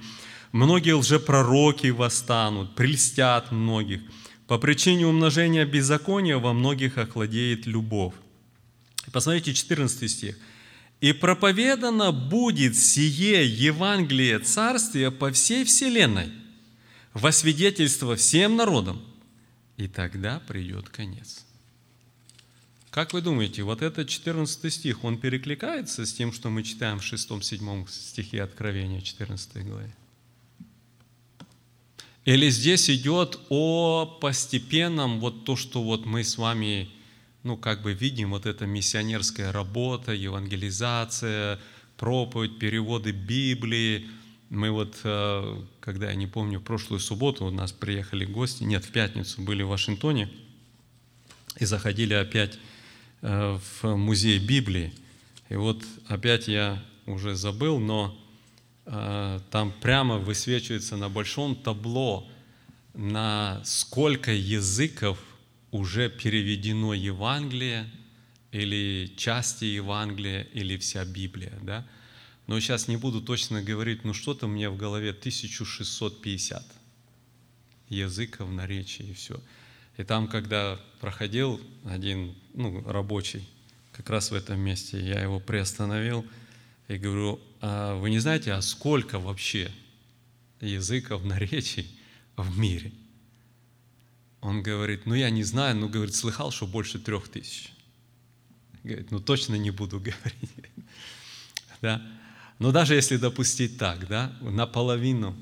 многие 0.50 0.92
лжепророки 0.92 1.88
восстанут, 1.88 2.74
прельстят 2.74 3.52
многих. 3.52 4.00
По 4.48 4.58
причине 4.58 5.06
умножения 5.06 5.64
беззакония 5.64 6.38
во 6.38 6.52
многих 6.52 6.98
охладеет 6.98 7.66
любовь. 7.66 8.14
Посмотрите 9.12 9.54
14 9.54 10.10
стих. 10.10 10.36
«И 11.00 11.12
проповедано 11.12 12.10
будет 12.10 12.76
сие 12.76 13.46
Евангелие 13.46 14.40
Царствия 14.40 15.12
по 15.12 15.30
всей 15.30 15.64
вселенной, 15.64 16.32
во 17.14 17.32
свидетельство 17.32 18.16
всем 18.16 18.56
народам, 18.56 19.00
и 19.76 19.88
тогда 19.88 20.40
придет 20.40 20.88
конец». 20.88 21.44
Как 22.90 23.12
вы 23.12 23.20
думаете, 23.20 23.62
вот 23.62 23.82
этот 23.82 24.08
14 24.08 24.72
стих, 24.72 25.04
он 25.04 25.18
перекликается 25.18 26.06
с 26.06 26.12
тем, 26.12 26.32
что 26.32 26.48
мы 26.48 26.62
читаем 26.62 26.98
в 26.98 27.02
6-7 27.02 27.86
стихе 27.88 28.42
Откровения 28.42 29.00
14 29.00 29.64
главе? 29.66 29.94
Или 32.24 32.50
здесь 32.50 32.90
идет 32.90 33.38
о 33.50 34.04
постепенном, 34.20 35.20
вот 35.20 35.44
то, 35.44 35.54
что 35.54 35.82
вот 35.82 36.06
мы 36.06 36.24
с 36.24 36.38
вами 36.38 36.90
ну, 37.42 37.56
как 37.56 37.82
бы 37.82 37.94
видим 37.94 38.30
вот 38.30 38.46
эта 38.46 38.66
миссионерская 38.66 39.52
работа, 39.52 40.12
евангелизация, 40.12 41.58
проповедь, 41.96 42.58
переводы 42.58 43.12
Библии. 43.12 44.08
Мы 44.50 44.70
вот, 44.70 44.98
э, 45.04 45.62
когда, 45.80 46.08
я 46.08 46.14
не 46.14 46.26
помню, 46.26 46.60
прошлую 46.60 47.00
субботу 47.00 47.44
у 47.44 47.50
нас 47.50 47.70
приехали 47.72 48.24
гости, 48.24 48.62
нет, 48.62 48.84
в 48.84 48.90
пятницу 48.90 49.42
были 49.42 49.62
в 49.62 49.68
Вашингтоне, 49.68 50.30
и 51.58 51.66
заходили 51.66 52.14
опять 52.14 52.58
э, 53.20 53.58
в 53.82 53.96
музей 53.96 54.38
Библии. 54.38 54.92
И 55.50 55.56
вот 55.56 55.82
опять 56.06 56.48
я 56.48 56.82
уже 57.04 57.34
забыл, 57.34 57.78
но 57.78 58.18
э, 58.86 59.40
там 59.50 59.72
прямо 59.82 60.16
высвечивается 60.16 60.96
на 60.96 61.10
большом 61.10 61.54
табло, 61.54 62.26
на 62.94 63.60
сколько 63.64 64.32
языков 64.32 65.18
уже 65.72 66.08
переведено 66.08 66.94
Евангелие 66.94 67.90
или 68.50 69.12
части 69.16 69.66
Евангелия 69.66 70.42
или 70.54 70.78
вся 70.78 71.04
Библия, 71.04 71.52
да? 71.60 71.86
Но 72.48 72.58
сейчас 72.58 72.88
не 72.88 72.96
буду 72.96 73.22
точно 73.22 73.62
говорить, 73.62 74.04
ну 74.04 74.12
что-то 74.12 74.48
мне 74.48 74.68
в 74.68 74.76
голове 74.76 75.10
1650 75.10 76.66
языков, 77.88 78.50
наречий 78.50 79.10
и 79.10 79.14
все. 79.14 79.40
И 79.96 80.02
там, 80.02 80.26
когда 80.26 80.80
проходил 81.00 81.60
один 81.84 82.34
ну, 82.54 82.82
рабочий, 82.84 83.48
как 83.92 84.10
раз 84.10 84.32
в 84.32 84.34
этом 84.34 84.58
месте, 84.58 85.00
я 85.00 85.22
его 85.22 85.38
приостановил 85.38 86.26
и 86.88 86.96
говорю, 86.96 87.38
а 87.60 87.94
вы 87.94 88.10
не 88.10 88.18
знаете, 88.18 88.52
а 88.52 88.62
сколько 88.62 89.20
вообще 89.20 89.70
языков, 90.60 91.22
наречий 91.24 91.86
в 92.36 92.58
мире– 92.58 92.90
он 94.40 94.62
говорит, 94.62 95.06
ну 95.06 95.14
я 95.14 95.30
не 95.30 95.42
знаю, 95.42 95.76
но 95.76 95.88
говорит, 95.88 96.14
слыхал, 96.14 96.50
что 96.50 96.66
больше 96.66 96.98
трех 96.98 97.28
тысяч. 97.28 97.72
Говорит, 98.84 99.10
ну 99.10 99.20
точно 99.20 99.56
не 99.56 99.70
буду 99.70 99.98
говорить. 99.98 100.50
да? 101.82 102.02
Но 102.58 102.72
даже 102.72 102.94
если 102.94 103.16
допустить 103.16 103.78
так, 103.78 104.08
да, 104.08 104.32
наполовину 104.40 105.36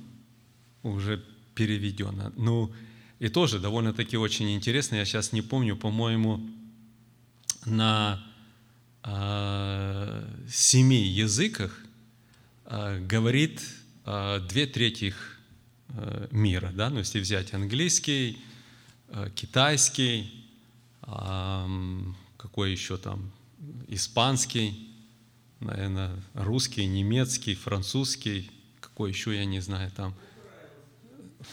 уже 0.83 1.23
переведено. 1.55 2.33
Ну, 2.37 2.73
и 3.19 3.29
тоже 3.29 3.59
довольно-таки 3.59 4.17
очень 4.17 4.55
интересно, 4.55 4.97
я 4.97 5.05
сейчас 5.05 5.33
не 5.33 5.43
помню, 5.43 5.77
по-моему, 5.77 6.41
на 7.65 8.23
э, 9.03 10.29
семи 10.51 11.03
языках 11.03 11.83
э, 12.67 13.01
говорит 13.01 13.63
э, 14.05 14.41
две 14.49 14.67
трети 14.67 15.15
э, 15.89 16.29
мира, 16.31 16.71
да, 16.75 16.91
ну, 16.91 16.99
если 16.99 17.21
взять 17.21 17.55
английский, 17.55 18.39
Э, 19.09 19.31
китайский, 19.35 20.33
какой 22.37 22.73
еще 22.73 22.97
там, 22.97 23.31
испанский, 23.87 24.86
наверное, 25.61 26.13
русский, 26.35 26.87
немецкий, 26.87 27.55
французский, 27.55 28.51
какой 28.81 29.11
еще, 29.11 29.35
я 29.35 29.45
не 29.45 29.61
знаю, 29.61 29.91
там, 29.91 30.15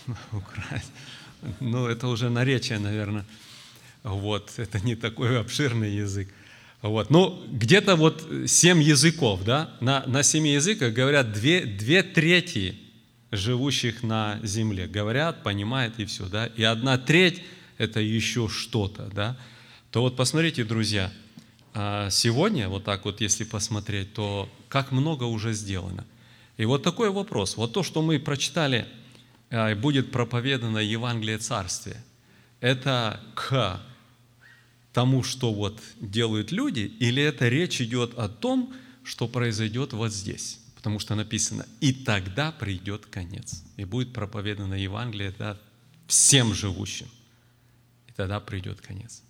Ну, 1.60 1.88
это 1.88 2.08
уже 2.08 2.30
наречие, 2.30 2.80
наверное. 2.80 3.26
Вот, 4.04 4.52
это 4.58 4.80
не 4.80 4.96
такой 4.96 5.40
обширный 5.40 5.92
язык. 5.92 6.30
Вот. 6.82 7.10
Ну, 7.10 7.42
где-то 7.50 7.96
вот 7.96 8.28
семь 8.48 8.82
языков, 8.82 9.44
да? 9.46 9.74
На, 9.80 10.04
на 10.06 10.24
семи 10.24 10.54
языках 10.54 10.94
говорят 10.94 11.32
две, 11.32 11.62
две 11.62 12.04
трети 12.04 12.78
живущих 13.32 14.04
на 14.04 14.40
земле. 14.44 14.88
Говорят, 14.88 15.44
понимают 15.44 16.00
и 16.00 16.06
все, 16.06 16.26
да. 16.26 16.48
И 16.48 16.64
одна 16.64 16.98
треть– 16.98 17.42
это 17.78 18.02
еще 18.02 18.50
что-то, 18.50 19.10
да. 19.14 19.38
То 19.92 20.02
вот 20.02 20.18
посмотрите, 20.18 20.66
друзья, 20.66 21.12
а, 21.74 22.10
сегодня, 22.10 22.70
вот 22.70 22.84
так 22.84 23.06
вот, 23.06 23.22
если 23.22 23.44
посмотреть, 23.44 24.14
то 24.14 24.50
как 24.70 24.92
много 24.92 25.24
уже 25.24 25.54
сделано. 25.54 26.06
И 26.58 26.66
вот 26.66 26.84
такой 26.84 27.10
вопрос. 27.10 27.58
Вот 27.58 27.74
то, 27.74 27.84
что 27.84 28.02
мы 28.02 28.20
прочитали, 28.20 28.88
а, 29.50 29.76
будет 29.76 30.12
проповедано 30.12 30.78
Евангелие 30.78 31.38
Царствия, 31.38 32.04
это 32.60 33.20
к 33.36 33.82
тому, 34.94 35.24
что 35.24 35.54
вот 35.54 35.82
делают 36.00 36.52
люди, 36.52 36.92
или 37.00 37.22
это 37.22 37.50
речь 37.50 37.82
идет 37.82 38.18
о 38.18 38.30
том, 38.30 38.74
что 39.04 39.28
произойдет 39.28 39.94
вот 39.94 40.14
здесь? 40.14 40.60
потому 40.84 41.00
что 41.00 41.16
написано, 41.16 41.66
и 41.80 41.94
тогда 41.94 42.52
придет 42.52 43.06
конец, 43.06 43.64
и 43.78 43.86
будет 43.86 44.12
проповедано 44.12 44.74
Евангелие 44.74 45.34
да, 45.40 45.58
всем 46.08 46.54
живущим, 46.54 47.08
и 48.10 48.12
тогда 48.12 48.42
придет 48.42 48.82
конец. 48.82 49.24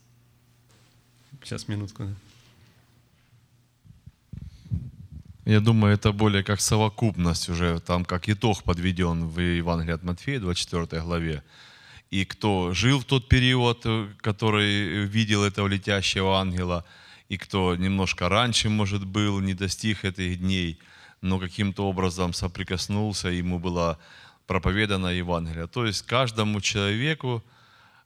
Сейчас 1.43 1.67
минутку. 1.67 2.05
Да. 2.05 2.15
Я 5.45 5.59
думаю, 5.59 5.93
это 5.93 6.11
более 6.11 6.43
как 6.43 6.61
совокупность 6.61 7.49
уже, 7.49 7.79
там 7.79 8.05
как 8.05 8.29
итог 8.29 8.63
подведен 8.63 9.27
в 9.27 9.39
Евангелии 9.39 9.93
от 9.93 10.03
Матфея, 10.03 10.39
24 10.39 11.01
главе. 11.01 11.43
И 12.11 12.25
кто 12.25 12.73
жил 12.73 12.99
в 12.99 13.05
тот 13.05 13.27
период, 13.27 13.85
который 14.21 15.05
видел 15.05 15.43
этого 15.43 15.67
летящего 15.67 16.39
ангела, 16.39 16.85
и 17.29 17.37
кто 17.37 17.75
немножко 17.75 18.29
раньше, 18.29 18.69
может, 18.69 19.05
был, 19.05 19.39
не 19.39 19.53
достиг 19.53 20.05
этих 20.05 20.39
дней– 20.39 20.79
но 21.23 21.39
каким-то 21.39 21.87
образом 21.87 22.33
соприкоснулся, 22.33 23.29
ему 23.29 23.57
было 23.57 23.97
проповедано 24.45 25.07
Евангелие. 25.07 25.67
То 25.67 25.85
есть 25.85 26.05
каждому 26.05 26.59
человеку 26.59 27.41
э, 27.41 27.52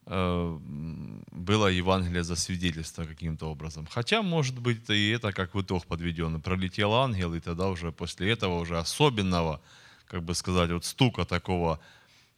было 0.07 1.67
Евангелие 1.67 2.23
за 2.23 2.37
свидетельство 2.37 3.03
каким-то 3.03 3.51
образом. 3.51 3.87
Хотя, 3.91 4.21
может 4.21 4.57
быть, 4.57 4.89
и 4.89 5.09
это 5.09 5.33
как 5.33 5.53
в 5.53 5.61
итог 5.61 5.85
подведено. 5.85 6.39
Пролетел 6.39 6.93
ангел, 6.93 7.33
и 7.33 7.41
тогда 7.41 7.67
уже 7.67 7.91
после 7.91 8.31
этого 8.31 8.59
уже 8.59 8.77
особенного, 8.77 9.61
как 10.07 10.23
бы 10.23 10.33
сказать, 10.33 10.71
вот 10.71 10.85
стука 10.85 11.25
такого 11.25 11.81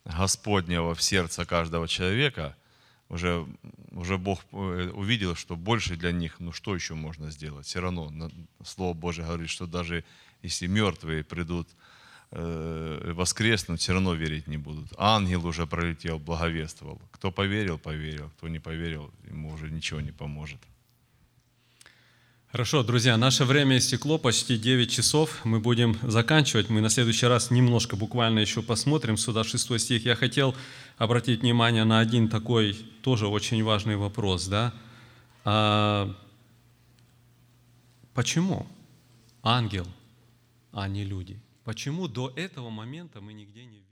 Господнего 0.04 0.96
в 0.96 1.04
сердце 1.04 1.46
каждого 1.46 1.88
человека, 1.88 2.56
уже, 3.10 3.46
уже 3.92 4.18
Бог 4.18 4.40
э, 4.52 4.92
увидел, 4.94 5.36
что 5.36 5.56
больше 5.56 5.96
для 5.96 6.12
них, 6.12 6.40
ну 6.40 6.52
что 6.52 6.74
еще 6.74 6.96
можно 6.96 7.30
сделать? 7.30 7.68
Все 7.68 7.82
равно 7.82 8.32
Слово 8.64 8.94
Божие 8.94 9.26
говорит, 9.26 9.50
что 9.50 9.68
даже 9.68 10.04
если 10.42 10.68
мертвые 10.68 11.24
придут 11.24 11.68
э, 12.32 13.12
воскреснуть, 13.14 13.82
все 13.82 13.94
равно 13.94 14.14
верить 14.14 14.48
не 14.48 14.58
будут. 14.58 14.88
Ангел 14.98 15.46
уже 15.46 15.66
пролетел, 15.66 16.20
благовествовал. 16.20 17.02
Кто 17.12 17.32
поверил, 17.32 17.78
поверил. 17.78 18.30
Кто 18.38 18.48
не 18.48 18.60
поверил, 18.60 19.12
ему 19.30 19.54
уже 19.54 19.70
ничего 19.70 20.02
не 20.02 20.12
поможет. 20.12 20.60
Хорошо, 22.52 22.82
друзья, 22.82 23.16
наше 23.16 23.46
время 23.46 23.78
истекло, 23.78 24.18
почти 24.18 24.58
9 24.58 24.92
часов. 24.92 25.46
Мы 25.46 25.60
будем 25.60 26.00
заканчивать. 26.02 26.70
Мы 26.70 26.82
на 26.82 26.90
следующий 26.90 27.28
раз 27.28 27.52
немножко 27.52 27.96
буквально 27.96 28.40
еще 28.40 28.64
посмотрим 28.64 29.18
сюда, 29.18 29.44
6 29.44 29.80
стих. 29.80 30.06
Я 30.06 30.16
хотел 30.16 30.56
обратить 30.98 31.42
внимание 31.42 31.84
на 31.84 32.00
один 32.00 32.28
такой 32.28 32.74
тоже 33.04 33.28
очень 33.28 33.64
важный 33.64 33.98
вопрос. 33.98 34.48
Да? 34.48 34.74
А, 35.46 36.16
почему 38.16 38.66
ангел, 39.44 39.86
а 40.72 40.88
не 40.88 41.04
люди? 41.04 41.40
Почему 41.70 42.08
до 42.08 42.34
этого 42.36 42.72
момента 42.72 43.22
мы 43.22 43.32
нигде 43.32 43.64
не? 43.64 43.86